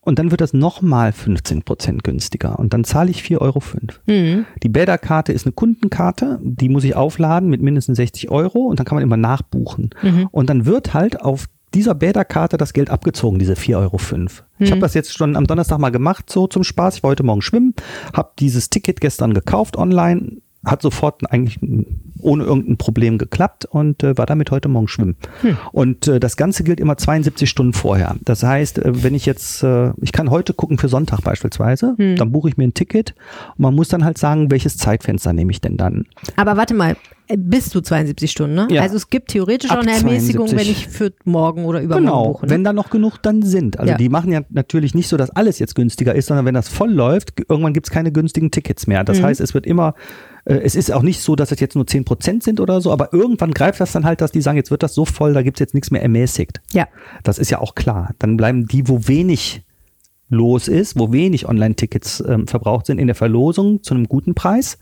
Und 0.00 0.20
dann 0.20 0.30
wird 0.30 0.40
das 0.40 0.52
nochmal 0.52 1.10
15 1.10 1.62
Prozent 1.62 2.04
günstiger. 2.04 2.60
Und 2.60 2.72
dann 2.72 2.84
zahle 2.84 3.10
ich 3.10 3.22
4,05 3.22 3.40
Euro. 3.40 3.62
Mhm. 4.06 4.46
Die 4.62 4.68
Bäderkarte 4.68 5.32
ist 5.32 5.46
eine 5.46 5.52
Kundenkarte, 5.52 6.38
die 6.42 6.68
muss 6.68 6.84
ich 6.84 6.94
aufladen 6.94 7.48
mit 7.48 7.60
mindestens 7.60 7.96
60 7.96 8.30
Euro 8.30 8.60
und 8.60 8.78
dann 8.78 8.86
kann 8.86 8.96
man 8.96 9.02
immer 9.02 9.16
nachbuchen. 9.16 9.90
Mhm. 10.02 10.28
Und 10.30 10.48
dann 10.48 10.64
wird 10.64 10.94
halt 10.94 11.20
auf 11.20 11.46
dieser 11.76 11.94
Bäderkarte 11.94 12.56
das 12.56 12.72
Geld 12.72 12.88
abgezogen, 12.88 13.38
diese 13.38 13.52
4,05 13.52 13.76
Euro. 13.76 13.98
Ich 14.58 14.70
habe 14.70 14.80
das 14.80 14.94
jetzt 14.94 15.12
schon 15.12 15.36
am 15.36 15.46
Donnerstag 15.46 15.78
mal 15.78 15.90
gemacht, 15.90 16.30
so 16.30 16.46
zum 16.46 16.64
Spaß. 16.64 16.96
Ich 16.96 17.02
war 17.02 17.10
heute 17.10 17.22
Morgen 17.22 17.42
schwimmen, 17.42 17.74
habe 18.14 18.30
dieses 18.38 18.70
Ticket 18.70 19.02
gestern 19.02 19.34
gekauft 19.34 19.76
online, 19.76 20.38
hat 20.64 20.80
sofort 20.80 21.30
eigentlich 21.30 21.60
ohne 22.20 22.44
irgendein 22.44 22.78
Problem 22.78 23.18
geklappt 23.18 23.66
und 23.66 24.02
äh, 24.02 24.16
war 24.16 24.24
damit 24.24 24.50
heute 24.50 24.68
Morgen 24.68 24.88
schwimmen. 24.88 25.16
Hm. 25.42 25.58
Und 25.70 26.08
äh, 26.08 26.18
das 26.18 26.38
Ganze 26.38 26.64
gilt 26.64 26.80
immer 26.80 26.96
72 26.96 27.48
Stunden 27.48 27.74
vorher. 27.74 28.16
Das 28.24 28.42
heißt, 28.42 28.78
äh, 28.78 29.04
wenn 29.04 29.14
ich 29.14 29.26
jetzt, 29.26 29.62
äh, 29.62 29.92
ich 30.00 30.12
kann 30.12 30.30
heute 30.30 30.54
gucken 30.54 30.78
für 30.78 30.88
Sonntag 30.88 31.20
beispielsweise, 31.20 31.94
hm. 31.98 32.16
dann 32.16 32.32
buche 32.32 32.48
ich 32.48 32.56
mir 32.56 32.64
ein 32.64 32.74
Ticket 32.74 33.14
und 33.50 33.60
man 33.60 33.74
muss 33.74 33.88
dann 33.88 34.02
halt 34.02 34.16
sagen, 34.16 34.50
welches 34.50 34.78
Zeitfenster 34.78 35.34
nehme 35.34 35.50
ich 35.52 35.60
denn 35.60 35.76
dann. 35.76 36.06
Aber 36.36 36.56
warte 36.56 36.72
mal, 36.72 36.96
bis 37.36 37.70
zu 37.70 37.80
72 37.80 38.30
Stunden, 38.30 38.54
ne? 38.54 38.68
Ja. 38.70 38.82
Also 38.82 38.96
es 38.96 39.10
gibt 39.10 39.28
theoretisch 39.28 39.70
Ab 39.70 39.78
auch 39.78 39.82
eine 39.82 39.92
Ermäßigung, 39.92 40.46
72. 40.46 40.58
wenn 40.58 40.72
ich 40.72 40.88
für 40.88 41.12
morgen 41.24 41.64
oder 41.64 41.80
übermorgen 41.80 42.06
genau, 42.06 42.32
buche. 42.32 42.46
Ne? 42.46 42.52
Wenn 42.52 42.64
da 42.64 42.72
noch 42.72 42.90
genug 42.90 43.18
dann 43.22 43.42
sind. 43.42 43.78
Also 43.78 43.92
ja. 43.92 43.98
die 43.98 44.08
machen 44.08 44.30
ja 44.32 44.42
natürlich 44.50 44.94
nicht 44.94 45.08
so, 45.08 45.16
dass 45.16 45.30
alles 45.30 45.58
jetzt 45.58 45.74
günstiger 45.74 46.14
ist, 46.14 46.26
sondern 46.26 46.46
wenn 46.46 46.54
das 46.54 46.68
voll 46.68 46.92
läuft, 46.92 47.32
irgendwann 47.48 47.72
gibt 47.72 47.86
es 47.86 47.90
keine 47.90 48.12
günstigen 48.12 48.50
Tickets 48.50 48.86
mehr. 48.86 49.02
Das 49.02 49.18
mhm. 49.18 49.24
heißt, 49.24 49.40
es 49.40 49.54
wird 49.54 49.66
immer, 49.66 49.94
äh, 50.44 50.54
es 50.54 50.76
ist 50.76 50.92
auch 50.92 51.02
nicht 51.02 51.20
so, 51.20 51.34
dass 51.34 51.50
es 51.50 51.58
jetzt 51.58 51.74
nur 51.74 51.84
10% 51.84 52.42
sind 52.42 52.60
oder 52.60 52.80
so, 52.80 52.92
aber 52.92 53.12
irgendwann 53.12 53.52
greift 53.52 53.80
das 53.80 53.92
dann 53.92 54.04
halt, 54.04 54.20
dass 54.20 54.30
die 54.30 54.40
sagen, 54.40 54.56
jetzt 54.56 54.70
wird 54.70 54.82
das 54.82 54.94
so 54.94 55.04
voll, 55.04 55.34
da 55.34 55.42
gibt 55.42 55.58
es 55.58 55.60
jetzt 55.60 55.74
nichts 55.74 55.90
mehr 55.90 56.02
ermäßigt. 56.02 56.60
Ja. 56.72 56.86
Das 57.24 57.38
ist 57.38 57.50
ja 57.50 57.60
auch 57.60 57.74
klar. 57.74 58.14
Dann 58.18 58.36
bleiben 58.36 58.66
die, 58.66 58.88
wo 58.88 59.08
wenig 59.08 59.62
los 60.28 60.68
ist, 60.68 60.98
wo 60.98 61.12
wenig 61.12 61.48
Online-Tickets 61.48 62.22
ähm, 62.26 62.46
verbraucht 62.46 62.86
sind 62.86 62.98
in 62.98 63.06
der 63.06 63.16
Verlosung 63.16 63.82
zu 63.82 63.94
einem 63.94 64.08
guten 64.08 64.34
Preis. 64.34 64.78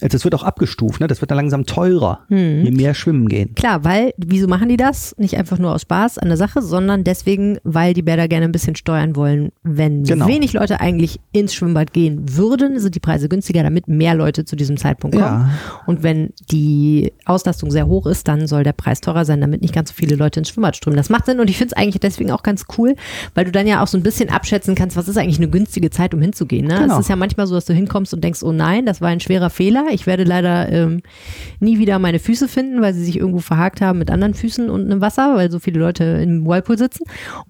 Das 0.00 0.24
wird 0.24 0.34
auch 0.34 0.42
abgestuft, 0.42 1.00
ne? 1.00 1.06
Das 1.06 1.20
wird 1.20 1.30
dann 1.30 1.36
langsam 1.36 1.64
teurer, 1.64 2.20
hm. 2.28 2.64
je 2.64 2.70
mehr 2.70 2.94
schwimmen 2.94 3.28
gehen. 3.28 3.54
Klar, 3.54 3.84
weil, 3.84 4.12
wieso 4.18 4.46
machen 4.46 4.68
die 4.68 4.76
das? 4.76 5.14
Nicht 5.18 5.36
einfach 5.38 5.58
nur 5.58 5.74
aus 5.74 5.82
Spaß 5.82 6.18
an 6.18 6.28
der 6.28 6.36
Sache, 6.36 6.60
sondern 6.60 7.04
deswegen, 7.04 7.58
weil 7.64 7.94
die 7.94 8.02
Bäder 8.02 8.28
gerne 8.28 8.44
ein 8.44 8.52
bisschen 8.52 8.76
steuern 8.76 9.16
wollen. 9.16 9.52
Wenn 9.62 10.04
genau. 10.04 10.26
wenig 10.26 10.52
Leute 10.52 10.80
eigentlich 10.80 11.18
ins 11.32 11.54
Schwimmbad 11.54 11.92
gehen 11.92 12.36
würden, 12.36 12.78
sind 12.78 12.94
die 12.94 13.00
Preise 13.00 13.28
günstiger, 13.28 13.62
damit 13.62 13.88
mehr 13.88 14.14
Leute 14.14 14.44
zu 14.44 14.54
diesem 14.54 14.76
Zeitpunkt 14.76 15.16
kommen. 15.16 15.26
Ja. 15.26 15.50
Und 15.86 16.02
wenn 16.02 16.32
die 16.50 17.12
Auslastung 17.24 17.70
sehr 17.70 17.86
hoch 17.86 18.06
ist, 18.06 18.28
dann 18.28 18.46
soll 18.46 18.64
der 18.64 18.72
Preis 18.72 19.00
teurer 19.00 19.24
sein, 19.24 19.40
damit 19.40 19.62
nicht 19.62 19.74
ganz 19.74 19.90
so 19.90 19.94
viele 19.94 20.16
Leute 20.16 20.40
ins 20.40 20.50
Schwimmbad 20.50 20.76
strömen. 20.76 20.96
Das 20.96 21.08
macht 21.08 21.26
Sinn 21.26 21.40
und 21.40 21.48
ich 21.48 21.56
finde 21.56 21.74
es 21.74 21.82
eigentlich 21.82 22.00
deswegen 22.00 22.30
auch 22.30 22.42
ganz 22.42 22.64
cool, 22.76 22.96
weil 23.34 23.46
du 23.46 23.52
dann 23.52 23.66
ja 23.66 23.82
auch 23.82 23.86
so 23.86 23.96
ein 23.96 24.02
bisschen 24.02 24.28
abschätzen 24.28 24.74
kannst, 24.74 24.96
was 24.96 25.08
ist 25.08 25.16
eigentlich 25.16 25.38
eine 25.38 25.48
günstige 25.48 25.90
Zeit, 25.90 26.12
um 26.12 26.20
hinzugehen. 26.20 26.66
Ne? 26.66 26.80
Genau. 26.80 26.94
Es 26.94 27.00
ist 27.00 27.08
ja 27.08 27.16
manchmal 27.16 27.46
so, 27.46 27.54
dass 27.54 27.64
du 27.64 27.72
hinkommst 27.72 28.12
und 28.12 28.22
denkst, 28.22 28.42
oh 28.42 28.52
nein, 28.52 28.84
das 28.84 29.00
war 29.00 29.08
ein 29.08 29.20
schwerer 29.20 29.50
Fehler 29.50 29.85
Ich 29.92 30.06
werde 30.06 30.24
leider 30.24 30.70
ähm, 30.70 31.02
nie 31.60 31.78
wieder 31.78 31.98
meine 31.98 32.18
Füße 32.18 32.48
finden, 32.48 32.80
weil 32.82 32.94
sie 32.94 33.04
sich 33.04 33.18
irgendwo 33.18 33.40
verhakt 33.40 33.80
haben 33.80 33.98
mit 33.98 34.10
anderen 34.10 34.34
Füßen 34.34 34.68
unten 34.70 34.90
im 34.90 35.00
Wasser, 35.00 35.34
weil 35.36 35.50
so 35.50 35.58
viele 35.58 35.80
Leute 35.80 36.04
im 36.04 36.46
Whirlpool 36.46 36.78
sitzen. 36.78 37.04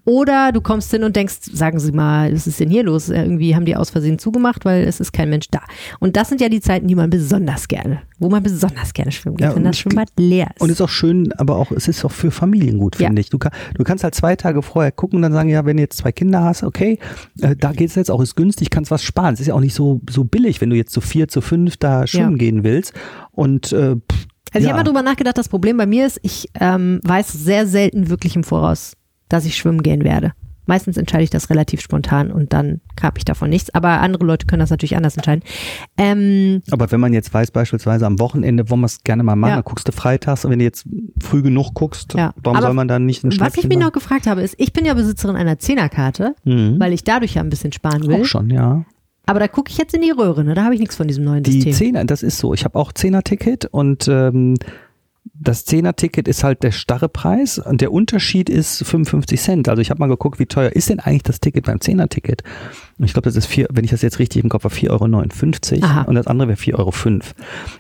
Oder 0.05 0.53
du 0.53 0.61
kommst 0.61 0.91
hin 0.91 1.05
und 1.05 1.17
denkst, 1.17 1.37
sagen 1.53 1.79
Sie 1.79 1.93
mal, 1.93 2.33
was 2.33 2.47
ist 2.47 2.61
denn 2.61 2.71
hier 2.71 2.83
los? 2.85 3.09
Irgendwie 3.09 3.55
haben 3.55 3.65
die 3.65 3.77
aus 3.77 3.91
Versehen 3.91 4.19
zugemacht, 4.19 4.65
weil 4.65 4.85
es 4.85 5.01
ist 5.01 5.13
kein 5.13 5.31
Mensch 5.31 5.47
da. 5.51 5.61
Und 6.01 6.17
das 6.17 6.29
sind 6.29 6.41
ja 6.41 6.49
die 6.49 6.61
Zeiten, 6.61 6.87
die 6.89 6.95
man 6.95 7.11
besonders 7.11 7.69
gerne, 7.69 8.01
wo 8.19 8.29
man 8.29 8.43
besonders 8.43 8.93
gerne 8.93 9.13
schwimmen 9.13 9.37
geht, 9.37 9.49
Ja, 9.49 9.55
wenn 9.57 9.65
das 9.65 9.79
Schwimmbad 9.79 10.09
leer 10.19 10.49
ist. 10.55 10.63
Und 10.63 10.71
ist 10.71 10.81
auch 10.81 10.89
schön, 10.89 11.33
aber 11.35 11.57
auch, 11.57 11.71
es 11.73 11.89
ist 11.89 12.05
auch 12.05 12.13
für 12.13 12.31
Familien 12.31 12.79
gut, 12.79 12.99
Ja. 12.99 13.07
finde 13.09 13.21
ich. 13.21 13.31
Du, 13.31 13.39
kann, 13.39 13.53
du 13.75 13.85
kannst 13.85 14.05
halt 14.05 14.15
zwei 14.15 14.37
Tage 14.37 14.63
vorher 14.63 14.93
gucken 14.93 15.17
und 15.17 15.23
dann 15.23 15.33
sagen, 15.33 15.49
ja, 15.49 15.65
wenn 15.65 15.77
du 15.77 15.83
jetzt 15.83 15.99
zwei 15.99 16.13
Kinder 16.13 16.43
hast, 16.45 16.63
okay, 16.63 16.99
äh, 17.41 17.57
da 17.57 17.73
geht 17.73 17.89
es 17.91 17.95
jetzt 17.95 18.11
auch, 18.11 18.21
ist 18.21 18.37
günstig, 18.37 18.71
kannst 18.71 18.91
was 18.91 19.03
sparen. 19.03 19.35
Es 19.35 19.41
ist 19.41 19.47
ja 19.49 19.55
auch 19.55 19.61
nicht 19.61 19.75
so, 19.75 20.01
so 20.09 20.25
billig, 20.25 20.61
wenn 20.61 20.71
du 20.71 20.77
jetzt 20.77 20.93
zu 20.93 21.01
vier, 21.01 21.29
zu 21.29 21.41
fünf 21.41 21.77
da 21.77 22.07
schwimmen 22.07 22.26
Gehen 22.35 22.65
willst. 22.65 22.93
Und 23.33 23.73
äh, 23.73 23.95
pff, 23.97 24.27
Also 24.53 24.59
ich 24.59 24.65
ja. 24.65 24.69
habe 24.71 24.79
mal 24.79 24.85
drüber 24.85 25.03
nachgedacht, 25.03 25.39
das 25.39 25.49
Problem 25.49 25.77
bei 25.77 25.87
mir 25.87 26.07
ist, 26.07 26.19
ich 26.23 26.49
ähm, 26.59 27.01
weiß 27.05 27.33
sehr 27.33 27.67
selten 27.67 28.09
wirklich 28.11 28.35
im 28.37 28.45
Voraus, 28.45 28.95
dass 29.29 29.45
ich 29.45 29.57
schwimmen 29.57 29.83
gehen 29.83 30.03
werde. 30.05 30.33
Meistens 30.69 30.97
entscheide 30.97 31.23
ich 31.23 31.31
das 31.31 31.49
relativ 31.49 31.81
spontan 31.81 32.33
und 32.33 32.53
dann 32.53 32.81
habe 33.01 33.19
ich 33.19 33.25
davon 33.25 33.51
nichts. 33.51 33.73
Aber 33.73 34.01
andere 34.01 34.25
Leute 34.25 34.47
können 34.47 34.59
das 34.59 34.71
natürlich 34.71 34.97
anders 34.97 35.17
entscheiden. 35.17 35.45
Ähm, 35.97 36.61
Aber 36.73 36.91
wenn 36.91 36.99
man 36.99 37.13
jetzt 37.13 37.33
weiß, 37.33 37.53
beispielsweise 37.53 38.05
am 38.05 38.19
Wochenende 38.19 38.69
wollen 38.69 38.81
wir 38.81 38.87
es 38.87 39.05
gerne 39.05 39.23
mal 39.23 39.37
machen, 39.37 39.51
Ja. 39.51 39.57
dann 39.57 39.65
guckst 39.65 39.87
du 39.87 39.93
freitags 39.93 40.45
und 40.45 40.51
wenn 40.51 40.59
du 40.59 40.65
jetzt 40.65 40.85
früh 41.23 41.43
genug 41.43 41.75
guckst, 41.75 42.15
Ja. 42.15 42.33
warum 42.43 42.57
Aber 42.57 42.67
soll 42.67 42.75
man 42.75 42.89
dann 42.89 43.07
nicht 43.07 43.23
ein 43.25 43.39
was 43.39 43.57
ich 43.57 43.69
mich 43.69 43.79
noch 43.79 43.93
gefragt 43.93 44.27
habe, 44.27 44.43
ist, 44.43 44.55
ich 44.59 44.73
bin 44.73 44.85
ja 44.85 44.95
Besitzerin 44.95 45.37
einer 45.37 45.59
Zehnerkarte, 45.59 46.35
Mhm. 46.45 46.81
weil 46.81 46.93
ich 46.93 47.05
dadurch 47.05 47.35
ja 47.35 47.43
ein 47.43 47.51
bisschen 47.51 47.73
sparen 47.73 48.05
will. 48.09 48.23
Auch 48.23 48.25
schon, 48.25 48.51
ja. 48.51 48.85
Aber 49.27 49.41
da 49.41 49.49
gucke 49.49 49.71
ich 49.71 49.79
jetzt 49.79 49.93
in 49.93 50.03
die 50.03 50.13
Röhre, 50.13 50.45
ne? 50.45 50.55
da 50.55 50.65
habe 50.65 50.75
ich 50.75 50.81
nichts 50.81 50.97
von 50.97 51.09
diesem 51.09 51.25
neuen 51.25 51.43
Die 51.43 51.53
System. 51.53 51.73
Zehner, 51.73 52.05
das 52.05 52.23
ist 52.23 52.39
so. 52.39 52.55
Ich 52.55 52.65
habe 52.65 52.79
auch 52.79 52.93
Zehner-Ticket 52.93 53.67
und 53.67 54.07
ähm, 54.09 54.55
das 55.35 55.65
Zehner-Ticket 55.65 56.29
ist 56.29 56.45
halt 56.45 56.63
der 56.63 56.71
starre 56.71 57.09
Preis 57.09 57.59
und 57.59 57.81
der 57.81 57.93
Unterschied 57.93 58.49
ist 58.49 58.85
55 58.85 59.41
Cent. 59.41 59.69
Also 59.69 59.83
ich 59.83 59.91
habe 59.91 59.99
mal 59.99 60.07
geguckt, 60.07 60.39
wie 60.39 60.47
teuer 60.47 60.71
ist 60.71 60.89
denn 60.89 61.01
eigentlich 61.01 61.25
das 61.25 61.41
Ticket 61.41 61.67
beim 61.67 61.81
Zehner-Ticket? 61.81 62.43
Und 62.99 63.05
ich 63.05 63.13
glaube, 63.13 63.25
das 63.25 63.37
ist 63.37 63.47
vier, 63.47 63.67
wenn 63.73 63.85
ich 63.85 63.91
das 63.91 64.03
jetzt 64.03 64.19
richtig 64.19 64.43
im 64.43 64.49
Kopf 64.49 64.65
habe, 64.65 64.75
4,59 64.75 65.83
Aha. 65.83 66.01
Euro 66.01 66.09
und 66.09 66.15
das 66.15 66.27
andere 66.29 66.49
wäre 66.49 66.59
4,05 66.59 66.79
Euro. 66.79 67.21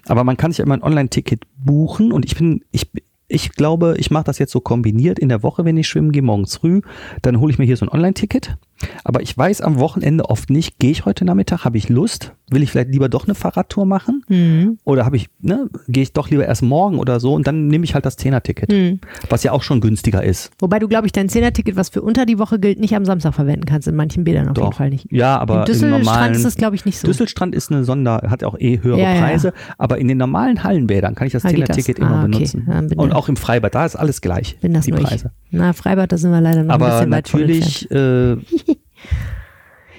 Aber 0.06 0.24
man 0.24 0.36
kann 0.36 0.50
sich 0.50 0.58
ja 0.58 0.64
immer 0.64 0.74
ein 0.74 0.82
Online-Ticket 0.82 1.44
buchen 1.56 2.12
und 2.12 2.24
ich 2.24 2.36
bin, 2.36 2.64
ich 2.72 2.90
ich 3.28 3.50
glaube, 3.52 3.96
ich 3.98 4.10
mache 4.10 4.24
das 4.24 4.38
jetzt 4.38 4.52
so 4.52 4.60
kombiniert 4.60 5.18
in 5.18 5.28
der 5.28 5.42
Woche, 5.42 5.64
wenn 5.64 5.76
ich 5.76 5.88
schwimmen 5.88 6.12
gehe, 6.12 6.22
morgens 6.22 6.56
früh, 6.56 6.80
dann 7.22 7.40
hole 7.40 7.52
ich 7.52 7.58
mir 7.58 7.64
hier 7.64 7.76
so 7.76 7.84
ein 7.86 7.88
Online-Ticket. 7.88 8.56
Aber 9.04 9.22
ich 9.22 9.36
weiß 9.36 9.60
am 9.62 9.78
Wochenende 9.78 10.28
oft 10.28 10.50
nicht, 10.50 10.78
gehe 10.78 10.90
ich 10.90 11.04
heute 11.04 11.24
Nachmittag, 11.24 11.64
habe 11.64 11.78
ich 11.78 11.88
Lust? 11.88 12.32
Will 12.50 12.62
ich 12.62 12.70
vielleicht 12.70 12.90
lieber 12.90 13.08
doch 13.08 13.24
eine 13.26 13.34
Fahrradtour 13.34 13.86
machen? 13.86 14.22
Mhm. 14.28 14.78
Oder 14.84 15.04
habe 15.04 15.16
ich, 15.16 15.28
ne, 15.40 15.68
gehe 15.88 16.02
ich 16.04 16.12
doch 16.12 16.30
lieber 16.30 16.44
erst 16.46 16.62
morgen 16.62 16.98
oder 16.98 17.18
so 17.18 17.34
und 17.34 17.46
dann 17.46 17.66
nehme 17.68 17.84
ich 17.84 17.94
halt 17.94 18.06
das 18.06 18.16
Zehner-Ticket, 18.16 18.70
Mhm. 18.70 19.00
was 19.30 19.42
ja 19.42 19.52
auch 19.52 19.62
schon 19.62 19.80
günstiger 19.80 20.22
ist. 20.22 20.50
Wobei 20.60 20.78
du, 20.78 20.86
glaube 20.88 21.06
ich, 21.06 21.12
dein 21.12 21.28
Zehnerticket, 21.28 21.74
was 21.76 21.88
für 21.88 22.02
unter 22.02 22.24
die 22.26 22.38
Woche 22.38 22.60
gilt, 22.60 22.78
nicht 22.78 22.94
am 22.94 23.04
Samstag 23.04 23.34
verwenden 23.34 23.64
kannst. 23.64 23.88
In 23.88 23.96
manchen 23.96 24.24
Bädern 24.24 24.48
auf 24.48 24.56
jeden 24.58 24.72
Fall 24.72 24.90
nicht. 24.90 25.06
Ja, 25.10 25.38
aber 25.38 25.54
in 25.54 25.60
im 25.60 25.66
Düsselstrand 25.66 26.04
normalen 26.04 26.34
ist 26.34 26.44
das, 26.44 26.54
glaube 26.56 26.76
ich, 26.76 26.84
nicht 26.84 26.98
so. 26.98 27.06
Düsselstrand 27.08 27.54
ist 27.54 27.72
eine 27.72 27.82
Sonder, 27.84 28.22
hat 28.28 28.44
auch 28.44 28.58
eh 28.58 28.80
höhere 28.82 28.98
Ja, 29.00 29.08
ja, 29.08 29.14
ja. 29.14 29.20
Preise, 29.22 29.52
aber 29.78 29.98
in 29.98 30.06
den 30.08 30.18
normalen 30.18 30.62
Hallenbädern 30.62 31.14
kann 31.14 31.26
ich 31.26 31.32
das 31.32 31.44
Ah? 31.44 31.48
Zehner-Ticket 31.48 31.98
immer 31.98 32.10
Ah, 32.10 32.22
okay. 32.24 32.32
benutzen. 32.32 32.64
Bin 32.88 32.98
Und 32.98 33.12
auch 33.12 33.28
im 33.28 33.36
Freibad, 33.36 33.74
da 33.74 33.84
ist 33.86 33.96
alles 33.96 34.20
gleich, 34.20 34.56
Bin 34.60 34.74
das 34.74 34.84
die 34.84 34.92
Preise. 34.92 35.32
ich. 35.50 35.58
Na, 35.58 35.72
Freibad, 35.72 36.12
da 36.12 36.18
sind 36.18 36.30
wir 36.30 36.40
leider 36.40 36.62
noch 36.62 36.74
ein 36.74 36.82
Aber 36.82 36.86
bisschen 37.00 37.10
weit 37.10 37.24
natürlich, 37.32 37.90
äh, 37.90 38.36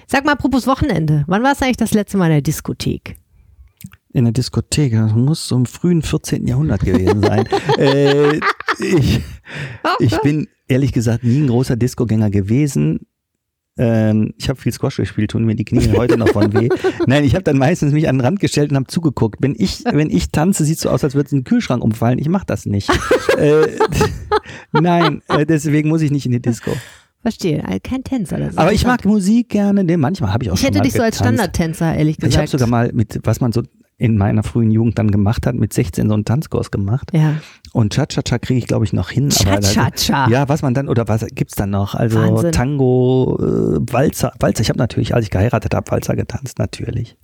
Sag 0.07 0.25
mal, 0.25 0.33
apropos 0.33 0.67
Wochenende. 0.67 1.23
Wann 1.27 1.43
war 1.43 1.51
es 1.51 1.61
eigentlich 1.61 1.77
das 1.77 1.93
letzte 1.93 2.17
Mal 2.17 2.27
in 2.27 2.31
der 2.33 2.41
Diskothek? 2.41 3.17
in 4.13 4.23
der 4.23 4.33
Diskothek, 4.33 4.93
das 4.93 5.13
muss 5.13 5.47
so 5.47 5.55
im 5.55 5.65
frühen 5.67 6.01
14. 6.01 6.47
Jahrhundert 6.47 6.81
gewesen 6.83 7.21
sein. 7.21 7.45
äh, 7.77 8.37
ich, 8.79 9.21
ich 9.99 10.17
bin 10.21 10.47
ehrlich 10.67 10.91
gesagt 10.91 11.23
nie 11.23 11.41
ein 11.41 11.47
großer 11.47 11.75
Discogänger 11.75 12.31
gewesen. 12.31 13.01
Ähm, 13.77 14.33
ich 14.37 14.49
habe 14.49 14.59
viel 14.59 14.71
Squash 14.71 14.97
gespielt, 14.97 15.31
tun 15.31 15.45
mir 15.45 15.55
die 15.55 15.65
Knie 15.65 15.95
heute 15.95 16.17
noch 16.17 16.29
von 16.29 16.51
weh. 16.53 16.67
Nein, 17.05 17.23
ich 17.23 17.35
habe 17.35 17.43
dann 17.43 17.59
meistens 17.59 17.93
mich 17.93 18.09
an 18.09 18.17
den 18.17 18.25
Rand 18.25 18.39
gestellt 18.39 18.71
und 18.71 18.77
habe 18.77 18.87
zugeguckt. 18.87 19.37
Wenn 19.39 19.55
ich, 19.55 19.83
wenn 19.85 20.09
ich 20.09 20.31
tanze, 20.31 20.65
sieht 20.65 20.79
so 20.79 20.89
aus, 20.89 21.03
als 21.03 21.13
würde 21.13 21.35
ein 21.35 21.43
Kühlschrank 21.43 21.83
umfallen. 21.83 22.17
Ich 22.17 22.27
mache 22.27 22.45
das 22.47 22.65
nicht. 22.65 22.89
äh, 23.37 23.67
nein, 24.71 25.21
äh, 25.27 25.45
deswegen 25.45 25.89
muss 25.89 26.01
ich 26.01 26.09
nicht 26.09 26.25
in 26.25 26.31
die 26.31 26.41
Disco. 26.41 26.71
Verstehe, 27.27 27.61
also 27.65 27.79
kein 27.83 28.05
Tänzer. 28.05 28.37
Das 28.39 28.57
Aber 28.57 28.71
ich 28.71 28.85
mag. 28.85 29.03
Musik 29.03 29.49
gerne. 29.49 29.83
denn 29.83 29.99
Manchmal 29.99 30.31
habe 30.31 30.45
ich 30.45 30.49
auch 30.49 30.53
Ich 30.53 30.61
schon 30.61 30.67
hätte 30.67 30.77
mal 30.77 30.83
dich 30.83 30.93
so 30.93 31.01
als. 31.03 31.17
Standardtänzer, 31.17 31.93
ehrlich 31.93 32.15
gesagt. 32.15 32.33
Ich 32.33 32.37
habe 32.37 32.47
sogar 32.47 32.69
mal 32.69 32.89
mit, 32.93 33.19
was 33.23 33.41
man 33.41 33.51
so 33.51 33.63
in 33.97 34.17
meiner 34.17 34.43
frühen 34.43 34.71
Jugend 34.71 34.97
dann 34.97 35.11
gemacht 35.11 35.45
hat, 35.45 35.55
mit 35.55 35.73
16 35.73 36.07
so 36.07 36.13
einen 36.13 36.23
Tanzkurs 36.23 36.71
gemacht. 36.71 37.11
Ja. 37.11 37.33
Und 37.73 37.93
Cha-Cha-Cha 37.93 38.37
kriege 38.39 38.59
ich, 38.59 38.67
glaube 38.67 38.85
ich, 38.85 38.93
noch 38.93 39.09
hin. 39.09 39.27
Cha-Cha-Cha. 39.27 40.29
Ja, 40.29 40.47
was 40.47 40.61
man 40.61 40.73
dann, 40.73 40.87
oder 40.87 41.09
was 41.09 41.25
gibt's 41.33 41.55
dann 41.55 41.71
noch? 41.71 41.95
Also 41.95 42.17
Wahnsinn. 42.17 42.53
Tango, 42.53 43.37
äh, 43.41 43.91
Walzer. 43.91 44.31
Walzer, 44.39 44.61
ich 44.61 44.69
habe 44.69 44.79
natürlich, 44.79 45.13
als 45.13 45.25
ich 45.25 45.29
geheiratet 45.31 45.75
habe, 45.75 45.91
Walzer 45.91 46.15
getanzt, 46.15 46.59
natürlich. 46.59 47.17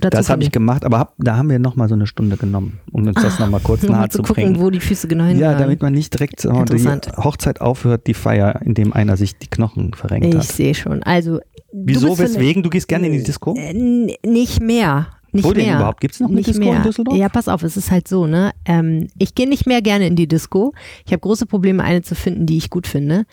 Das 0.00 0.28
habe 0.28 0.42
ich 0.42 0.52
gemacht, 0.52 0.84
aber 0.84 0.98
hab, 0.98 1.14
da 1.18 1.36
haben 1.36 1.48
wir 1.48 1.58
noch 1.58 1.74
mal 1.76 1.88
so 1.88 1.94
eine 1.94 2.06
Stunde 2.06 2.36
genommen, 2.36 2.80
um 2.92 3.06
uns 3.06 3.20
das 3.22 3.38
noch 3.38 3.48
mal 3.48 3.60
kurz 3.60 3.82
um 3.84 3.92
nahe 3.92 4.08
zu 4.08 4.22
gucken, 4.22 4.34
bringen. 4.44 4.60
wo 4.60 4.70
die 4.70 4.80
Füße 4.80 5.08
genau 5.08 5.24
hin 5.24 5.38
Ja, 5.38 5.54
damit 5.54 5.80
man 5.80 5.92
nicht 5.94 6.12
direkt 6.18 6.44
die. 6.44 6.48
Hochzeit 7.16 7.60
aufhört, 7.60 8.06
die 8.06 8.14
Feier, 8.14 8.60
indem 8.62 8.92
einer 8.92 9.16
sich 9.16 9.38
die 9.38 9.46
Knochen 9.48 9.94
verrenkt 9.94 10.26
Ich 10.26 10.34
hat. 10.34 10.42
sehe 10.44 10.74
schon. 10.74 11.02
Also, 11.02 11.40
Wieso, 11.72 12.18
weswegen? 12.18 12.62
Du 12.62 12.70
gehst 12.70 12.88
gerne 12.88 13.06
in 13.06 13.12
die 13.12 13.22
Disco? 13.22 13.54
Äh, 13.56 13.72
nicht 14.26 14.60
mehr. 14.60 15.08
Nicht 15.32 15.44
Wo 15.44 15.52
denn 15.52 15.66
mehr. 15.66 15.76
überhaupt? 15.76 16.00
Gibt's 16.00 16.20
noch 16.20 16.28
eine 16.28 16.36
nicht 16.36 16.48
Disco 16.48 16.64
mehr. 16.64 16.76
in 16.78 16.82
Düsseldorf? 16.82 17.16
Ja, 17.16 17.28
pass 17.28 17.48
auf, 17.48 17.62
es 17.62 17.76
ist 17.76 17.90
halt 17.90 18.08
so, 18.08 18.26
ne? 18.26 18.52
Ähm, 18.64 19.08
ich 19.18 19.34
gehe 19.34 19.46
nicht 19.48 19.66
mehr 19.66 19.82
gerne 19.82 20.06
in 20.06 20.16
die 20.16 20.26
Disco. 20.26 20.72
Ich 21.04 21.12
habe 21.12 21.20
große 21.20 21.44
Probleme, 21.44 21.84
eine 21.84 22.00
zu 22.00 22.14
finden, 22.14 22.46
die 22.46 22.56
ich 22.56 22.70
gut 22.70 22.86
finde. 22.86 23.26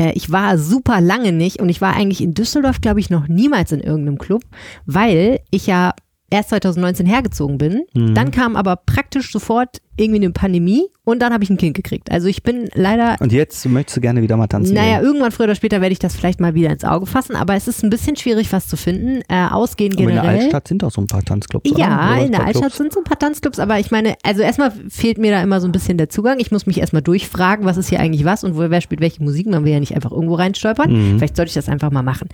Äh, 0.00 0.12
ich 0.14 0.32
war 0.32 0.58
super 0.58 1.00
lange 1.00 1.32
nicht 1.32 1.60
und 1.60 1.68
ich 1.68 1.80
war 1.80 1.94
eigentlich 1.94 2.22
in 2.22 2.34
Düsseldorf, 2.34 2.80
glaube 2.80 3.00
ich, 3.00 3.10
noch 3.10 3.28
niemals 3.28 3.70
in 3.70 3.80
irgendeinem 3.80 4.18
Club, 4.18 4.42
weil 4.86 5.40
ich 5.50 5.66
ja 5.66 5.94
erst 6.30 6.50
2019 6.50 7.06
hergezogen 7.06 7.58
bin. 7.58 7.82
Mhm. 7.94 8.14
Dann 8.14 8.30
kam 8.30 8.56
aber 8.56 8.76
praktisch 8.76 9.32
sofort 9.32 9.78
irgendwie 9.96 10.20
eine 10.20 10.30
Pandemie 10.30 10.86
und 11.04 11.20
dann 11.20 11.32
habe 11.32 11.44
ich 11.44 11.50
ein 11.50 11.58
Kind 11.58 11.76
gekriegt. 11.76 12.10
Also 12.10 12.28
ich 12.28 12.42
bin 12.42 12.70
leider 12.74 13.16
Und 13.20 13.32
jetzt 13.32 13.66
möchtest 13.68 13.98
du 13.98 14.00
gerne 14.00 14.22
wieder 14.22 14.36
mal 14.36 14.46
tanzen 14.46 14.74
naja, 14.74 14.98
gehen. 14.98 15.06
irgendwann 15.06 15.30
früher 15.30 15.44
oder 15.44 15.54
später 15.54 15.80
werde 15.82 15.92
ich 15.92 15.98
das 15.98 16.14
vielleicht 16.16 16.40
mal 16.40 16.54
wieder 16.54 16.70
ins 16.70 16.84
Auge 16.84 17.04
fassen, 17.04 17.36
aber 17.36 17.54
es 17.54 17.68
ist 17.68 17.82
ein 17.82 17.90
bisschen 17.90 18.16
schwierig, 18.16 18.50
was 18.52 18.66
zu 18.68 18.76
finden. 18.76 19.20
Äh, 19.28 19.48
ausgehen 19.50 19.92
Aber 19.92 20.02
in 20.02 20.08
der 20.08 20.22
generell. 20.22 20.40
Altstadt 20.40 20.68
sind 20.68 20.84
auch 20.84 20.90
so 20.90 21.02
ein 21.02 21.06
paar 21.06 21.22
Tanzclubs, 21.22 21.70
oder? 21.70 21.78
Ja, 21.78 22.16
in 22.16 22.32
der 22.32 22.46
Altstadt 22.46 22.72
sind 22.72 22.92
so 22.92 23.00
ein 23.00 23.04
paar 23.04 23.18
Tanzclubs, 23.18 23.58
aber 23.58 23.78
ich 23.78 23.90
meine, 23.90 24.14
also 24.22 24.40
erstmal 24.40 24.72
fehlt 24.88 25.18
mir 25.18 25.32
da 25.32 25.42
immer 25.42 25.60
so 25.60 25.68
ein 25.68 25.72
bisschen 25.72 25.98
der 25.98 26.08
Zugang. 26.08 26.38
Ich 26.38 26.50
muss 26.50 26.64
mich 26.66 26.78
erstmal 26.78 27.02
durchfragen, 27.02 27.66
was 27.66 27.76
ist 27.76 27.90
hier 27.90 28.00
eigentlich 28.00 28.24
was 28.24 28.42
und 28.44 28.56
wo, 28.56 28.70
wer 28.70 28.80
spielt 28.80 29.02
welche 29.02 29.22
Musik. 29.22 29.48
Man 29.48 29.64
will 29.64 29.72
ja 29.72 29.80
nicht 29.80 29.94
einfach 29.94 30.12
irgendwo 30.12 30.36
reinstolpern. 30.36 30.92
Mhm. 30.92 31.18
Vielleicht 31.18 31.36
sollte 31.36 31.50
ich 31.50 31.54
das 31.54 31.68
einfach 31.68 31.90
mal 31.90 32.02
machen. 32.02 32.28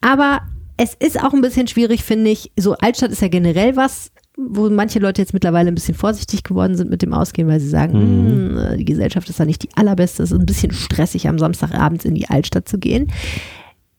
Aber 0.00 0.40
es 0.78 0.94
ist 0.94 1.22
auch 1.22 1.34
ein 1.34 1.40
bisschen 1.42 1.66
schwierig, 1.68 2.02
finde 2.04 2.30
ich. 2.30 2.50
So 2.58 2.74
Altstadt 2.74 3.10
ist 3.10 3.20
ja 3.20 3.28
generell 3.28 3.76
was, 3.76 4.10
wo 4.36 4.70
manche 4.70 5.00
Leute 5.00 5.20
jetzt 5.20 5.34
mittlerweile 5.34 5.68
ein 5.68 5.74
bisschen 5.74 5.94
vorsichtig 5.96 6.44
geworden 6.44 6.76
sind 6.76 6.88
mit 6.90 7.02
dem 7.02 7.12
Ausgehen, 7.12 7.48
weil 7.48 7.60
sie 7.60 7.68
sagen, 7.68 7.98
Mhm. 7.98 8.58
"Hm, 8.70 8.78
die 8.78 8.84
Gesellschaft 8.84 9.28
ist 9.28 9.38
da 9.40 9.44
nicht 9.44 9.62
die 9.64 9.68
allerbeste. 9.76 10.22
Es 10.22 10.30
ist 10.30 10.38
ein 10.38 10.46
bisschen 10.46 10.72
stressig, 10.72 11.28
am 11.28 11.38
Samstagabend 11.38 12.04
in 12.04 12.14
die 12.14 12.28
Altstadt 12.30 12.68
zu 12.68 12.78
gehen. 12.78 13.10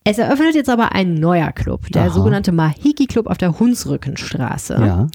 Es 0.06 0.18
eröffnet 0.18 0.56
jetzt 0.56 0.70
aber 0.70 0.94
ein 0.94 1.15
neuer 1.15 1.52
Club, 1.52 1.88
der 1.92 2.04
Aha. 2.04 2.10
sogenannte 2.12 2.52
Mahiki 2.54 3.06
Club 3.06 3.28
auf 3.28 3.38
der 3.38 3.60
Hunsrückenstraße. 3.60 4.74
Ja. 4.76 5.08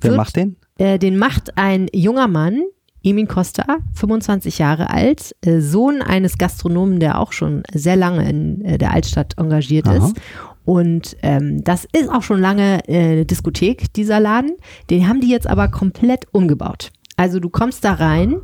Wer 0.00 0.10
Wird- 0.10 0.16
macht 0.16 0.36
den? 0.36 0.56
Äh, 0.78 0.98
den 0.98 1.16
macht 1.16 1.56
ein 1.56 1.86
junger 1.94 2.26
Mann, 2.28 2.60
Emin 3.04 3.28
Costa, 3.28 3.64
25 3.94 4.58
Jahre 4.58 4.90
alt, 4.90 5.34
äh, 5.44 5.60
Sohn 5.60 6.02
eines 6.02 6.38
Gastronomen, 6.38 6.98
der 7.00 7.18
auch 7.20 7.32
schon 7.32 7.62
sehr 7.72 7.96
lange 7.96 8.28
in 8.28 8.64
äh, 8.64 8.78
der 8.78 8.92
Altstadt 8.92 9.34
engagiert 9.38 9.86
Aha. 9.86 9.96
ist. 10.06 10.16
Und 10.64 11.16
ähm, 11.22 11.64
das 11.64 11.86
ist 11.92 12.08
auch 12.10 12.22
schon 12.22 12.40
lange 12.40 12.88
äh, 12.88 13.12
eine 13.12 13.26
Diskothek, 13.26 13.92
dieser 13.94 14.20
Laden. 14.20 14.56
Den 14.90 15.08
haben 15.08 15.20
die 15.20 15.30
jetzt 15.30 15.46
aber 15.46 15.68
komplett 15.68 16.26
umgebaut. 16.32 16.90
Also 17.16 17.40
du 17.40 17.50
kommst 17.50 17.84
da 17.84 17.94
rein 17.94 18.40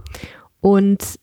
und 0.60 1.18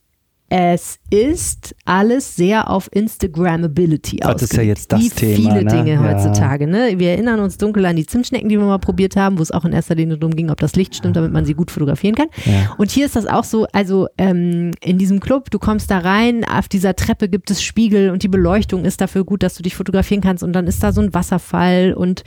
es 0.47 0.99
ist 1.09 1.75
alles 1.85 2.35
sehr 2.35 2.69
auf 2.69 2.87
Instagrammability 2.93 4.17
Das 4.17 4.41
ist 4.43 4.53
ja 4.55 4.61
jetzt 4.63 4.91
das 4.91 5.01
Wie 5.01 5.09
Thema, 5.09 5.35
viele 5.55 5.63
ne? 5.63 5.71
Dinge 5.71 5.93
Ja. 5.93 6.03
heutzutage. 6.03 6.67
Ne? 6.67 6.93
Wir 6.97 7.11
erinnern 7.11 7.39
uns 7.39 7.57
dunkel 7.57 7.85
an 7.85 7.95
die 7.95 8.05
Zimtschnecken, 8.05 8.47
die 8.49 8.57
wir 8.59 8.65
mal 8.65 8.77
probiert 8.77 9.15
haben, 9.15 9.37
wo 9.39 9.41
es 9.41 9.51
auch 9.51 9.65
in 9.65 9.73
erster 9.73 9.95
Linie 9.95 10.17
darum 10.17 10.35
ging, 10.35 10.51
ob 10.51 10.59
das 10.59 10.75
Licht 10.75 10.95
stimmt, 10.95 11.15
damit 11.15 11.31
man 11.33 11.45
sie 11.45 11.55
gut 11.55 11.71
fotografieren 11.71 12.15
kann. 12.15 12.27
Ja. 12.45 12.73
Und 12.77 12.91
hier 12.91 13.05
ist 13.07 13.15
das 13.15 13.25
auch 13.25 13.43
so, 13.43 13.65
also 13.71 14.07
ähm, 14.17 14.71
in 14.81 14.97
diesem 14.99 15.19
Club, 15.19 15.49
du 15.49 15.57
kommst 15.59 15.89
da 15.89 15.99
rein, 15.99 16.43
auf 16.47 16.67
dieser 16.67 16.95
Treppe 16.95 17.27
gibt 17.27 17.49
es 17.49 17.63
Spiegel 17.63 18.11
und 18.11 18.21
die 18.21 18.27
Beleuchtung 18.27 18.85
ist 18.85 19.01
dafür 19.01 19.23
gut, 19.25 19.41
dass 19.41 19.55
du 19.55 19.63
dich 19.63 19.75
fotografieren 19.75 20.21
kannst 20.21 20.43
und 20.43 20.53
dann 20.53 20.67
ist 20.67 20.83
da 20.83 20.91
so 20.91 21.01
ein 21.01 21.13
Wasserfall 21.13 21.93
und 21.93 22.23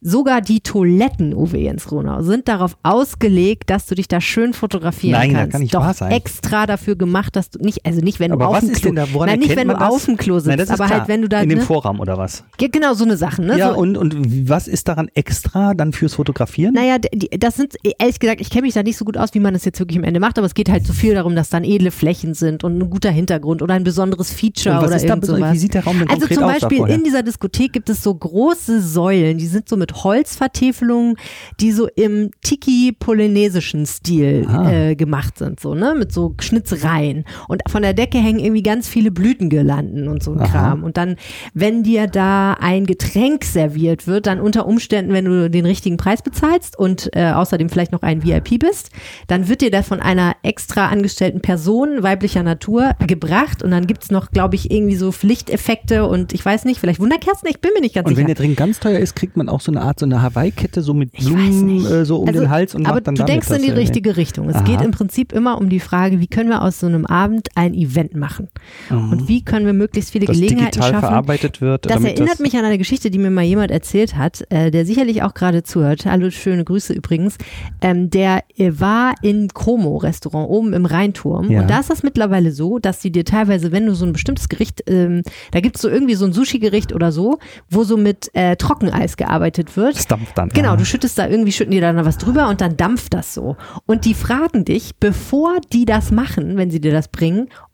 sogar 0.00 0.40
die 0.40 0.60
Toiletten, 0.60 1.34
Uwe 1.34 1.58
Jens 1.58 1.90
Ronau, 1.90 2.22
sind 2.22 2.46
darauf 2.48 2.76
ausgelegt, 2.84 3.70
dass 3.70 3.86
du 3.86 3.94
dich 3.96 4.06
da 4.08 4.20
schön 4.20 4.52
fotografieren 4.52 5.18
Nein, 5.20 5.32
kannst. 5.32 5.52
kann 5.52 5.60
nicht 5.62 5.74
Doch 5.74 5.80
wahr 5.80 5.94
sein. 5.94 6.12
extra 6.12 6.66
dafür 6.66 6.94
gemacht, 6.96 7.34
dass 7.34 7.50
du 7.50 7.55
du 7.56 7.64
nicht, 7.64 7.84
also 7.84 8.00
nicht 8.00 8.20
wenn 8.20 8.30
du 8.30 8.34
Aber 8.36 8.48
auf 8.48 8.54
was 8.56 8.60
dem 8.64 8.70
ist 8.70 8.80
Klo, 8.82 8.92
denn 8.92 8.96
da, 9.12 9.26
nein, 9.26 9.38
nicht 9.38 9.56
wenn 9.56 9.68
du 9.68 9.74
das? 9.74 9.90
auf 9.90 10.04
dem 10.04 10.16
Klo 10.16 10.38
sitzt, 10.38 10.56
Nein, 10.56 10.68
aber 10.68 10.86
klar. 10.86 10.90
halt 11.00 11.08
wenn 11.08 11.22
du 11.22 11.28
da 11.28 11.40
In 11.40 11.48
dem 11.48 11.58
ne? 11.58 11.64
Vorraum 11.64 12.00
oder 12.00 12.16
was? 12.18 12.44
Ja, 12.60 12.68
genau 12.70 12.94
so 12.94 13.04
eine 13.04 13.16
Sachen, 13.16 13.46
ne? 13.46 13.58
Ja, 13.58 13.72
so, 13.74 13.78
und, 13.80 13.96
und 13.96 14.48
was 14.48 14.68
ist 14.68 14.88
daran 14.88 15.08
extra 15.14 15.74
dann 15.74 15.92
fürs 15.92 16.14
Fotografieren? 16.14 16.74
Naja, 16.74 16.96
die, 16.98 17.28
das 17.38 17.56
sind, 17.56 17.74
ehrlich 17.98 18.18
gesagt, 18.18 18.40
ich 18.40 18.50
kenne 18.50 18.62
mich 18.62 18.74
da 18.74 18.82
nicht 18.82 18.96
so 18.96 19.04
gut 19.04 19.16
aus, 19.16 19.34
wie 19.34 19.40
man 19.40 19.54
das 19.54 19.64
jetzt 19.64 19.78
wirklich 19.78 19.98
am 19.98 20.04
Ende 20.04 20.20
macht, 20.20 20.38
aber 20.38 20.46
es 20.46 20.54
geht 20.54 20.68
halt 20.70 20.86
so 20.86 20.92
viel 20.92 21.14
darum, 21.14 21.34
dass 21.36 21.48
dann 21.48 21.64
edle 21.64 21.90
Flächen 21.90 22.34
sind 22.34 22.64
und 22.64 22.78
ein 22.78 22.90
guter 22.90 23.10
Hintergrund 23.10 23.62
oder 23.62 23.74
ein 23.74 23.84
besonderes 23.84 24.30
Feature 24.32 24.78
oder 24.78 24.96
ist 24.96 25.08
da 25.08 25.16
sowas. 25.22 25.54
Wie 25.54 25.58
sieht 25.58 25.74
der 25.74 25.84
Raum 25.84 25.98
denn 25.98 26.08
Also 26.10 26.26
zum 26.26 26.42
Beispiel 26.44 26.86
in 26.88 27.04
dieser 27.04 27.22
Diskothek 27.22 27.72
gibt 27.72 27.88
es 27.88 28.02
so 28.02 28.14
große 28.14 28.80
Säulen, 28.80 29.38
die 29.38 29.46
sind 29.46 29.68
so 29.68 29.76
mit 29.76 30.04
Holzvertäfelungen, 30.04 31.16
die 31.60 31.72
so 31.72 31.88
im 31.96 32.30
Tiki-polynesischen 32.42 33.86
Stil 33.86 34.46
Ah. 34.48 34.70
äh, 34.70 34.96
gemacht 34.96 35.38
sind, 35.38 35.60
so, 35.60 35.74
ne, 35.74 35.94
mit 35.96 36.12
so 36.12 36.34
Schnitzereien. 36.40 37.24
Und 37.48 37.62
von 37.68 37.82
der 37.82 37.94
Decke 37.94 38.18
hängen 38.18 38.38
irgendwie 38.38 38.62
ganz 38.62 38.88
viele 38.88 39.10
Blütengirlanden 39.10 40.08
und 40.08 40.22
so 40.22 40.32
ein 40.32 40.40
Aha. 40.40 40.46
Kram. 40.46 40.84
Und 40.84 40.96
dann, 40.96 41.16
wenn 41.54 41.82
dir 41.82 42.06
da 42.06 42.54
ein 42.54 42.86
Getränk 42.86 43.44
serviert 43.44 44.06
wird, 44.06 44.26
dann 44.26 44.40
unter 44.40 44.66
Umständen, 44.66 45.12
wenn 45.12 45.24
du 45.26 45.50
den 45.50 45.66
richtigen 45.66 45.96
Preis 45.96 46.22
bezahlst 46.22 46.78
und 46.78 47.10
äh, 47.14 47.32
außerdem 47.32 47.68
vielleicht 47.68 47.92
noch 47.92 48.02
ein 48.02 48.24
VIP 48.24 48.58
bist, 48.58 48.90
dann 49.26 49.48
wird 49.48 49.60
dir 49.60 49.70
das 49.70 49.86
von 49.88 50.00
einer 50.00 50.34
extra 50.42 50.88
angestellten 50.88 51.40
Person 51.40 52.02
weiblicher 52.02 52.42
Natur 52.42 52.92
gebracht 53.06 53.62
und 53.62 53.70
dann 53.70 53.86
gibt's 53.86 54.10
noch, 54.10 54.30
glaube 54.30 54.54
ich, 54.54 54.70
irgendwie 54.70 54.96
so 54.96 55.12
Lichteffekte 55.22 56.06
und 56.06 56.32
ich 56.32 56.44
weiß 56.44 56.64
nicht, 56.64 56.80
vielleicht 56.80 57.00
Wunderkerzen, 57.00 57.48
ich 57.48 57.60
bin 57.60 57.72
mir 57.74 57.80
nicht 57.80 57.94
ganz 57.94 58.06
Und 58.08 58.16
wenn 58.16 58.26
sicher. 58.26 58.34
der 58.34 58.44
Drink 58.44 58.56
ganz 58.56 58.80
teuer 58.80 58.98
ist, 58.98 59.14
kriegt 59.16 59.36
man 59.36 59.48
auch 59.48 59.60
so 59.60 59.70
eine 59.72 59.82
Art, 59.82 59.98
so 60.00 60.06
eine 60.06 60.22
Hawaii-Kette 60.22 60.82
so 60.82 60.94
mit 60.94 61.12
Blumen 61.12 61.84
äh, 61.84 62.04
so 62.04 62.18
um 62.20 62.28
Also, 62.28 62.40
den 62.40 62.50
Hals 62.50 62.74
und 62.74 62.86
aber 62.86 62.94
macht 62.94 63.06
dann 63.08 63.14
du 63.16 63.24
denkst 63.24 63.50
in 63.50 63.62
die 63.62 63.70
richtige 63.70 64.16
Richtung. 64.16 64.48
Es 64.48 64.56
Aha. 64.56 64.64
geht 64.64 64.80
im 64.80 64.92
Prinzip 64.92 65.32
immer 65.32 65.58
um 65.58 65.68
die 65.68 65.80
Frage, 65.80 66.20
wie 66.20 66.26
können 66.26 66.48
wir 66.48 66.62
aus 66.62 66.80
so 66.80 66.86
einem 66.86 67.06
Abend 67.06 67.35
ein 67.54 67.74
Event 67.74 68.14
machen? 68.14 68.48
Und 68.90 69.28
wie 69.28 69.42
können 69.44 69.66
wir 69.66 69.72
möglichst 69.72 70.10
viele 70.12 70.24
Mhm. 70.24 70.26
das 70.26 70.36
Gelegenheiten 70.36 70.70
digital 70.72 70.90
schaffen, 70.92 71.08
verarbeitet 71.08 71.60
wird. 71.60 71.90
das 71.90 72.04
erinnert 72.04 72.40
mich 72.40 72.56
an 72.56 72.64
eine 72.64 72.78
Geschichte, 72.78 73.10
die 73.10 73.18
mir 73.18 73.30
mal 73.30 73.44
jemand 73.44 73.70
erzählt 73.70 74.16
hat, 74.16 74.44
äh, 74.50 74.70
der 74.70 74.86
sicherlich 74.86 75.22
auch 75.22 75.34
gerade 75.34 75.62
zuhört. 75.62 76.06
Hallo, 76.06 76.30
schöne 76.30 76.64
Grüße 76.64 76.92
übrigens. 76.92 77.36
Ähm, 77.80 78.10
der 78.10 78.44
äh, 78.56 78.72
war 78.76 79.14
in 79.22 79.48
Como 79.48 79.96
Restaurant 79.98 80.48
oben 80.48 80.72
im 80.72 80.86
Rheinturm. 80.86 81.50
Ja. 81.50 81.62
Und 81.62 81.70
da 81.70 81.80
ist 81.80 81.90
das 81.90 82.02
mittlerweile 82.02 82.52
so, 82.52 82.78
dass 82.78 83.02
sie 83.02 83.10
dir 83.10 83.24
teilweise, 83.24 83.72
wenn 83.72 83.86
du 83.86 83.94
so 83.94 84.04
ein 84.04 84.12
bestimmtes 84.12 84.48
Gericht, 84.48 84.82
ähm, 84.86 85.22
da 85.50 85.60
gibt's 85.60 85.82
so 85.82 85.88
irgendwie 85.88 86.14
so 86.14 86.24
ein 86.24 86.32
Sushi-Gericht 86.32 86.92
oder 86.92 87.12
so, 87.12 87.38
wo 87.70 87.84
so 87.84 87.96
mit 87.96 88.30
äh, 88.34 88.56
Trockeneis 88.56 89.16
gearbeitet 89.16 89.76
wird. 89.76 89.96
Das 89.96 90.06
dampft 90.06 90.36
dann. 90.36 90.48
Genau, 90.50 90.70
ja. 90.70 90.76
du 90.76 90.84
schüttest 90.84 91.18
da 91.18 91.28
irgendwie, 91.28 91.52
schütten 91.52 91.72
die 91.72 91.80
da 91.80 91.96
was 92.04 92.18
drüber 92.18 92.48
und 92.48 92.60
dann 92.60 92.76
dampft 92.76 93.14
das 93.14 93.34
so. 93.34 93.56
Und 93.86 94.04
die 94.04 94.14
fragen 94.14 94.64
dich, 94.64 94.96
bevor 94.98 95.56
die 95.72 95.84
das 95.84 96.10
machen, 96.10 96.56
wenn 96.56 96.70
sie 96.70 96.80
dir 96.80 96.92
das 96.92 97.08
bringen, 97.08 97.25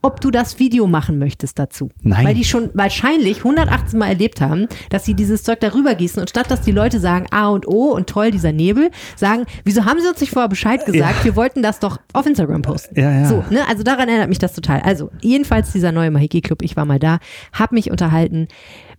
ob 0.02 0.20
du 0.20 0.30
das 0.30 0.58
Video 0.58 0.86
machen 0.86 1.18
möchtest 1.18 1.58
dazu. 1.58 1.88
Nein. 2.02 2.26
Weil 2.26 2.34
die 2.34 2.44
schon 2.44 2.70
wahrscheinlich 2.74 3.38
118 3.38 3.98
Mal 3.98 4.08
erlebt 4.08 4.40
haben, 4.40 4.66
dass 4.90 5.04
sie 5.04 5.14
dieses 5.14 5.42
Zeug 5.42 5.60
darüber 5.60 5.94
gießen 5.94 6.20
und 6.20 6.30
statt 6.30 6.50
dass 6.50 6.62
die 6.62 6.72
Leute 6.72 6.98
sagen 7.00 7.26
A 7.30 7.48
und 7.48 7.66
O 7.66 7.92
und 7.92 8.08
toll, 8.08 8.30
dieser 8.30 8.52
Nebel, 8.52 8.90
sagen, 9.16 9.44
wieso 9.64 9.84
haben 9.84 10.00
sie 10.00 10.08
uns 10.08 10.20
nicht 10.20 10.30
vorher 10.30 10.48
Bescheid 10.48 10.84
gesagt? 10.84 11.24
Wir 11.24 11.36
wollten 11.36 11.62
das 11.62 11.78
doch 11.78 11.98
auf 12.12 12.26
Instagram 12.26 12.62
posten. 12.62 12.98
Ja, 12.98 13.10
ja. 13.10 13.26
So, 13.26 13.44
ne? 13.50 13.60
Also 13.68 13.82
daran 13.82 14.08
erinnert 14.08 14.28
mich 14.28 14.38
das 14.38 14.54
total. 14.54 14.80
Also, 14.80 15.10
jedenfalls 15.20 15.72
dieser 15.72 15.92
neue 15.92 16.10
Mahiki 16.10 16.40
Club, 16.40 16.62
ich 16.62 16.76
war 16.76 16.84
mal 16.84 16.98
da, 16.98 17.18
habe 17.52 17.74
mich 17.74 17.90
unterhalten 17.90 18.48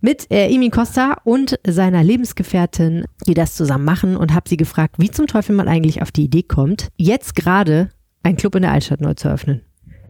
mit 0.00 0.30
äh, 0.30 0.48
Emin 0.48 0.70
Costa 0.70 1.16
und 1.24 1.58
seiner 1.66 2.04
Lebensgefährtin, 2.04 3.04
die 3.26 3.34
das 3.34 3.54
zusammen 3.54 3.84
machen 3.84 4.16
und 4.16 4.34
habe 4.34 4.48
sie 4.48 4.56
gefragt, 4.56 4.96
wie 4.98 5.10
zum 5.10 5.26
Teufel 5.26 5.54
man 5.56 5.68
eigentlich 5.68 6.02
auf 6.02 6.12
die 6.12 6.24
Idee 6.24 6.42
kommt, 6.42 6.88
jetzt 6.96 7.34
gerade 7.34 7.88
einen 8.22 8.36
Club 8.36 8.54
in 8.54 8.62
der 8.62 8.72
Altstadt 8.72 9.00
neu 9.00 9.14
zu 9.14 9.28
öffnen. 9.28 9.62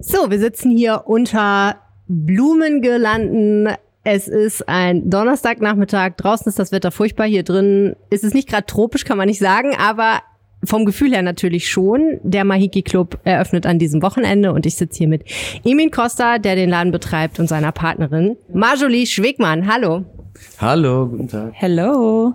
So, 0.07 0.31
wir 0.31 0.39
sitzen 0.39 0.71
hier 0.71 1.05
unter 1.07 1.77
Blumengirlanden. 2.09 3.71
Es 4.05 4.29
ist 4.29 4.69
ein 4.69 5.09
Donnerstagnachmittag. 5.09 6.19
Draußen 6.19 6.47
ist 6.47 6.59
das 6.59 6.73
Wetter 6.73 6.91
furchtbar. 6.91 7.27
Hier 7.27 7.43
drin 7.43 7.97
ist 8.11 8.23
es 8.23 8.35
nicht 8.35 8.47
gerade 8.47 8.67
tropisch, 8.67 9.07
kann 9.07 9.17
man 9.17 9.29
nicht 9.29 9.39
sagen, 9.39 9.75
aber 9.79 10.21
vom 10.63 10.85
Gefühl 10.85 11.15
her 11.15 11.23
natürlich 11.23 11.71
schon. 11.71 12.21
Der 12.23 12.45
Mahiki 12.45 12.83
Club 12.83 13.19
eröffnet 13.25 13.65
an 13.65 13.79
diesem 13.79 14.03
Wochenende 14.03 14.53
und 14.53 14.67
ich 14.67 14.77
sitze 14.77 14.99
hier 14.99 15.09
mit 15.09 15.25
Emin 15.65 15.91
Costa, 15.91 16.39
der 16.39 16.55
den 16.55 16.69
Laden 16.69 16.93
betreibt, 16.93 17.41
und 17.41 17.49
seiner 17.49 17.73
Partnerin 17.73 18.37
Marjolie 18.53 19.07
Schwegmann. 19.07 19.73
Hallo. 19.73 20.05
Hallo, 20.61 21.07
guten 21.07 21.29
Tag. 21.29 21.53
Hello. 21.55 22.35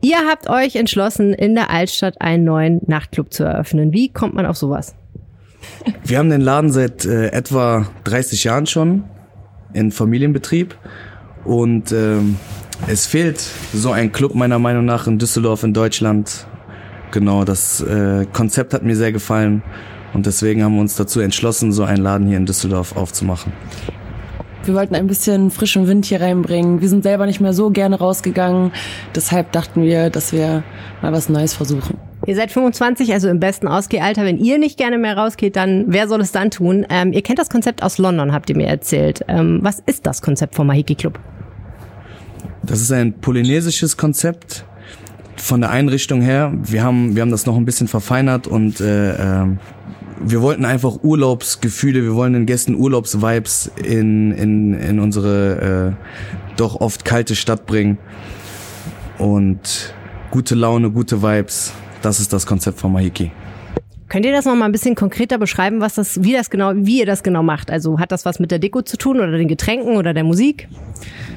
Ihr 0.00 0.18
habt 0.28 0.50
euch 0.50 0.74
entschlossen, 0.74 1.34
in 1.34 1.54
der 1.54 1.70
Altstadt 1.70 2.20
einen 2.20 2.42
neuen 2.42 2.80
Nachtclub 2.88 3.32
zu 3.32 3.44
eröffnen. 3.44 3.92
Wie 3.92 4.08
kommt 4.08 4.34
man 4.34 4.44
auf 4.44 4.56
sowas? 4.56 4.96
Wir 6.04 6.18
haben 6.18 6.30
den 6.30 6.40
Laden 6.40 6.70
seit 6.70 7.04
äh, 7.04 7.28
etwa 7.28 7.86
30 8.04 8.44
Jahren 8.44 8.66
schon 8.66 9.04
in 9.72 9.92
Familienbetrieb 9.92 10.76
und 11.44 11.92
ähm, 11.92 12.36
es 12.86 13.06
fehlt 13.06 13.40
so 13.72 13.92
ein 13.92 14.12
Club 14.12 14.34
meiner 14.34 14.58
Meinung 14.58 14.84
nach 14.84 15.06
in 15.06 15.18
Düsseldorf 15.18 15.62
in 15.62 15.74
Deutschland. 15.74 16.46
Genau, 17.10 17.44
das 17.44 17.80
äh, 17.80 18.26
Konzept 18.32 18.74
hat 18.74 18.82
mir 18.82 18.96
sehr 18.96 19.12
gefallen 19.12 19.62
und 20.12 20.26
deswegen 20.26 20.64
haben 20.64 20.74
wir 20.74 20.80
uns 20.80 20.96
dazu 20.96 21.20
entschlossen, 21.20 21.72
so 21.72 21.84
einen 21.84 22.02
Laden 22.02 22.26
hier 22.26 22.36
in 22.36 22.46
Düsseldorf 22.46 22.96
aufzumachen. 22.96 23.52
Wir 24.64 24.74
wollten 24.74 24.94
ein 24.94 25.06
bisschen 25.06 25.50
frischen 25.50 25.86
Wind 25.86 26.04
hier 26.04 26.20
reinbringen. 26.20 26.80
Wir 26.80 26.88
sind 26.88 27.02
selber 27.02 27.26
nicht 27.26 27.40
mehr 27.40 27.54
so 27.54 27.70
gerne 27.70 27.98
rausgegangen. 27.98 28.72
Deshalb 29.14 29.52
dachten 29.52 29.82
wir, 29.82 30.10
dass 30.10 30.32
wir 30.32 30.62
mal 31.00 31.12
was 31.12 31.28
Neues 31.28 31.54
versuchen. 31.54 32.09
Ihr 32.26 32.36
seid 32.36 32.52
25, 32.52 33.12
also 33.12 33.28
im 33.28 33.40
besten 33.40 33.66
Ausgehalter. 33.66 34.24
Wenn 34.24 34.38
ihr 34.38 34.58
nicht 34.58 34.76
gerne 34.76 34.98
mehr 34.98 35.16
rausgeht, 35.16 35.56
dann 35.56 35.86
wer 35.88 36.06
soll 36.06 36.20
es 36.20 36.32
dann 36.32 36.50
tun? 36.50 36.86
Ähm, 36.90 37.12
ihr 37.12 37.22
kennt 37.22 37.38
das 37.38 37.48
Konzept 37.48 37.82
aus 37.82 37.98
London, 37.98 38.32
habt 38.32 38.50
ihr 38.50 38.56
mir 38.56 38.66
erzählt. 38.66 39.24
Ähm, 39.26 39.60
was 39.62 39.80
ist 39.86 40.06
das 40.06 40.20
Konzept 40.20 40.54
vom 40.54 40.66
Mahiki 40.66 40.94
Club? 40.94 41.18
Das 42.62 42.80
ist 42.80 42.92
ein 42.92 43.14
polynesisches 43.14 43.96
Konzept 43.96 44.64
von 45.36 45.62
der 45.62 45.70
Einrichtung 45.70 46.20
her. 46.20 46.52
Wir 46.62 46.84
haben, 46.84 47.16
wir 47.16 47.22
haben 47.22 47.30
das 47.30 47.46
noch 47.46 47.56
ein 47.56 47.64
bisschen 47.64 47.88
verfeinert 47.88 48.46
und 48.46 48.80
äh, 48.80 49.14
ähm, 49.14 49.58
wir 50.22 50.42
wollten 50.42 50.66
einfach 50.66 51.02
Urlaubsgefühle, 51.02 52.02
wir 52.02 52.14
wollen 52.14 52.34
den 52.34 52.44
Gästen 52.44 52.74
Urlaubsvibes 52.74 53.70
in, 53.82 54.32
in, 54.32 54.74
in 54.74 55.00
unsere 55.00 55.96
äh, 55.96 56.56
doch 56.56 56.80
oft 56.80 57.06
kalte 57.06 57.34
Stadt 57.34 57.64
bringen. 57.64 57.96
Und 59.16 59.94
gute 60.30 60.54
Laune, 60.54 60.90
gute 60.90 61.22
Vibes, 61.22 61.72
das 62.02 62.20
ist 62.20 62.32
das 62.32 62.46
Konzept 62.46 62.78
von 62.78 62.92
Mahiki. 62.92 63.30
Könnt 64.10 64.26
ihr 64.26 64.32
das 64.32 64.44
noch 64.44 64.56
mal 64.56 64.64
ein 64.64 64.72
bisschen 64.72 64.96
konkreter 64.96 65.38
beschreiben, 65.38 65.80
was 65.80 65.94
das, 65.94 66.24
wie 66.24 66.32
das 66.32 66.50
genau, 66.50 66.72
wie 66.74 66.98
ihr 66.98 67.06
das 67.06 67.22
genau 67.22 67.44
macht? 67.44 67.70
Also 67.70 68.00
hat 68.00 68.10
das 68.10 68.24
was 68.24 68.40
mit 68.40 68.50
der 68.50 68.58
Deko 68.58 68.82
zu 68.82 68.96
tun 68.96 69.18
oder 69.18 69.38
den 69.38 69.46
Getränken 69.46 69.96
oder 69.96 70.12
der 70.12 70.24
Musik? 70.24 70.68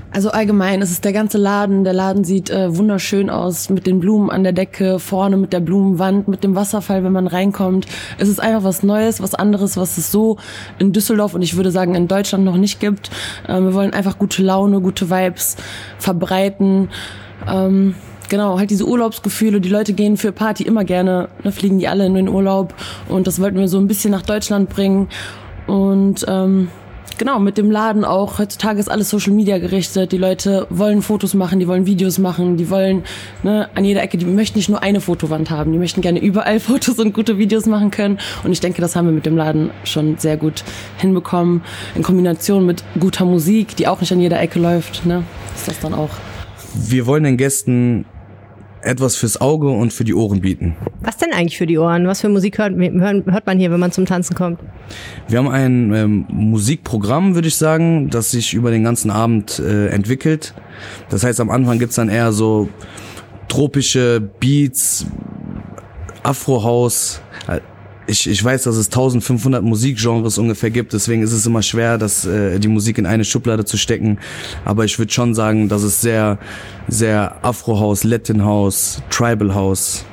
Also 0.09 0.31
allgemein, 0.31 0.81
es 0.81 0.89
ist 0.89 1.05
der 1.05 1.13
ganze 1.13 1.37
Laden. 1.37 1.83
Der 1.83 1.93
Laden 1.93 2.23
sieht 2.23 2.49
äh, 2.49 2.75
wunderschön 2.75 3.29
aus 3.29 3.69
mit 3.69 3.85
den 3.85 3.99
Blumen 3.99 4.31
an 4.31 4.43
der 4.43 4.53
Decke, 4.53 4.97
vorne 4.97 5.37
mit 5.37 5.53
der 5.53 5.59
Blumenwand, 5.59 6.27
mit 6.27 6.43
dem 6.43 6.55
Wasserfall, 6.55 7.03
wenn 7.03 7.11
man 7.11 7.27
reinkommt. 7.27 7.85
Es 8.17 8.27
ist 8.27 8.39
einfach 8.39 8.63
was 8.63 8.81
Neues, 8.81 9.21
was 9.21 9.35
anderes, 9.35 9.77
was 9.77 9.99
es 9.99 10.11
so 10.11 10.37
in 10.79 10.93
Düsseldorf 10.93 11.35
und 11.35 11.43
ich 11.43 11.55
würde 11.55 11.69
sagen 11.69 11.93
in 11.93 12.07
Deutschland 12.07 12.43
noch 12.43 12.57
nicht 12.57 12.79
gibt. 12.79 13.11
Ähm, 13.47 13.65
wir 13.65 13.73
wollen 13.75 13.93
einfach 13.93 14.17
gute 14.17 14.41
Laune, 14.41 14.81
gute 14.81 15.11
Vibes 15.11 15.57
verbreiten. 15.99 16.89
Ähm, 17.47 17.93
Genau, 18.33 18.57
halt 18.57 18.71
diese 18.71 18.87
Urlaubsgefühle. 18.87 19.61
Die 19.61 19.69
Leute 19.69 19.93
gehen 19.93 20.17
für 20.17 20.31
Party 20.31 20.63
immer 20.63 20.83
gerne, 20.83 21.29
ne, 21.43 21.51
fliegen 21.51 21.77
die 21.77 21.87
alle 21.87 22.07
in 22.07 22.15
den 22.15 22.27
Urlaub. 22.27 22.73
Und 23.07 23.27
das 23.27 23.39
wollten 23.39 23.59
wir 23.59 23.67
so 23.67 23.77
ein 23.77 23.87
bisschen 23.87 24.09
nach 24.09 24.23
Deutschland 24.23 24.71
bringen. 24.71 25.07
Und 25.67 26.25
ähm, 26.27 26.69
genau, 27.19 27.37
mit 27.37 27.59
dem 27.59 27.69
Laden 27.69 28.03
auch. 28.03 28.39
Heutzutage 28.39 28.79
ist 28.79 28.89
alles 28.89 29.11
Social 29.11 29.33
Media 29.33 29.59
gerichtet. 29.59 30.11
Die 30.11 30.17
Leute 30.17 30.65
wollen 30.71 31.03
Fotos 31.03 31.35
machen, 31.35 31.59
die 31.59 31.67
wollen 31.67 31.85
Videos 31.85 32.17
machen, 32.17 32.57
die 32.57 32.71
wollen 32.71 33.03
ne, 33.43 33.69
an 33.75 33.85
jeder 33.85 34.01
Ecke, 34.01 34.17
die 34.17 34.25
möchten 34.25 34.57
nicht 34.57 34.67
nur 34.67 34.81
eine 34.81 34.99
Fotowand 34.99 35.51
haben, 35.51 35.71
die 35.71 35.77
möchten 35.77 36.01
gerne 36.01 36.19
überall 36.19 36.59
Fotos 36.59 36.97
und 36.97 37.13
gute 37.13 37.37
Videos 37.37 37.67
machen 37.67 37.91
können. 37.91 38.17
Und 38.43 38.51
ich 38.51 38.61
denke, 38.61 38.81
das 38.81 38.95
haben 38.95 39.05
wir 39.05 39.13
mit 39.13 39.27
dem 39.27 39.37
Laden 39.37 39.69
schon 39.83 40.17
sehr 40.17 40.37
gut 40.37 40.63
hinbekommen. 40.97 41.61
In 41.93 42.01
Kombination 42.01 42.65
mit 42.65 42.83
guter 42.99 43.25
Musik, 43.25 43.75
die 43.75 43.87
auch 43.87 44.01
nicht 44.01 44.11
an 44.11 44.19
jeder 44.19 44.41
Ecke 44.41 44.57
läuft, 44.57 45.05
ne, 45.05 45.23
ist 45.55 45.67
das 45.67 45.79
dann 45.81 45.93
auch. 45.93 46.09
Wir 46.73 47.05
wollen 47.05 47.25
den 47.25 47.37
Gästen 47.37 48.05
etwas 48.83 49.15
fürs 49.15 49.39
Auge 49.39 49.69
und 49.69 49.93
für 49.93 50.03
die 50.03 50.13
Ohren 50.13 50.41
bieten. 50.41 50.75
Was 51.01 51.17
denn 51.17 51.31
eigentlich 51.33 51.57
für 51.57 51.65
die 51.65 51.77
Ohren? 51.77 52.07
Was 52.07 52.21
für 52.21 52.29
Musik 52.29 52.57
hört, 52.57 52.75
hört 52.75 53.45
man 53.45 53.57
hier, 53.57 53.71
wenn 53.71 53.79
man 53.79 53.91
zum 53.91 54.05
Tanzen 54.05 54.35
kommt? 54.35 54.59
Wir 55.27 55.39
haben 55.39 55.49
ein 55.49 55.93
ähm, 55.93 56.25
Musikprogramm, 56.29 57.35
würde 57.35 57.47
ich 57.47 57.55
sagen, 57.55 58.09
das 58.09 58.31
sich 58.31 58.53
über 58.53 58.71
den 58.71 58.83
ganzen 58.83 59.11
Abend 59.11 59.59
äh, 59.59 59.87
entwickelt. 59.87 60.53
Das 61.09 61.23
heißt, 61.23 61.39
am 61.39 61.49
Anfang 61.49 61.79
gibt's 61.79 61.95
dann 61.95 62.09
eher 62.09 62.31
so 62.31 62.69
tropische 63.47 64.21
Beats, 64.39 65.05
Afro-House. 66.23 67.21
Ich, 68.05 68.29
ich 68.29 68.43
weiß, 68.43 68.63
dass 68.63 68.75
es 68.75 68.87
1500 68.87 69.63
Musikgenres 69.63 70.37
ungefähr 70.37 70.71
gibt, 70.71 70.93
deswegen 70.93 71.21
ist 71.21 71.31
es 71.31 71.45
immer 71.45 71.61
schwer, 71.61 71.97
das, 71.97 72.25
äh, 72.25 72.59
die 72.59 72.67
Musik 72.67 72.97
in 72.97 73.05
eine 73.05 73.23
Schublade 73.23 73.65
zu 73.65 73.77
stecken. 73.77 74.19
Aber 74.65 74.83
ich 74.83 74.99
würde 74.99 75.11
schon 75.11 75.33
sagen, 75.33 75.69
dass 75.69 75.83
es 75.83 76.01
sehr, 76.01 76.37
sehr 76.87 77.43
Afro-House, 77.43 78.03
Latin-House, 78.03 79.01
Tribal-House 79.09 80.05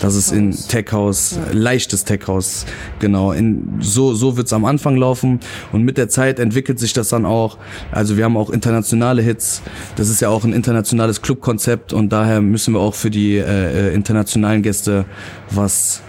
Das 0.00 0.14
ist 0.14 0.30
in 0.30 0.52
Tech 0.52 0.92
House, 0.92 1.36
ja. 1.36 1.52
leichtes 1.52 2.04
Tech 2.04 2.20
House, 2.26 2.66
genau. 2.98 3.32
In, 3.32 3.78
so 3.80 4.14
so 4.14 4.36
wird's 4.36 4.52
am 4.52 4.64
Anfang 4.64 4.96
laufen 4.96 5.40
und 5.72 5.82
mit 5.82 5.98
der 5.98 6.08
Zeit 6.08 6.38
entwickelt 6.38 6.78
sich 6.78 6.92
das 6.92 7.08
dann 7.08 7.26
auch. 7.26 7.58
Also 7.90 8.16
wir 8.16 8.24
haben 8.24 8.36
auch 8.36 8.50
internationale 8.50 9.22
Hits. 9.22 9.62
Das 9.96 10.08
ist 10.08 10.20
ja 10.20 10.28
auch 10.28 10.44
ein 10.44 10.52
internationales 10.52 11.20
Clubkonzept 11.22 11.92
und 11.92 12.12
daher 12.12 12.40
müssen 12.40 12.74
wir 12.74 12.80
auch 12.80 12.94
für 12.94 13.10
die 13.10 13.36
äh, 13.36 13.88
äh 13.88 13.94
internationalen 13.94 14.62
Gäste 14.62 15.04
was 15.50 16.02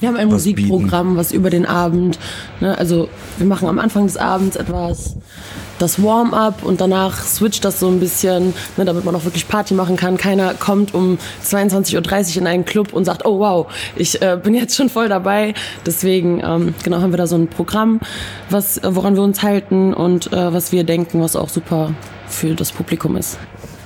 wir 0.00 0.08
haben 0.08 0.16
ein 0.16 0.28
Musikprogramm, 0.28 1.08
bieten. 1.08 1.16
was 1.16 1.32
über 1.32 1.50
den 1.50 1.66
Abend, 1.66 2.18
ne, 2.60 2.76
also 2.76 3.08
wir 3.38 3.46
machen 3.46 3.68
am 3.68 3.78
Anfang 3.78 4.06
des 4.06 4.16
Abends 4.16 4.56
etwas 4.56 5.16
das 5.78 6.02
Warm-up 6.02 6.62
und 6.62 6.80
danach 6.80 7.22
switcht 7.22 7.64
das 7.64 7.80
so 7.80 7.88
ein 7.88 8.00
bisschen, 8.00 8.54
ne, 8.76 8.84
damit 8.84 9.04
man 9.04 9.14
auch 9.14 9.24
wirklich 9.24 9.48
Party 9.48 9.74
machen 9.74 9.96
kann. 9.96 10.16
Keiner 10.16 10.54
kommt 10.54 10.94
um 10.94 11.18
22.30 11.44 12.36
Uhr 12.36 12.42
in 12.42 12.46
einen 12.46 12.64
Club 12.64 12.92
und 12.92 13.04
sagt, 13.04 13.26
oh 13.26 13.38
wow, 13.38 13.66
ich 13.94 14.20
äh, 14.22 14.38
bin 14.42 14.54
jetzt 14.54 14.76
schon 14.76 14.88
voll 14.88 15.08
dabei. 15.08 15.54
Deswegen 15.84 16.40
ähm, 16.42 16.74
genau 16.82 17.00
haben 17.00 17.12
wir 17.12 17.18
da 17.18 17.26
so 17.26 17.36
ein 17.36 17.48
Programm, 17.48 18.00
was, 18.50 18.80
woran 18.82 19.16
wir 19.16 19.22
uns 19.22 19.42
halten 19.42 19.92
und 19.92 20.32
äh, 20.32 20.52
was 20.52 20.72
wir 20.72 20.84
denken, 20.84 21.20
was 21.20 21.36
auch 21.36 21.48
super 21.48 21.92
für 22.28 22.54
das 22.54 22.72
Publikum 22.72 23.16
ist. 23.16 23.38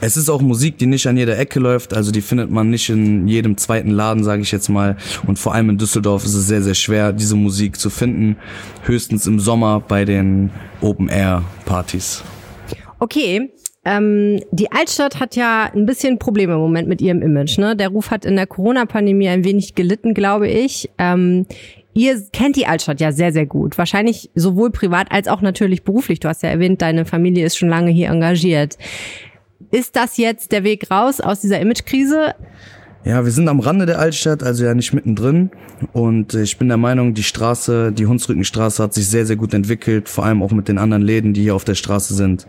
Es 0.03 0.17
ist 0.17 0.31
auch 0.31 0.41
Musik, 0.41 0.79
die 0.79 0.87
nicht 0.87 1.07
an 1.07 1.19
jeder 1.19 1.39
Ecke 1.39 1.61
läuft, 1.61 1.93
also 1.93 2.11
die 2.11 2.23
findet 2.23 2.51
man 2.51 2.71
nicht 2.71 2.89
in 2.89 3.29
jedem 3.29 3.59
zweiten 3.59 3.91
Laden, 3.91 4.25
sage 4.25 4.41
ich 4.41 4.51
jetzt 4.51 4.69
mal. 4.69 4.97
Und 5.27 5.39
vor 5.39 5.55
allem 5.55 5.69
in 5.69 5.79
Düsseldorf 5.79 6.25
ist 6.25 6.35
es 6.35 6.47
sehr, 6.47 6.63
sehr 6.63 6.75
schwer, 6.75 7.13
diese 7.13 7.37
Musik 7.37 7.77
zu 7.77 7.91
finden. 7.91 8.37
Höchstens 8.85 9.27
im 9.27 9.39
Sommer 9.39 9.81
bei 9.81 10.07
den 10.07 10.51
Open-Air-Partys. 10.81 12.25
Okay, 12.99 13.51
ähm, 13.85 14.41
die 14.53 14.73
Altstadt 14.73 15.21
hat 15.21 15.37
ja 15.37 15.71
ein 15.75 15.85
bisschen 15.85 16.19
Probleme 16.19 16.55
im 16.55 16.61
Moment 16.61 16.89
mit 16.89 17.03
ihrem 17.03 17.21
Image. 17.21 17.59
Ne? 17.59 17.77
Der 17.77 17.89
Ruf 17.89 18.11
hat 18.11 18.25
in 18.25 18.37
der 18.37 18.47
Corona-Pandemie 18.47 19.29
ein 19.29 19.45
wenig 19.45 19.75
gelitten, 19.75 20.15
glaube 20.15 20.49
ich. 20.49 20.91
Ähm, 20.97 21.45
ihr 21.93 22.23
kennt 22.33 22.57
die 22.57 22.67
Altstadt 22.67 23.01
ja 23.01 23.13
sehr, 23.13 23.33
sehr 23.33 23.47
gut. 23.47 23.77
Wahrscheinlich 23.77 24.31
sowohl 24.35 24.71
privat 24.71 25.13
als 25.13 25.29
auch 25.29 25.43
natürlich 25.43 25.83
beruflich. 25.83 26.21
Du 26.21 26.29
hast 26.29 26.43
ja 26.43 26.49
erwähnt, 26.49 26.81
deine 26.81 27.05
Familie 27.05 27.45
ist 27.45 27.57
schon 27.57 27.69
lange 27.69 27.91
hier 27.91 28.09
engagiert. 28.09 28.79
Ist 29.71 29.95
das 29.97 30.17
jetzt 30.17 30.53
der 30.53 30.65
Weg 30.65 30.91
raus 30.91 31.21
aus 31.21 31.41
dieser 31.41 31.61
Imagekrise? 31.61 32.35
Ja, 33.03 33.25
wir 33.25 33.33
sind 33.33 33.49
am 33.49 33.61
Rande 33.61 33.87
der 33.87 33.99
Altstadt, 33.99 34.43
also 34.43 34.65
ja 34.65 34.75
nicht 34.75 34.93
mittendrin. 34.93 35.51
Und 35.93 36.35
ich 36.35 36.59
bin 36.59 36.69
der 36.69 36.77
Meinung, 36.77 37.15
die 37.15 37.23
Straße, 37.23 37.93
die 37.93 38.07
Hunsrückenstraße 38.07 38.83
hat 38.83 38.93
sich 38.93 39.09
sehr, 39.09 39.25
sehr 39.25 39.37
gut 39.37 39.55
entwickelt, 39.55 40.11
vor 40.11 40.27
allem 40.27 40.43
auch 40.43 40.51
mit 40.51 40.69
den 40.69 40.77
anderen 40.77 41.03
Läden, 41.03 41.33
die 41.33 41.43
hier 41.43 41.55
auf 41.55 41.65
der 41.65 41.77
Straße 41.77 42.13
sind. 42.15 42.47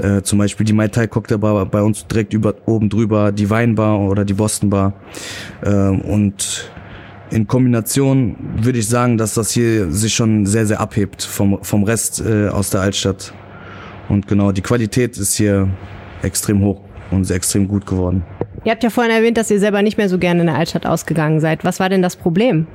Äh, 0.00 0.22
zum 0.22 0.40
Beispiel 0.40 0.66
die 0.66 0.72
Mai 0.72 0.88
Tai 0.88 1.06
Cocktail 1.06 1.38
Bar 1.38 1.66
bei 1.66 1.80
uns 1.80 2.08
direkt 2.08 2.34
über, 2.34 2.54
oben 2.66 2.88
drüber, 2.88 3.30
die 3.30 3.48
Weinbar 3.50 4.00
oder 4.00 4.24
die 4.24 4.34
Boston 4.34 4.70
Bar. 4.70 4.94
Äh, 5.62 5.70
und 5.70 6.72
in 7.30 7.46
Kombination 7.46 8.36
würde 8.56 8.80
ich 8.80 8.88
sagen, 8.88 9.16
dass 9.16 9.34
das 9.34 9.52
hier 9.52 9.92
sich 9.92 10.14
schon 10.14 10.44
sehr, 10.44 10.66
sehr 10.66 10.80
abhebt 10.80 11.22
vom, 11.22 11.62
vom 11.62 11.84
Rest 11.84 12.20
äh, 12.20 12.48
aus 12.48 12.70
der 12.70 12.80
Altstadt. 12.80 13.32
Und 14.08 14.26
genau, 14.26 14.50
die 14.50 14.62
Qualität 14.62 15.16
ist 15.18 15.34
hier 15.34 15.68
extrem 16.24 16.62
hoch 16.62 16.80
und 17.10 17.30
extrem 17.30 17.68
gut 17.68 17.86
geworden. 17.86 18.24
Ihr 18.64 18.72
habt 18.72 18.82
ja 18.82 18.90
vorhin 18.90 19.12
erwähnt, 19.12 19.36
dass 19.36 19.50
ihr 19.50 19.60
selber 19.60 19.82
nicht 19.82 19.98
mehr 19.98 20.08
so 20.08 20.18
gerne 20.18 20.40
in 20.40 20.46
der 20.46 20.56
Altstadt 20.56 20.86
ausgegangen 20.86 21.40
seid. 21.40 21.64
Was 21.64 21.80
war 21.80 21.88
denn 21.88 22.02
das 22.02 22.16
Problem? 22.16 22.66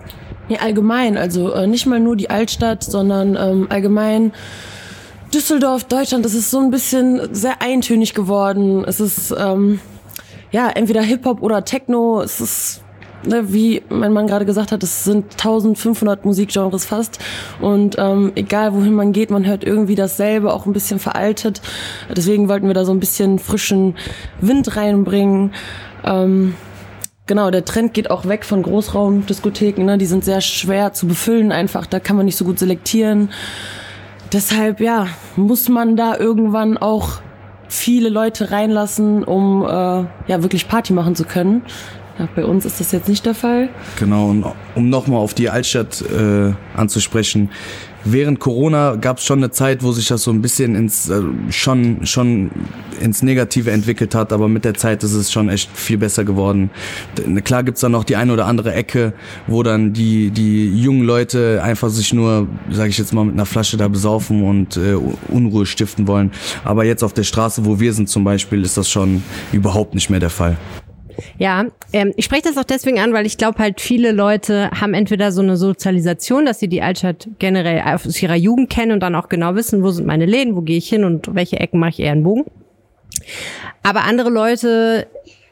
Ja, 0.48 0.60
allgemein. 0.60 1.18
Also 1.18 1.52
äh, 1.54 1.68
nicht 1.68 1.86
mal 1.86 2.00
nur 2.00 2.16
die 2.16 2.30
Altstadt, 2.30 2.84
sondern 2.84 3.36
ähm, 3.36 3.68
allgemein 3.70 4.32
Düsseldorf, 5.34 5.84
Deutschland. 5.84 6.26
Das 6.26 6.34
ist 6.34 6.52
so 6.52 6.60
ein 6.60 6.72
bisschen 6.72 7.34
sehr 7.34 7.62
eintönig 7.62 8.14
geworden. 8.14 8.84
Es 8.86 9.00
ist 9.00 9.34
ähm, 9.38 9.80
ja 10.52 10.70
entweder 10.70 11.02
Hip-Hop 11.02 11.42
oder 11.42 11.66
Techno. 11.66 12.22
Es 12.22 12.40
ist 12.42 12.84
wie 13.24 13.82
mein 13.90 14.14
Mann 14.14 14.28
gerade 14.28 14.46
gesagt 14.46 14.72
hat, 14.72 14.84
es 14.84 15.04
sind 15.04 15.34
1500 15.34 16.26
Musikgenres 16.26 16.86
fast. 16.86 17.20
Und 17.62 17.96
ähm, 17.98 18.32
egal 18.36 18.74
wohin 18.74 18.94
man 18.94 19.12
geht, 19.12 19.32
man 19.32 19.46
hört 19.46 19.64
irgendwie 19.64 19.96
dasselbe, 19.96 20.54
auch 20.54 20.66
ein 20.66 20.74
bisschen 20.74 21.00
veraltet. 21.00 21.62
Deswegen 22.16 22.48
wollten 22.48 22.68
wir 22.68 22.74
da 22.74 22.86
so 22.86 22.92
ein 22.92 23.00
bisschen 23.00 23.40
frischen 23.40 23.96
Wind 24.42 24.76
reinbringen. 24.76 25.54
Ähm, 26.04 26.56
genau, 27.28 27.52
der 27.52 27.66
Trend 27.66 27.94
geht 27.94 28.10
auch 28.12 28.26
weg 28.26 28.46
von 28.46 28.64
Großraumdiskotheken. 28.64 29.84
Ne? 29.86 29.98
Die 29.98 30.06
sind 30.06 30.24
sehr 30.24 30.42
schwer 30.42 30.94
zu 30.94 31.08
befüllen 31.08 31.52
einfach. 31.52 31.86
Da 31.86 32.00
kann 32.00 32.16
man 32.16 32.26
nicht 32.26 32.38
so 32.38 32.46
gut 32.46 32.60
selektieren. 32.60 33.30
Deshalb, 34.32 34.80
ja, 34.80 35.08
muss 35.36 35.70
man 35.70 35.96
da 35.96 36.16
irgendwann 36.16 36.78
auch 36.78 37.22
viele 37.68 38.10
Leute 38.10 38.52
reinlassen, 38.52 39.24
um 39.24 39.64
äh, 39.64 39.68
ja 39.68 40.42
wirklich 40.42 40.68
Party 40.68 40.94
machen 40.94 41.16
zu 41.16 41.24
können. 41.24 41.64
Bei 42.36 42.46
uns 42.46 42.66
ist 42.66 42.80
das 42.80 42.92
jetzt 42.92 43.08
nicht 43.08 43.26
der 43.26 43.36
Fall. 43.36 43.70
Genau, 43.98 44.30
und 44.30 44.46
um 44.76 44.90
nochmal 44.90 45.20
auf 45.20 45.34
die 45.34 45.50
Altstadt 45.50 46.02
äh, 46.02 46.54
anzusprechen. 46.76 47.50
Während 48.06 48.40
Corona 48.40 48.96
gab 48.96 49.18
es 49.18 49.26
schon 49.26 49.40
eine 49.40 49.52
Zeit, 49.52 49.84
wo 49.84 49.92
sich 49.92 50.08
das 50.08 50.24
so 50.24 50.32
ein 50.32 50.42
bisschen 50.42 50.74
ins 50.76 51.10
äh, 51.10 51.22
schon 51.50 52.06
schon 52.06 52.50
ins 53.02 53.22
Negative 53.22 53.72
entwickelt 53.72 54.16
hat, 54.16 54.32
aber 54.32 54.48
mit 54.48 54.64
der 54.64 54.74
Zeit 54.74 55.04
ist 55.04 55.14
es 55.14 55.32
schon 55.32 55.50
echt 55.50 55.70
viel 55.76 55.98
besser 55.98 56.24
geworden. 56.24 56.70
Klar 57.44 57.64
gibt's 57.64 57.82
dann 57.82 57.92
noch 57.92 58.06
die 58.06 58.16
eine 58.16 58.32
oder 58.32 58.46
andere 58.46 58.74
Ecke, 58.74 59.14
wo 59.48 59.64
dann 59.64 59.92
die 59.92 60.32
die 60.32 60.82
jungen 60.82 61.04
Leute 61.04 61.62
einfach 61.62 61.90
sich 61.90 62.14
nur, 62.14 62.48
sage 62.72 62.90
ich 62.90 62.98
jetzt 62.98 63.14
mal, 63.14 63.26
mit 63.26 63.34
einer 63.34 63.46
Flasche 63.46 63.76
da 63.76 63.90
besaufen 63.90 64.44
und 64.44 64.78
äh, 64.78 64.96
Unruhe 65.28 65.66
stiften 65.66 66.08
wollen. 66.08 66.32
Aber 66.64 66.86
jetzt 66.86 67.04
auf 67.04 67.12
der 67.12 67.24
Straße, 67.24 67.66
wo 67.66 67.82
wir 67.82 67.92
sind 67.92 68.08
zum 68.08 68.24
Beispiel, 68.24 68.64
ist 68.64 68.78
das 68.78 68.90
schon 68.90 69.24
überhaupt 69.52 69.94
nicht 69.94 70.10
mehr 70.10 70.22
der 70.22 70.30
Fall. 70.30 70.58
Ja, 71.38 71.66
ähm, 71.94 72.14
ich 72.16 72.26
spreche 72.26 72.44
das 72.44 72.58
auch 72.58 72.64
deswegen 72.64 73.00
an, 73.00 73.14
weil 73.14 73.26
ich 73.26 73.38
glaube 73.38 73.60
halt 73.60 73.82
viele 73.82 74.12
Leute 74.12 74.72
haben 74.72 74.94
entweder 74.94 75.32
so 75.32 75.42
eine 75.42 75.58
Sozialisation, 75.58 76.46
dass 76.46 76.60
sie 76.60 76.68
die 76.68 76.82
Altstadt 76.82 77.30
generell 77.40 77.82
aus 77.82 78.22
ihrer 78.22 78.36
Jugend 78.36 78.70
kennen 78.70 78.92
und 78.92 79.00
dann 79.02 79.16
auch 79.16 79.30
genau 79.30 79.56
wissen, 79.56 79.84
wo 79.84 79.92
sind 79.92 80.06
meine 80.06 80.26
Läden, 80.26 80.56
wo 80.56 80.62
gehe 80.62 80.78
ich 80.78 80.90
hin 80.90 81.04
und 81.04 81.34
welche 81.36 81.60
Ecken 81.60 81.80
mache 81.80 81.92
ich 81.92 82.00
eher 82.00 82.12
einen 82.12 82.24
Bogen. 82.24 82.46
Aber 83.84 84.04
andere 84.04 84.30
Leute, 84.30 85.08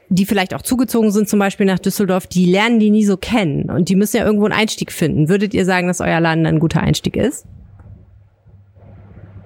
die 0.09 0.25
vielleicht 0.25 0.53
auch 0.53 0.61
zugezogen 0.61 1.11
sind, 1.11 1.27
zum 1.27 1.39
Beispiel 1.39 1.65
nach 1.65 1.79
Düsseldorf, 1.79 2.27
die 2.27 2.45
lernen 2.45 2.79
die 2.79 2.89
nie 2.89 3.05
so 3.05 3.17
kennen 3.17 3.69
und 3.69 3.89
die 3.89 3.95
müssen 3.95 4.17
ja 4.17 4.25
irgendwo 4.25 4.45
einen 4.45 4.53
Einstieg 4.53 4.91
finden. 4.91 5.29
Würdet 5.29 5.53
ihr 5.53 5.65
sagen, 5.65 5.87
dass 5.87 6.01
euer 6.01 6.19
Laden 6.19 6.45
ein 6.45 6.59
guter 6.59 6.81
Einstieg 6.81 7.15
ist? 7.17 7.45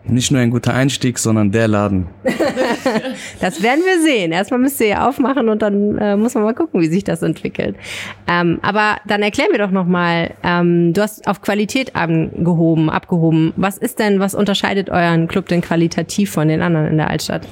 Nicht 0.03 0.31
nur 0.31 0.41
ein 0.41 0.49
guter 0.49 0.73
Einstieg, 0.73 1.19
sondern 1.19 1.51
der 1.51 1.67
Laden. 1.67 2.07
das 3.39 3.61
werden 3.61 3.81
wir 3.85 4.01
sehen. 4.01 4.31
Erstmal 4.31 4.59
müsst 4.59 4.81
ihr 4.81 4.87
ja 4.87 5.07
aufmachen 5.07 5.47
und 5.47 5.61
dann 5.61 5.97
äh, 5.99 6.17
muss 6.17 6.33
man 6.33 6.43
mal 6.43 6.55
gucken, 6.55 6.81
wie 6.81 6.87
sich 6.87 7.03
das 7.03 7.21
entwickelt. 7.21 7.75
Ähm, 8.27 8.59
aber 8.63 8.97
dann 9.05 9.21
erklär 9.21 9.47
mir 9.51 9.59
doch 9.59 9.69
nochmal, 9.69 10.31
ähm, 10.43 10.93
du 10.93 11.01
hast 11.01 11.27
auf 11.27 11.41
Qualität 11.41 11.95
angehoben, 11.95 12.89
abgehoben. 12.89 13.53
Was 13.57 13.77
ist 13.77 13.99
denn, 13.99 14.19
was 14.19 14.33
unterscheidet 14.33 14.89
euren 14.89 15.27
Club 15.27 15.47
denn 15.47 15.61
qualitativ 15.61 16.31
von 16.31 16.47
den 16.47 16.61
anderen 16.61 16.87
in 16.87 16.97
der 16.97 17.09
Altstadt? 17.09 17.47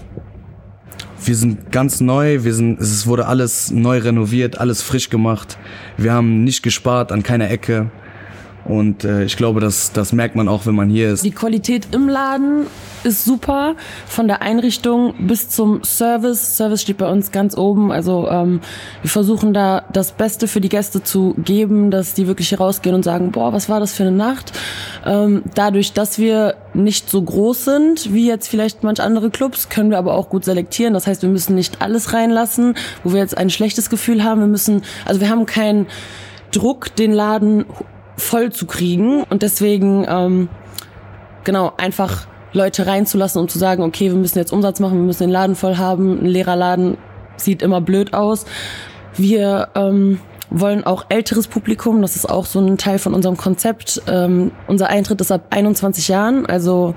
Wir 1.23 1.35
sind 1.35 1.71
ganz 1.71 1.99
neu, 2.01 2.43
wir 2.43 2.53
sind, 2.53 2.79
es 2.79 3.05
wurde 3.05 3.27
alles 3.27 3.71
neu 3.71 3.99
renoviert, 3.99 4.57
alles 4.57 4.81
frisch 4.81 5.09
gemacht. 5.09 5.57
Wir 5.97 6.13
haben 6.13 6.43
nicht 6.43 6.63
gespart 6.63 7.11
an 7.11 7.23
keiner 7.23 7.51
Ecke. 7.51 7.91
Und 8.65 9.03
äh, 9.03 9.23
ich 9.23 9.37
glaube, 9.37 9.59
das, 9.59 9.91
das 9.93 10.13
merkt 10.13 10.35
man 10.35 10.47
auch, 10.47 10.65
wenn 10.65 10.75
man 10.75 10.89
hier 10.89 11.11
ist. 11.11 11.25
Die 11.25 11.31
Qualität 11.31 11.87
im 11.91 12.07
Laden 12.07 12.67
ist 13.03 13.25
super, 13.25 13.75
von 14.05 14.27
der 14.27 14.41
Einrichtung 14.41 15.13
bis 15.19 15.49
zum 15.49 15.83
Service. 15.83 16.55
Service 16.57 16.81
steht 16.81 16.97
bei 16.97 17.09
uns 17.09 17.31
ganz 17.31 17.57
oben. 17.57 17.91
Also 17.91 18.27
ähm, 18.29 18.59
wir 19.01 19.09
versuchen 19.09 19.53
da 19.53 19.83
das 19.91 20.11
Beste 20.11 20.47
für 20.47 20.61
die 20.61 20.69
Gäste 20.69 21.03
zu 21.03 21.33
geben, 21.37 21.91
dass 21.91 22.13
die 22.13 22.27
wirklich 22.27 22.49
hier 22.49 22.59
rausgehen 22.59 22.95
und 22.95 23.03
sagen, 23.03 23.31
boah, 23.31 23.53
was 23.53 23.69
war 23.69 23.79
das 23.79 23.93
für 23.93 24.03
eine 24.03 24.11
Nacht? 24.11 24.51
Ähm, 25.05 25.43
dadurch, 25.55 25.93
dass 25.93 26.19
wir 26.19 26.55
nicht 26.73 27.09
so 27.09 27.21
groß 27.21 27.65
sind 27.65 28.13
wie 28.13 28.27
jetzt 28.27 28.47
vielleicht 28.47 28.83
manch 28.83 29.01
andere 29.01 29.29
Clubs, 29.29 29.69
können 29.69 29.89
wir 29.89 29.97
aber 29.97 30.13
auch 30.13 30.29
gut 30.29 30.45
selektieren. 30.45 30.93
Das 30.93 31.07
heißt, 31.07 31.21
wir 31.21 31.29
müssen 31.29 31.55
nicht 31.55 31.81
alles 31.81 32.13
reinlassen, 32.13 32.75
wo 33.03 33.13
wir 33.13 33.19
jetzt 33.19 33.37
ein 33.37 33.49
schlechtes 33.49 33.89
Gefühl 33.89 34.23
haben. 34.23 34.41
Wir 34.41 34.47
müssen, 34.47 34.83
also 35.05 35.21
wir 35.21 35.29
haben 35.29 35.45
keinen 35.45 35.87
Druck, 36.51 36.95
den 36.95 37.13
Laden 37.13 37.65
voll 38.19 38.51
zu 38.51 38.65
kriegen 38.65 39.23
und 39.23 39.41
deswegen 39.41 40.05
ähm, 40.07 40.49
genau 41.43 41.73
einfach 41.77 42.27
Leute 42.53 42.87
reinzulassen 42.87 43.41
und 43.41 43.51
zu 43.51 43.59
sagen, 43.59 43.83
okay, 43.83 44.09
wir 44.09 44.17
müssen 44.17 44.37
jetzt 44.37 44.51
Umsatz 44.51 44.79
machen, 44.79 44.97
wir 44.97 45.05
müssen 45.05 45.23
den 45.23 45.29
Laden 45.29 45.55
voll 45.55 45.77
haben. 45.77 46.19
Ein 46.19 46.25
leerer 46.25 46.55
Laden 46.55 46.97
sieht 47.37 47.61
immer 47.61 47.81
blöd 47.81 48.13
aus. 48.13 48.45
Wir 49.15 49.69
ähm, 49.75 50.19
wollen 50.49 50.83
auch 50.83 51.05
älteres 51.09 51.47
Publikum, 51.47 52.01
das 52.01 52.15
ist 52.15 52.29
auch 52.29 52.45
so 52.45 52.59
ein 52.59 52.77
Teil 52.77 52.99
von 52.99 53.13
unserem 53.13 53.37
Konzept. 53.37 54.01
Ähm, 54.07 54.51
unser 54.67 54.89
Eintritt 54.89 55.21
ist 55.21 55.31
ab 55.31 55.47
21 55.51 56.07
Jahren, 56.07 56.45
also 56.45 56.95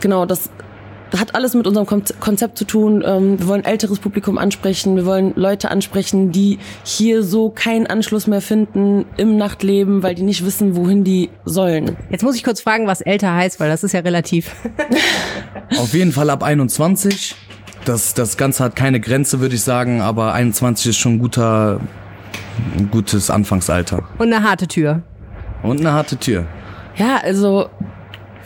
genau, 0.00 0.24
das 0.26 0.50
hat 1.18 1.34
alles 1.34 1.54
mit 1.54 1.66
unserem 1.66 1.86
Konzept 2.20 2.58
zu 2.58 2.64
tun. 2.64 3.02
Ähm, 3.06 3.38
wir 3.38 3.46
wollen 3.46 3.64
älteres 3.64 3.98
Publikum 3.98 4.38
ansprechen. 4.38 4.96
Wir 4.96 5.06
wollen 5.06 5.32
Leute 5.36 5.70
ansprechen, 5.70 6.32
die 6.32 6.58
hier 6.84 7.22
so 7.22 7.50
keinen 7.50 7.86
Anschluss 7.86 8.26
mehr 8.26 8.40
finden 8.40 9.04
im 9.16 9.36
Nachtleben, 9.36 10.02
weil 10.02 10.14
die 10.14 10.22
nicht 10.22 10.44
wissen, 10.44 10.76
wohin 10.76 11.04
die 11.04 11.30
sollen. 11.44 11.96
Jetzt 12.10 12.22
muss 12.22 12.36
ich 12.36 12.44
kurz 12.44 12.60
fragen, 12.60 12.86
was 12.86 13.00
älter 13.00 13.34
heißt, 13.34 13.60
weil 13.60 13.68
das 13.68 13.84
ist 13.84 13.92
ja 13.92 14.00
relativ. 14.00 14.52
Auf 15.78 15.94
jeden 15.94 16.12
Fall 16.12 16.30
ab 16.30 16.42
21. 16.42 17.34
Das, 17.84 18.14
das 18.14 18.36
Ganze 18.36 18.64
hat 18.64 18.76
keine 18.76 18.98
Grenze, 18.98 19.40
würde 19.40 19.54
ich 19.54 19.62
sagen, 19.62 20.00
aber 20.00 20.32
21 20.32 20.90
ist 20.90 20.96
schon 20.96 21.14
ein 21.14 21.18
guter 21.18 21.80
ein 22.76 22.90
gutes 22.90 23.30
Anfangsalter. 23.30 24.02
Und 24.18 24.32
eine 24.32 24.42
harte 24.42 24.66
Tür. 24.66 25.02
Und 25.62 25.80
eine 25.80 25.92
harte 25.92 26.16
Tür. 26.16 26.46
Ja, 26.96 27.20
also, 27.22 27.68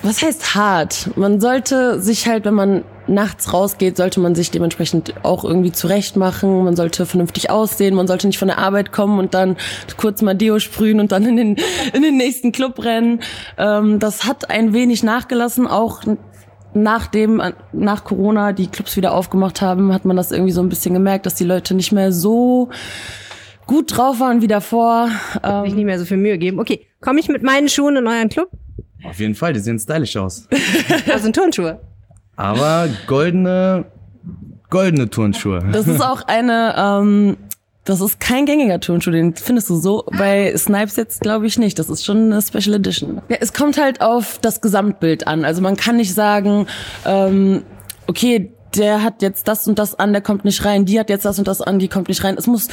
was 0.03 0.23
heißt 0.23 0.55
hart? 0.55 1.11
Man 1.17 1.41
sollte 1.41 2.01
sich 2.01 2.27
halt, 2.29 2.45
wenn 2.45 2.55
man 2.55 2.85
nachts 3.09 3.53
rausgeht, 3.53 3.97
sollte 3.97 4.21
man 4.21 4.35
sich 4.35 4.51
dementsprechend 4.51 5.15
auch 5.25 5.45
irgendwie 5.45 5.73
zurecht 5.73 6.17
machen. 6.17 6.65
Man 6.65 6.77
sollte 6.77 7.07
vernünftig 7.07 7.51
aussehen. 7.51 7.95
Man 7.95 8.07
sollte 8.07 8.27
nicht 8.27 8.39
von 8.39 8.49
der 8.49 8.59
Arbeit 8.59 8.93
kommen 8.93 9.19
und 9.19 9.35
dann 9.35 9.57
kurz 9.97 10.23
mal 10.23 10.35
Deo 10.35 10.59
sprühen 10.59 11.01
und 11.01 11.11
dann 11.13 11.25
in 11.27 11.37
den, 11.37 11.57
in 11.93 12.03
den 12.03 12.17
nächsten 12.17 12.53
Club 12.53 12.85
rennen. 12.85 13.21
Ähm, 13.57 13.99
das 13.99 14.25
hat 14.25 14.51
ein 14.51 14.73
wenig 14.73 15.03
nachgelassen, 15.03 15.67
auch 15.67 16.03
nachdem, 16.75 17.43
nach 17.73 18.05
Corona 18.05 18.53
die 18.53 18.69
Clubs 18.69 18.97
wieder 18.97 19.15
aufgemacht 19.15 19.63
haben, 19.63 19.93
hat 19.93 20.05
man 20.05 20.17
das 20.17 20.33
irgendwie 20.33 20.53
so 20.53 20.61
ein 20.61 20.69
bisschen 20.69 20.95
gemerkt, 20.95 21.27
dass 21.27 21.35
die 21.35 21.45
Leute 21.45 21.75
nicht 21.75 21.93
mehr 21.93 22.13
so 22.13 22.69
gut 23.67 23.97
drauf 23.97 24.21
waren 24.21 24.43
wie 24.43 24.49
davor. 24.49 25.11
Ähm, 25.43 25.65
Sich 25.65 25.75
nicht 25.75 25.85
mehr 25.87 25.99
so 25.99 26.05
viel 26.05 26.19
Mühe 26.19 26.39
geben. 26.39 26.61
Okay, 26.61 26.87
komme 27.01 27.21
ich 27.21 27.29
mit 27.29 27.43
meinen 27.43 27.69
Schuhen 27.69 27.97
in 27.97 28.07
euren 28.07 28.29
Club? 28.29 28.51
Auf 29.05 29.21
jeden 29.21 29.35
Fall, 29.35 29.53
die 29.53 29.61
sehen 29.61 29.79
stylisch 29.79 30.17
aus. 30.17 30.49
Das 31.07 31.23
sind 31.23 31.35
Turnschuhe. 31.35 31.81
Aber 32.37 32.89
goldene, 33.07 33.87
goldene 34.71 35.11
Turnschuhe. 35.11 35.61
Das 35.73 35.89
ist 35.89 36.01
auch 36.01 36.23
eine, 36.27 36.75
ähm, 36.77 37.37
das 37.85 38.01
ist 38.01 38.21
kein 38.21 38.47
gängiger 38.47 38.81
Turnschuh, 38.81 39.11
den 39.11 39.35
findest 39.35 39.71
du 39.71 39.77
so 39.77 40.05
bei 40.17 40.55
Snipes 40.57 40.97
jetzt, 40.97 41.21
glaube 41.21 41.47
ich, 41.47 41.59
nicht. 41.59 41.79
Das 41.79 41.89
ist 41.89 42.05
schon 42.05 42.31
eine 42.33 42.43
Special 42.43 42.75
Edition. 42.75 43.23
Ja, 43.29 43.39
es 43.41 43.53
kommt 43.53 43.79
halt 43.79 44.01
auf 44.01 44.39
das 44.41 44.61
Gesamtbild 44.61 45.27
an. 45.27 45.45
Also 45.45 45.63
man 45.63 45.77
kann 45.77 45.97
nicht 45.97 46.15
sagen, 46.15 46.67
ähm, 47.07 47.63
okay, 48.07 48.53
der 48.77 49.03
hat 49.03 49.23
jetzt 49.23 49.49
das 49.49 49.67
und 49.67 49.79
das 49.79 49.99
an, 49.99 50.13
der 50.13 50.23
kommt 50.23 50.45
nicht 50.45 50.65
rein, 50.65 50.85
die 50.85 51.01
hat 51.01 51.09
jetzt 51.09 51.25
das 51.25 51.39
und 51.39 51.49
das 51.49 51.63
an, 51.63 51.79
die 51.79 51.89
kommt 51.89 52.09
nicht 52.09 52.23
rein. 52.23 52.37
Es 52.37 52.47
muss 52.47 52.69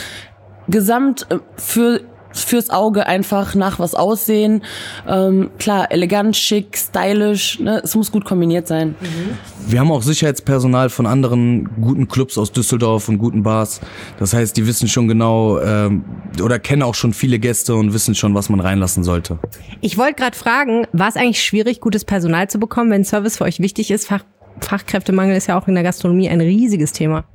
gesamt 0.67 1.27
äh, 1.29 1.37
für 1.55 2.01
fürs 2.35 2.69
Auge 2.69 3.07
einfach 3.07 3.55
nach 3.55 3.79
was 3.79 3.95
aussehen. 3.95 4.63
Ähm, 5.07 5.51
klar, 5.57 5.91
elegant, 5.91 6.35
schick, 6.35 6.77
stylisch. 6.77 7.59
Ne? 7.59 7.81
Es 7.83 7.95
muss 7.95 8.11
gut 8.11 8.25
kombiniert 8.25 8.67
sein. 8.67 8.95
Mhm. 8.99 9.37
Wir 9.67 9.79
haben 9.79 9.91
auch 9.91 10.03
Sicherheitspersonal 10.03 10.89
von 10.89 11.05
anderen 11.05 11.69
guten 11.81 12.07
Clubs 12.07 12.37
aus 12.37 12.51
Düsseldorf 12.51 13.09
und 13.09 13.17
guten 13.17 13.43
Bars. 13.43 13.81
Das 14.19 14.33
heißt, 14.33 14.55
die 14.57 14.67
wissen 14.67 14.87
schon 14.87 15.07
genau 15.07 15.59
ähm, 15.59 16.03
oder 16.43 16.59
kennen 16.59 16.83
auch 16.83 16.95
schon 16.95 17.13
viele 17.13 17.39
Gäste 17.39 17.75
und 17.75 17.93
wissen 17.93 18.15
schon, 18.15 18.35
was 18.35 18.49
man 18.49 18.59
reinlassen 18.59 19.03
sollte. 19.03 19.39
Ich 19.81 19.97
wollte 19.97 20.15
gerade 20.15 20.37
fragen, 20.37 20.87
war 20.91 21.07
es 21.07 21.15
eigentlich 21.15 21.43
schwierig, 21.43 21.79
gutes 21.81 22.05
Personal 22.05 22.49
zu 22.49 22.59
bekommen, 22.59 22.91
wenn 22.91 23.03
Service 23.03 23.37
für 23.37 23.45
euch 23.45 23.59
wichtig 23.59 23.91
ist? 23.91 24.07
Fach 24.07 24.23
Fachkräftemangel 24.61 25.35
ist 25.35 25.47
ja 25.47 25.59
auch 25.59 25.67
in 25.67 25.75
der 25.75 25.83
Gastronomie 25.83 26.29
ein 26.29 26.39
riesiges 26.39 26.93
Thema. 26.93 27.25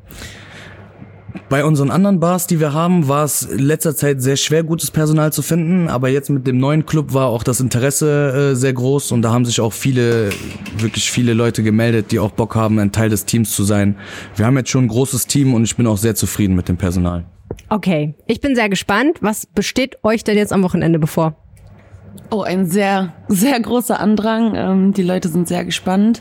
Bei 1.51 1.65
unseren 1.65 1.91
anderen 1.91 2.21
Bars, 2.21 2.47
die 2.47 2.61
wir 2.61 2.75
haben, 2.75 3.09
war 3.09 3.25
es 3.25 3.49
letzter 3.51 3.97
Zeit 3.97 4.23
sehr 4.23 4.37
schwer, 4.37 4.63
gutes 4.63 4.93
Personal 4.93 5.33
zu 5.33 5.43
finden. 5.43 5.89
Aber 5.89 6.09
jetzt 6.09 6.31
mit 6.31 6.47
dem 6.47 6.59
neuen 6.59 6.87
Club 6.87 7.13
war 7.13 7.27
auch 7.27 7.43
das 7.43 7.59
Interesse 7.59 8.53
äh, 8.53 8.55
sehr 8.55 8.73
groß 8.73 9.11
und 9.11 9.23
da 9.23 9.33
haben 9.33 9.45
sich 9.45 9.61
auch 9.61 9.73
viele, 9.73 10.31
wirklich 10.79 11.11
viele 11.11 11.35
Leute 11.35 11.65
gemeldet, 11.65 12.13
die 12.13 12.21
auch 12.21 12.31
Bock 12.31 12.55
haben, 12.55 12.79
ein 12.79 12.93
Teil 12.93 13.09
des 13.09 13.25
Teams 13.25 13.51
zu 13.51 13.65
sein. 13.65 13.97
Wir 14.37 14.47
haben 14.47 14.57
jetzt 14.59 14.71
schon 14.71 14.85
ein 14.85 14.89
großes 14.89 15.27
Team 15.27 15.53
und 15.53 15.65
ich 15.65 15.77
bin 15.77 15.89
auch 15.89 15.99
sehr 15.99 16.15
zufrieden 16.15 16.55
mit 16.55 16.69
dem 16.69 16.77
Personal. 16.77 17.25
Okay, 17.69 18.15
ich 18.29 18.41
bin 18.41 18.55
sehr 18.55 18.69
gespannt. 18.69 19.19
Was 19.21 19.47
besteht 19.47 19.99
euch 20.05 20.23
denn 20.23 20.39
jetzt 20.39 20.53
am 20.53 20.63
Wochenende 20.63 21.01
bevor? 21.01 21.35
Oh, 22.33 22.43
ein 22.43 22.67
sehr, 22.67 23.13
sehr 23.27 23.59
großer 23.59 23.99
Andrang. 23.99 24.55
Ähm, 24.55 24.93
die 24.93 25.03
Leute 25.03 25.29
sind 25.29 25.49
sehr 25.49 25.65
gespannt 25.65 26.21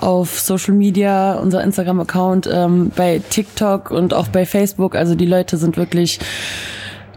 auf 0.00 0.40
Social 0.40 0.72
Media, 0.74 1.34
unser 1.34 1.62
Instagram-Account, 1.62 2.48
ähm, 2.50 2.90
bei 2.96 3.20
TikTok 3.28 3.90
und 3.90 4.14
auch 4.14 4.28
bei 4.28 4.46
Facebook. 4.46 4.94
Also 4.94 5.14
die 5.14 5.26
Leute 5.26 5.58
sind 5.58 5.76
wirklich 5.76 6.20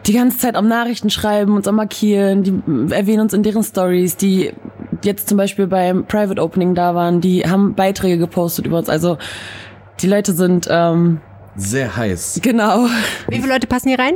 die 0.05 0.13
ganze 0.13 0.37
Zeit 0.37 0.55
am 0.55 0.67
Nachrichten 0.67 1.09
schreiben, 1.09 1.55
uns 1.55 1.67
am 1.67 1.75
Markieren, 1.75 2.43
die 2.43 2.93
erwähnen 2.93 3.21
uns 3.21 3.33
in 3.33 3.41
deren 3.41 3.63
Stories, 3.63 4.17
die 4.17 4.51
jetzt 5.03 5.29
zum 5.29 5.37
Beispiel 5.37 5.67
beim 5.67 6.05
Private 6.05 6.41
Opening 6.41 6.75
da 6.75 6.93
waren, 6.93 7.21
die 7.21 7.43
haben 7.49 7.73
Beiträge 7.73 8.17
gepostet 8.17 8.65
über 8.65 8.77
uns. 8.77 8.89
Also 8.89 9.17
die 10.01 10.07
Leute 10.07 10.33
sind 10.33 10.67
ähm, 10.69 11.21
sehr 11.55 11.95
heiß. 11.95 12.41
Genau. 12.43 12.87
Wie 13.29 13.37
viele 13.37 13.53
Leute 13.53 13.67
passen 13.67 13.89
hier 13.89 13.99
rein? 13.99 14.15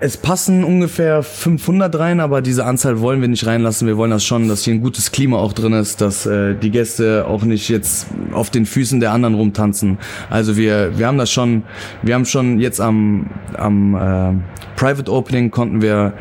Es 0.00 0.16
passen 0.16 0.62
ungefähr 0.62 1.24
500 1.24 1.98
rein, 1.98 2.20
aber 2.20 2.40
diese 2.40 2.64
Anzahl 2.64 3.00
wollen 3.00 3.20
wir 3.20 3.26
nicht 3.26 3.46
reinlassen. 3.46 3.88
Wir 3.88 3.96
wollen 3.96 4.12
das 4.12 4.24
schon, 4.24 4.46
dass 4.46 4.62
hier 4.62 4.74
ein 4.74 4.80
gutes 4.80 5.10
Klima 5.10 5.38
auch 5.38 5.52
drin 5.52 5.72
ist, 5.72 6.00
dass 6.00 6.24
äh, 6.24 6.54
die 6.54 6.70
Gäste 6.70 7.26
auch 7.26 7.42
nicht 7.42 7.68
jetzt 7.68 8.06
auf 8.32 8.48
den 8.50 8.64
Füßen 8.64 9.00
der 9.00 9.10
anderen 9.10 9.34
rumtanzen. 9.34 9.98
Also 10.30 10.56
wir, 10.56 10.96
wir 10.96 11.08
haben 11.08 11.18
das 11.18 11.32
schon, 11.32 11.64
wir 12.02 12.14
haben 12.14 12.26
schon 12.26 12.60
jetzt 12.60 12.80
am, 12.80 13.28
am 13.56 13.94
äh, 13.96 14.76
Private 14.76 15.10
Opening 15.10 15.50
konnten 15.50 15.82
wir 15.82 16.14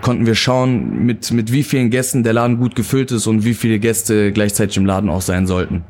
konnten 0.00 0.24
wir 0.24 0.34
schauen, 0.34 1.04
mit, 1.04 1.30
mit 1.30 1.52
wie 1.52 1.62
vielen 1.62 1.90
Gästen 1.90 2.22
der 2.22 2.32
Laden 2.32 2.56
gut 2.56 2.74
gefüllt 2.74 3.12
ist 3.12 3.26
und 3.26 3.44
wie 3.44 3.52
viele 3.52 3.78
Gäste 3.78 4.32
gleichzeitig 4.32 4.78
im 4.78 4.86
Laden 4.86 5.10
auch 5.10 5.20
sein 5.20 5.46
sollten. 5.46 5.84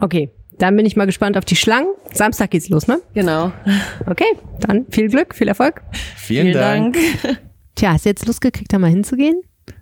Okay, 0.00 0.30
dann 0.58 0.76
bin 0.76 0.86
ich 0.86 0.96
mal 0.96 1.06
gespannt 1.06 1.36
auf 1.36 1.44
die 1.44 1.56
Schlangen. 1.56 1.94
Samstag 2.12 2.50
geht's 2.50 2.68
los, 2.68 2.86
ne? 2.86 3.00
Genau. 3.14 3.52
Okay, 4.06 4.26
dann 4.60 4.86
viel 4.90 5.08
Glück, 5.08 5.34
viel 5.34 5.48
Erfolg. 5.48 5.82
Vielen, 6.16 6.48
Vielen 6.48 6.58
Dank. 6.58 6.96
Dank. 7.22 7.38
Tja, 7.74 7.92
hast 7.92 8.04
du 8.04 8.10
jetzt 8.10 8.26
Lust 8.26 8.40
gekriegt, 8.40 8.72
da 8.72 8.78
mal 8.78 8.90
hinzugehen? 8.90 9.40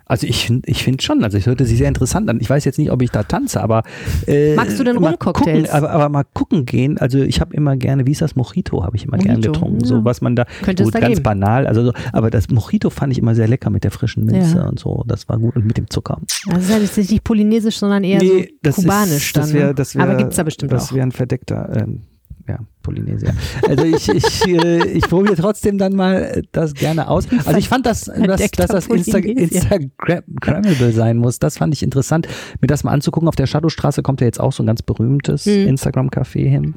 Also 0.08 0.26
ich 0.28 0.46
finde 0.46 0.68
ich 0.70 0.84
find 0.84 1.02
schon, 1.02 1.24
also 1.24 1.36
ich 1.36 1.46
hörte 1.46 1.66
sie 1.66 1.74
sehr 1.74 1.88
interessant 1.88 2.30
an. 2.30 2.38
Ich 2.40 2.48
weiß 2.48 2.64
jetzt 2.64 2.78
nicht, 2.78 2.92
ob 2.92 3.02
ich 3.02 3.10
da 3.10 3.24
tanze, 3.24 3.60
aber 3.60 3.82
äh, 4.28 4.54
Magst 4.54 4.78
du 4.78 4.84
denn 4.84 4.98
Rumcocktails? 4.98 5.68
Aber, 5.70 5.90
aber 5.90 6.08
mal 6.08 6.22
gucken 6.32 6.64
gehen, 6.64 6.96
also 6.98 7.18
ich 7.18 7.40
habe 7.40 7.52
immer 7.54 7.76
gerne, 7.76 8.06
wie 8.06 8.12
ist 8.12 8.22
das, 8.22 8.36
Mojito 8.36 8.84
habe 8.84 8.96
ich 8.96 9.04
immer 9.04 9.16
Mojito, 9.16 9.26
gerne 9.26 9.46
getrunken, 9.46 9.80
ja. 9.80 9.86
so 9.86 10.04
was 10.04 10.20
man 10.20 10.36
da, 10.36 10.46
Könnte 10.62 10.84
gut, 10.84 10.94
da 10.94 11.00
ganz 11.00 11.16
geben. 11.16 11.24
banal, 11.24 11.66
also 11.66 11.86
so, 11.86 11.92
aber 12.12 12.30
das 12.30 12.48
Mojito 12.48 12.88
fand 12.88 13.12
ich 13.12 13.18
immer 13.18 13.34
sehr 13.34 13.48
lecker 13.48 13.68
mit 13.68 13.82
der 13.82 13.90
frischen 13.90 14.24
Minze 14.24 14.58
ja. 14.58 14.68
und 14.68 14.78
so, 14.78 15.02
das 15.08 15.28
war 15.28 15.38
gut 15.38 15.56
und 15.56 15.66
mit 15.66 15.76
dem 15.76 15.90
Zucker. 15.90 16.20
Das 16.48 16.62
ist 16.62 16.70
ja 16.70 16.76
halt 16.76 16.96
nicht 16.96 17.24
polynesisch, 17.24 17.78
sondern 17.78 18.04
eher 18.04 18.22
nee, 18.22 18.48
so 18.64 18.72
kubanisch 18.82 19.26
ist, 19.26 19.36
das 19.36 19.52
wär, 19.52 19.74
das 19.74 19.96
wär, 19.96 20.04
Aber 20.04 20.14
gibt's 20.14 20.36
da 20.36 20.44
bestimmt 20.44 20.70
das 20.70 20.84
auch. 20.84 20.88
Das 20.88 20.94
wäre 20.94 21.06
ein 21.06 21.12
verdeckter 21.12 21.82
ähm, 21.82 22.02
ja, 22.48 22.58
Polynesier. 22.82 23.34
Also 23.68 23.84
ich, 23.84 24.08
ich, 24.08 24.46
äh, 24.48 24.86
ich 24.88 25.08
probiere 25.08 25.36
trotzdem 25.36 25.78
dann 25.78 25.94
mal 25.94 26.42
das 26.52 26.74
gerne 26.74 27.08
aus. 27.08 27.26
Also 27.44 27.58
ich 27.58 27.68
fand, 27.68 27.86
dass, 27.86 28.04
dass, 28.04 28.50
dass 28.50 28.68
das 28.68 28.86
Insta 28.86 29.18
Instagrammable 29.18 30.92
sein 30.92 31.16
muss. 31.16 31.38
Das 31.38 31.58
fand 31.58 31.74
ich 31.74 31.82
interessant, 31.82 32.28
mir 32.60 32.68
das 32.68 32.84
mal 32.84 32.92
anzugucken. 32.92 33.28
Auf 33.28 33.36
der 33.36 33.46
Shadowstraße 33.46 34.02
kommt 34.02 34.20
ja 34.20 34.26
jetzt 34.26 34.40
auch 34.40 34.52
so 34.52 34.62
ein 34.62 34.66
ganz 34.66 34.82
berühmtes 34.82 35.46
mhm. 35.46 35.68
Instagram-Café 35.68 36.48
hin. 36.48 36.74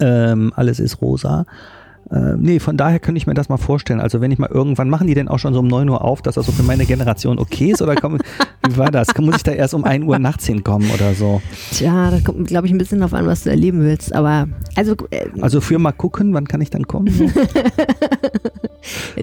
Ähm, 0.00 0.52
alles 0.54 0.80
ist 0.80 1.00
rosa. 1.00 1.46
Äh, 2.10 2.36
nee, 2.36 2.60
von 2.60 2.76
daher 2.76 3.00
könnte 3.00 3.18
ich 3.18 3.26
mir 3.26 3.34
das 3.34 3.48
mal 3.48 3.56
vorstellen. 3.56 4.00
Also 4.00 4.20
wenn 4.20 4.30
ich 4.30 4.38
mal 4.38 4.50
irgendwann, 4.50 4.88
machen 4.88 5.08
die 5.08 5.14
denn 5.14 5.28
auch 5.28 5.38
schon 5.38 5.52
so 5.54 5.60
um 5.60 5.66
9 5.66 5.88
Uhr 5.88 6.02
auf, 6.02 6.22
dass 6.22 6.36
das 6.36 6.46
so 6.46 6.52
für 6.52 6.62
meine 6.62 6.86
Generation 6.86 7.38
okay 7.38 7.72
ist? 7.72 7.82
Oder 7.82 7.96
komm, 7.96 8.18
wie 8.68 8.76
war 8.76 8.90
das? 8.90 9.08
Muss 9.18 9.36
ich 9.36 9.42
da 9.42 9.52
erst 9.52 9.74
um 9.74 9.84
1 9.84 10.04
Uhr 10.04 10.18
nachts 10.18 10.46
hinkommen 10.46 10.88
oder 10.92 11.14
so? 11.14 11.42
Tja, 11.72 12.10
das 12.10 12.22
kommt, 12.22 12.46
glaube 12.46 12.66
ich, 12.68 12.72
ein 12.72 12.78
bisschen 12.78 13.00
darauf 13.00 13.14
an, 13.14 13.26
was 13.26 13.42
du 13.42 13.50
erleben 13.50 13.80
willst. 13.80 14.14
Aber 14.14 14.46
also. 14.76 14.94
Äh, 15.10 15.26
also 15.40 15.60
für 15.60 15.78
mal 15.78 15.92
gucken, 15.92 16.32
wann 16.32 16.46
kann 16.46 16.60
ich 16.60 16.70
dann 16.70 16.86
kommen? 16.86 17.06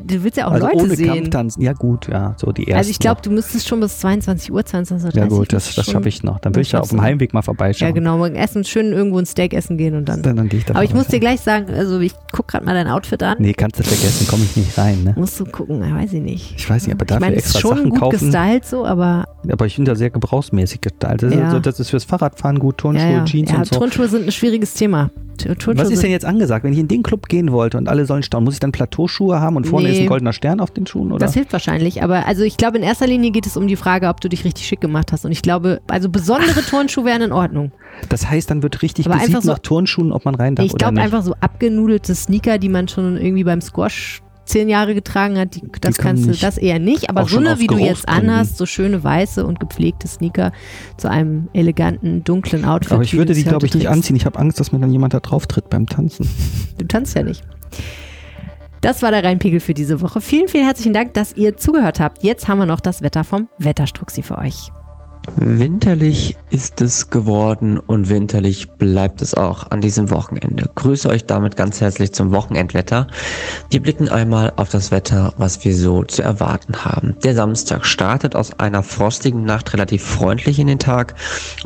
du 0.06 0.24
willst 0.24 0.38
ja 0.38 0.48
auch 0.48 0.52
also 0.52 0.68
Leute 0.68 0.78
ohne 0.84 0.96
sehen. 0.96 1.08
Kampftanzen, 1.08 1.64
ja 1.64 1.74
gut, 1.74 2.08
ja, 2.10 2.36
so 2.38 2.52
die 2.52 2.64
ersten. 2.64 2.78
Also 2.78 2.90
ich 2.90 3.00
glaube, 3.00 3.22
du 3.22 3.30
müsstest 3.32 3.68
schon 3.68 3.80
bis 3.80 4.00
22 4.00 4.52
Uhr, 4.52 4.66
22 4.66 5.16
Uhr. 5.16 5.22
Ja 5.22 5.28
gut, 5.28 5.54
das, 5.54 5.74
das 5.76 5.90
schaffe 5.90 6.10
ich 6.10 6.24
noch. 6.24 6.40
Dann 6.40 6.54
will 6.56 6.62
ich 6.62 6.74
ja 6.74 6.82
auf 6.82 6.90
dem 6.90 7.02
Heimweg 7.02 7.34
mal 7.34 7.42
vorbeischauen. 7.42 7.90
Ja 7.90 7.94
genau, 7.94 8.18
morgen 8.18 8.36
essen, 8.36 8.64
schön 8.66 8.92
irgendwo 8.92 9.20
ein 9.20 9.26
Steak 9.26 9.54
essen 9.54 9.78
gehen 9.78 9.96
und 9.96 10.10
dann. 10.10 10.22
Dann, 10.22 10.36
dann 10.36 10.50
gehe 10.50 10.60
ich 10.60 10.66
da 10.66 10.76
Aber 10.76 10.84
ich 10.84 10.94
muss 10.94 11.08
dir 11.08 11.20
gleich 11.20 11.40
sagen, 11.42 11.74
also 11.74 12.00
ich 12.00 12.14
gucke 12.32 12.52
gerade 12.52 12.66
mal 12.66 12.73
dein 12.74 12.88
Outfit 12.88 13.22
an. 13.24 13.38
Nee, 13.40 13.54
kannst 13.54 13.80
du 13.80 13.84
vergessen, 13.84 14.28
komme 14.28 14.44
ich 14.44 14.56
nicht 14.56 14.78
rein. 14.78 15.04
Ne? 15.04 15.14
Musst 15.18 15.40
du 15.40 15.46
gucken, 15.46 15.82
weiß 15.82 16.14
ich 16.14 16.22
nicht. 16.22 16.56
Ich 16.58 16.70
weiß 16.70 16.88
nicht, 16.88 16.96
aber 16.96 17.06
dafür 17.06 17.28
ich 17.28 17.32
mein, 17.32 17.38
extra 17.38 17.60
schon 17.60 17.78
Sachen 17.78 17.90
gut 17.90 18.00
kaufen. 18.00 18.32
gestylt 18.32 18.66
so, 18.66 18.86
aber. 18.86 19.26
Aber 19.52 19.66
ich 19.66 19.76
finde 19.76 19.92
da 19.92 19.96
sehr 19.96 20.10
gebrauchsmäßig 20.10 20.82
gestylt. 20.82 21.24
Das, 21.24 21.34
ja. 21.34 21.40
ist, 21.40 21.46
also, 21.46 21.60
das 21.60 21.80
ist 21.80 21.90
fürs 21.90 22.04
Fahrradfahren 22.04 22.60
gut, 22.60 22.78
Turnschuhe, 22.78 23.10
ja, 23.10 23.18
ja. 23.18 23.26
Jeans 23.26 23.52
ja, 23.52 23.58
und 23.58 23.66
so. 23.68 23.78
Turnschuhe 23.78 24.08
sind 24.08 24.26
ein 24.26 24.32
schwieriges 24.32 24.74
Thema. 24.74 25.12
Turnschuhe 25.38 25.78
Was 25.78 25.90
ist 25.90 26.04
denn 26.04 26.12
jetzt 26.12 26.26
angesagt? 26.26 26.64
Wenn 26.64 26.74
ich 26.74 26.80
in 26.80 26.88
den 26.88 27.04
Club 27.04 27.28
gehen 27.28 27.52
wollte 27.52 27.78
und 27.78 27.90
alle 27.90 28.06
sollen 28.06 28.24
staunen, 28.24 28.46
muss 28.46 28.54
ich 28.56 28.60
dann 28.60 28.72
Plateauschuhe 28.72 29.40
haben 29.40 29.56
und 29.56 29.66
vorne 29.66 29.88
nee. 29.88 29.96
ist 29.96 30.02
ein 30.02 30.08
goldener 30.08 30.34
Stern 30.34 30.60
auf 30.60 30.72
den 30.72 30.86
Schuhen? 30.86 31.12
Oder? 31.12 31.20
Das 31.26 31.34
hilft 31.34 31.54
wahrscheinlich, 31.54 32.04
aber 32.04 32.26
also 32.28 32.44
ich 32.44 32.58
glaube, 32.58 32.78
in 32.78 32.84
erster 32.84 33.08
Linie 33.08 33.32
geht 33.32 33.46
es 33.46 33.58
um 33.58 33.68
die 33.68 33.76
Frage, 33.76 34.08
ob 34.08 34.22
du 34.22 34.30
dich 34.30 34.46
richtig 34.46 34.66
schick 34.66 34.82
gemacht 34.82 35.12
hast. 35.12 35.26
Und 35.26 35.32
ich 35.32 35.42
glaube, 35.42 35.82
also 35.88 36.10
besondere 36.10 36.60
Ach. 36.60 36.70
Turnschuhe 36.70 37.06
wären 37.06 37.22
in 37.22 37.32
Ordnung. 37.32 37.72
Das 38.10 38.30
heißt, 38.30 38.50
dann 38.50 38.64
wird 38.64 38.82
richtig 38.82 39.08
aber 39.08 39.20
gesiebt 39.20 39.44
so, 39.44 39.52
nach 39.52 39.60
Turnschuhen, 39.60 40.12
ob 40.12 40.26
man 40.26 40.36
rein 40.36 40.56
darf 40.56 40.66
Ich 40.66 40.76
glaube 40.76 41.00
einfach 41.00 41.24
so 41.24 41.36
abgenudelte 41.40 42.16
Sneaker, 42.16 42.58
die 42.64 42.70
man 42.70 42.88
schon 42.88 43.18
irgendwie 43.18 43.44
beim 43.44 43.60
Squash 43.62 44.24
zehn 44.46 44.70
Jahre 44.70 44.94
getragen 44.94 45.38
hat, 45.38 45.56
die, 45.56 45.62
das 45.82 45.96
die 45.96 46.02
kannst 46.02 46.26
du, 46.26 46.32
das 46.32 46.58
eher 46.58 46.80
nicht. 46.80 47.10
Aber 47.10 47.26
so 47.26 47.38
eine, 47.38 47.60
wie 47.60 47.68
du 47.68 47.78
jetzt 47.78 48.08
anhast, 48.08 48.58
so 48.58 48.66
schöne 48.66 49.04
weiße 49.04 49.46
und 49.46 49.60
gepflegte 49.60 50.08
Sneaker 50.08 50.52
zu 50.98 51.10
einem 51.10 51.50
eleganten, 51.54 52.24
dunklen 52.24 52.66
Outfit. 52.66 52.94
Aber 52.94 53.04
ich 53.04 53.16
würde 53.16 53.34
die, 53.34 53.44
glaube 53.44 53.66
ich, 53.66 53.74
nicht 53.74 53.90
anziehen. 53.90 54.16
Ich 54.16 54.26
habe 54.26 54.40
Angst, 54.40 54.60
dass 54.60 54.72
mir 54.72 54.80
dann 54.80 54.92
jemand 54.92 55.14
da 55.14 55.20
drauf 55.20 55.48
tritt 55.48 55.70
beim 55.70 55.86
Tanzen. 55.88 56.28
Du 56.78 56.88
tanzt 56.88 57.16
ja 57.16 57.24
nicht. 57.24 57.44
Das 58.82 59.02
war 59.02 59.12
der 59.12 59.24
Rheinpegel 59.24 59.60
für 59.60 59.74
diese 59.74 60.02
Woche. 60.02 60.20
Vielen, 60.20 60.48
vielen 60.48 60.66
herzlichen 60.66 60.92
Dank, 60.92 61.14
dass 61.14 61.34
ihr 61.38 61.56
zugehört 61.56 62.00
habt. 62.00 62.24
Jetzt 62.24 62.48
haben 62.48 62.58
wir 62.58 62.66
noch 62.66 62.82
das 62.82 63.02
Wetter 63.02 63.24
vom 63.24 63.48
Wetterstruxi 63.60 64.24
für 64.24 64.38
euch. 64.38 64.72
Winterlich 65.38 66.36
ist 66.50 66.82
es 66.82 67.10
geworden 67.10 67.80
und 67.80 68.10
winterlich 68.10 68.70
bleibt 68.72 69.22
es 69.22 69.34
auch 69.34 69.72
an 69.72 69.80
diesem 69.80 70.10
Wochenende. 70.10 70.70
Grüße 70.76 71.08
euch 71.08 71.26
damit 71.26 71.56
ganz 71.56 71.80
herzlich 71.80 72.12
zum 72.12 72.32
Wochenendwetter. 72.34 73.08
Wir 73.70 73.82
blicken 73.82 74.10
einmal 74.10 74.52
auf 74.58 74.68
das 74.68 74.92
Wetter, 74.92 75.34
was 75.38 75.64
wir 75.64 75.76
so 75.76 76.04
zu 76.04 76.22
erwarten 76.22 76.84
haben. 76.84 77.16
Der 77.24 77.36
Samstag 77.36 77.86
startet 77.86 78.36
aus 78.36 78.60
einer 78.60 78.84
frostigen 78.84 79.46
Nacht 79.46 79.74
relativ 79.74 80.04
freundlich 80.04 80.60
in 80.60 80.68
den 80.68 80.80
Tag 80.80 81.16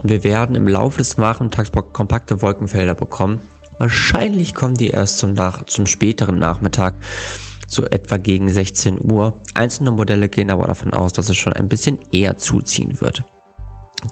und 0.02 0.10
wir 0.10 0.24
werden 0.24 0.56
im 0.56 0.68
Laufe 0.68 1.00
des 1.00 1.18
Nachmittags 1.18 1.72
kompakte 1.94 2.44
Wolkenfelder 2.44 2.94
bekommen. 2.94 3.42
Wahrscheinlich 3.80 4.54
kommen 4.54 4.76
die 4.76 4.90
erst 4.90 5.18
zum, 5.18 5.34
Nach 5.34 5.64
zum 5.66 5.88
späteren 5.88 6.38
Nachmittag 6.38 6.94
so 7.68 7.86
etwa 7.86 8.18
gegen 8.18 8.50
16 8.50 9.12
Uhr. 9.12 9.40
Einzelne 9.56 9.92
Modelle 9.92 10.30
gehen 10.30 10.52
aber 10.52 10.68
davon 10.68 10.94
aus, 10.94 11.14
dass 11.14 11.30
es 11.30 11.38
schon 11.38 11.54
ein 11.54 11.68
bisschen 11.68 12.00
eher 12.12 12.38
zuziehen 12.38 13.02
wird. 13.02 13.24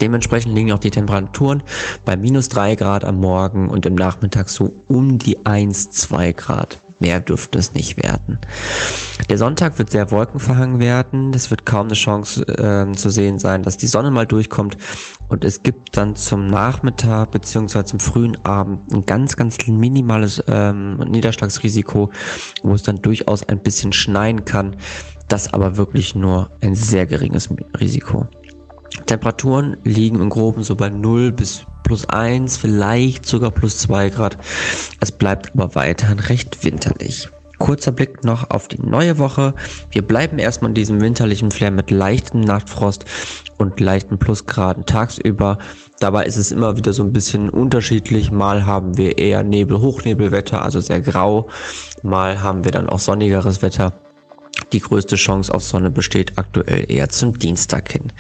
Dementsprechend 0.02 0.56
liegen 0.56 0.72
auch 0.72 0.80
die 0.80 0.92
Temperaturen 0.92 1.64
bei 2.06 2.18
minus 2.18 2.50
drei 2.50 2.76
Grad 2.76 3.06
am 3.06 3.20
Morgen 3.20 3.70
und 3.70 3.86
im 3.86 3.96
Nachmittag 3.96 4.50
so 4.50 4.74
um 4.88 5.20
die 5.20 5.46
eins 5.46 5.92
zwei 5.92 6.34
Grad. 6.34 6.80
Mehr 7.00 7.20
dürfte 7.20 7.60
es 7.60 7.74
nicht 7.74 8.02
werden. 8.02 8.40
Der 9.30 9.38
Sonntag 9.38 9.78
wird 9.78 9.92
sehr 9.92 10.12
wolkenverhangen 10.12 10.80
werden. 10.80 11.34
Es 11.34 11.52
wird 11.52 11.66
kaum 11.66 11.88
eine 11.88 11.96
Chance 11.96 12.48
äh, 12.48 12.90
zu 12.96 13.10
sehen 13.10 13.38
sein, 13.38 13.64
dass 13.64 13.76
die 13.76 13.88
Sonne 13.88 14.12
mal 14.12 14.26
durchkommt. 14.26 14.78
Und 15.28 15.44
es 15.44 15.62
gibt 15.62 15.98
dann 15.98 16.16
zum 16.16 16.48
Nachmittag 16.48 17.32
beziehungsweise 17.32 17.86
zum 17.86 18.00
frühen 18.00 18.38
Abend 18.46 18.94
ein 18.94 19.06
ganz, 19.06 19.36
ganz 19.36 19.58
minimales 19.68 20.42
ähm, 20.48 20.98
Niederschlagsrisiko, 20.98 22.12
wo 22.64 22.74
es 22.74 22.84
dann 22.84 23.02
durchaus 23.02 23.44
ein 23.44 23.62
bisschen 23.62 23.92
schneien 23.92 24.46
kann. 24.46 24.78
Das 25.28 25.54
aber 25.54 25.76
wirklich 25.76 26.16
nur 26.16 26.50
ein 26.62 26.76
sehr 26.76 27.06
geringes 27.06 27.50
Risiko. 27.78 28.28
Temperaturen 29.06 29.78
liegen 29.84 30.20
im 30.20 30.30
Groben 30.30 30.64
so 30.64 30.76
bei 30.76 30.90
0 30.90 31.32
bis 31.32 31.66
plus 31.84 32.08
1, 32.10 32.58
vielleicht 32.58 33.26
sogar 33.26 33.52
plus 33.52 33.78
2 33.80 34.10
Grad. 34.10 34.38
Es 35.00 35.12
bleibt 35.12 35.52
aber 35.54 35.76
weiterhin 35.76 36.20
recht 36.20 36.64
winterlich. 36.64 37.30
Kurzer 37.60 37.92
Blick 37.92 38.24
noch 38.24 38.50
auf 38.50 38.68
die 38.68 38.82
neue 38.82 39.18
Woche. 39.18 39.54
Wir 39.92 40.02
bleiben 40.02 40.40
erstmal 40.40 40.72
in 40.72 40.76
diesem 40.76 41.00
winterlichen 41.00 41.52
Flair 41.52 41.72
mit 41.72 41.90
leichtem 41.90 42.42
Nachtfrost 42.42 43.06
und 43.58 43.80
leichten 43.80 44.18
Plusgraden 44.18 44.86
tagsüber. 44.86 45.58
Dabei 46.00 46.26
ist 46.26 46.36
es 46.36 46.52
immer 46.52 46.76
wieder 46.76 46.92
so 46.92 47.04
ein 47.04 47.14
bisschen 47.14 47.50
unterschiedlich. 47.50 48.32
Mal 48.32 48.66
haben 48.66 48.98
wir 48.98 49.18
eher 49.18 49.44
Nebel, 49.44 49.80
Hochnebelwetter, 49.80 50.62
also 50.62 50.82
sehr 50.82 51.00
grau. 51.00 51.48
Mal 52.04 52.42
haben 52.42 52.66
wir 52.66 52.72
dann 52.72 52.90
auch 52.90 53.00
sonnigeres 53.00 53.62
Wetter. 53.62 53.94
Die 54.74 54.80
größte 54.80 55.16
Chance 55.16 55.54
auf 55.54 55.64
Sonne 55.64 55.90
besteht 55.90 56.38
aktuell 56.38 56.92
eher 56.92 57.10
zum 57.10 57.38
Dienstag 57.38 57.92
hin. 57.92 58.12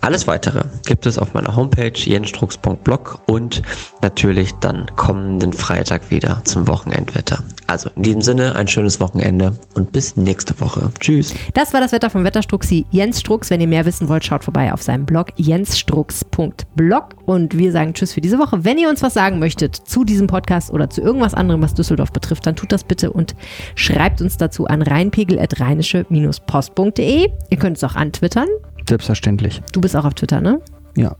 Alles 0.00 0.26
weitere 0.26 0.62
gibt 0.86 1.04
es 1.06 1.18
auf 1.18 1.34
meiner 1.34 1.54
Homepage 1.54 1.92
jenstrux.blog 1.94 3.20
und 3.26 3.62
natürlich 4.00 4.52
dann 4.60 4.86
kommenden 4.96 5.52
Freitag 5.52 6.10
wieder 6.10 6.40
zum 6.44 6.66
Wochenendwetter. 6.68 7.42
Also 7.66 7.90
in 7.96 8.02
diesem 8.02 8.22
Sinne 8.22 8.54
ein 8.56 8.66
schönes 8.66 8.98
Wochenende 8.98 9.52
und 9.74 9.92
bis 9.92 10.16
nächste 10.16 10.58
Woche. 10.60 10.90
Tschüss. 10.98 11.34
Das 11.54 11.74
war 11.74 11.80
das 11.80 11.92
Wetter 11.92 12.10
vom 12.10 12.24
Wetterstruxi 12.24 12.86
Jens 12.90 13.20
Strux. 13.20 13.50
Wenn 13.50 13.60
ihr 13.60 13.68
mehr 13.68 13.84
wissen 13.84 14.08
wollt, 14.08 14.24
schaut 14.24 14.42
vorbei 14.42 14.72
auf 14.72 14.82
seinem 14.82 15.04
Blog 15.04 15.28
jensstrux.blog 15.36 17.04
und 17.26 17.58
wir 17.58 17.70
sagen 17.70 17.94
Tschüss 17.94 18.14
für 18.14 18.20
diese 18.20 18.38
Woche. 18.38 18.64
Wenn 18.64 18.78
ihr 18.78 18.88
uns 18.88 19.02
was 19.02 19.14
sagen 19.14 19.38
möchtet 19.38 19.76
zu 19.76 20.04
diesem 20.04 20.26
Podcast 20.26 20.72
oder 20.72 20.88
zu 20.88 21.02
irgendwas 21.02 21.34
anderem, 21.34 21.62
was 21.62 21.74
Düsseldorf 21.74 22.12
betrifft, 22.12 22.46
dann 22.46 22.56
tut 22.56 22.72
das 22.72 22.84
bitte 22.84 23.12
und 23.12 23.34
schreibt 23.74 24.22
uns 24.22 24.38
dazu 24.38 24.66
an 24.66 24.80
rheinpegel.rheinische-post.de. 24.82 27.30
Ihr 27.50 27.58
könnt 27.58 27.76
es 27.76 27.84
auch 27.84 27.96
antwittern. 27.96 28.48
Selbstverständlich. 28.88 29.62
Du 29.72 29.80
bist 29.80 29.96
auch 29.96 30.04
auf 30.04 30.14
Twitter, 30.14 30.40
ne? 30.40 30.60
Ja. 30.96 31.16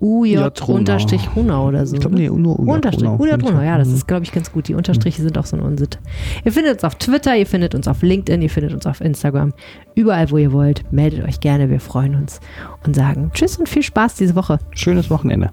UJ-Hunau 0.00 1.68
oder 1.68 1.86
so. 1.86 1.94
Ich 1.94 2.00
glaube, 2.00 2.16
nee, 2.16 2.28
nur 2.28 2.58
Unterstrich. 2.58 3.08
UJ-Hunau, 3.08 3.62
ja, 3.62 3.78
das 3.78 3.88
ist, 3.88 4.06
glaube 4.06 4.24
ich, 4.24 4.32
ganz 4.32 4.52
gut. 4.52 4.68
Die 4.68 4.74
Unterstriche 4.74 5.22
sind 5.22 5.38
auch 5.38 5.46
so 5.46 5.56
ein 5.56 5.62
Unsitt. 5.62 5.98
Ihr 6.44 6.52
findet 6.52 6.74
uns 6.74 6.84
auf 6.84 6.96
Twitter, 6.96 7.34
ihr 7.36 7.46
findet 7.46 7.74
uns 7.74 7.88
auf 7.88 8.02
LinkedIn, 8.02 8.42
ihr 8.42 8.50
findet 8.50 8.74
uns 8.74 8.86
auf 8.86 9.00
Instagram. 9.00 9.54
Überall, 9.94 10.30
wo 10.30 10.36
ihr 10.36 10.52
wollt, 10.52 10.92
meldet 10.92 11.24
euch 11.24 11.40
gerne. 11.40 11.70
Wir 11.70 11.80
freuen 11.80 12.14
uns 12.14 12.40
und 12.84 12.94
sagen 12.94 13.30
Tschüss 13.32 13.56
und 13.56 13.68
viel 13.68 13.82
Spaß 13.82 14.16
diese 14.16 14.34
Woche. 14.34 14.58
Schönes 14.72 15.08
Wochenende. 15.10 15.50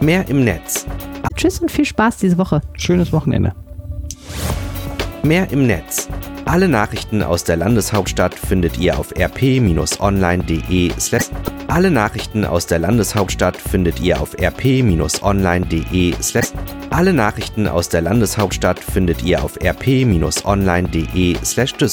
Mehr 0.00 0.28
im 0.28 0.44
Netz. 0.44 0.86
Tschüss 1.34 1.60
und 1.60 1.70
viel 1.70 1.86
Spaß 1.86 2.18
diese 2.18 2.36
Woche. 2.36 2.60
Schönes 2.74 3.12
Wochenende. 3.12 3.54
Mehr 5.22 5.50
im 5.50 5.66
Netz. 5.66 6.08
Alle 6.46 6.68
Nachrichten 6.68 7.22
aus 7.24 7.42
der 7.42 7.56
Landeshauptstadt 7.56 8.32
findet 8.32 8.78
ihr 8.78 9.00
auf 9.00 9.12
rp-online.de. 9.18 10.92
Alle 11.66 11.90
Nachrichten 11.90 12.44
aus 12.44 12.68
der 12.68 12.78
Landeshauptstadt 12.78 13.56
findet 13.56 13.98
ihr 13.98 14.20
auf 14.20 14.36
rp-online.de. 14.40 16.14
Alle 16.90 17.12
Nachrichten 17.12 17.66
aus 17.66 17.88
der 17.88 18.02
Landeshauptstadt 18.02 18.78
findet 18.78 19.24
ihr 19.24 19.42
auf 19.42 19.60
rp-online.de/düsseldorf. 19.60 21.76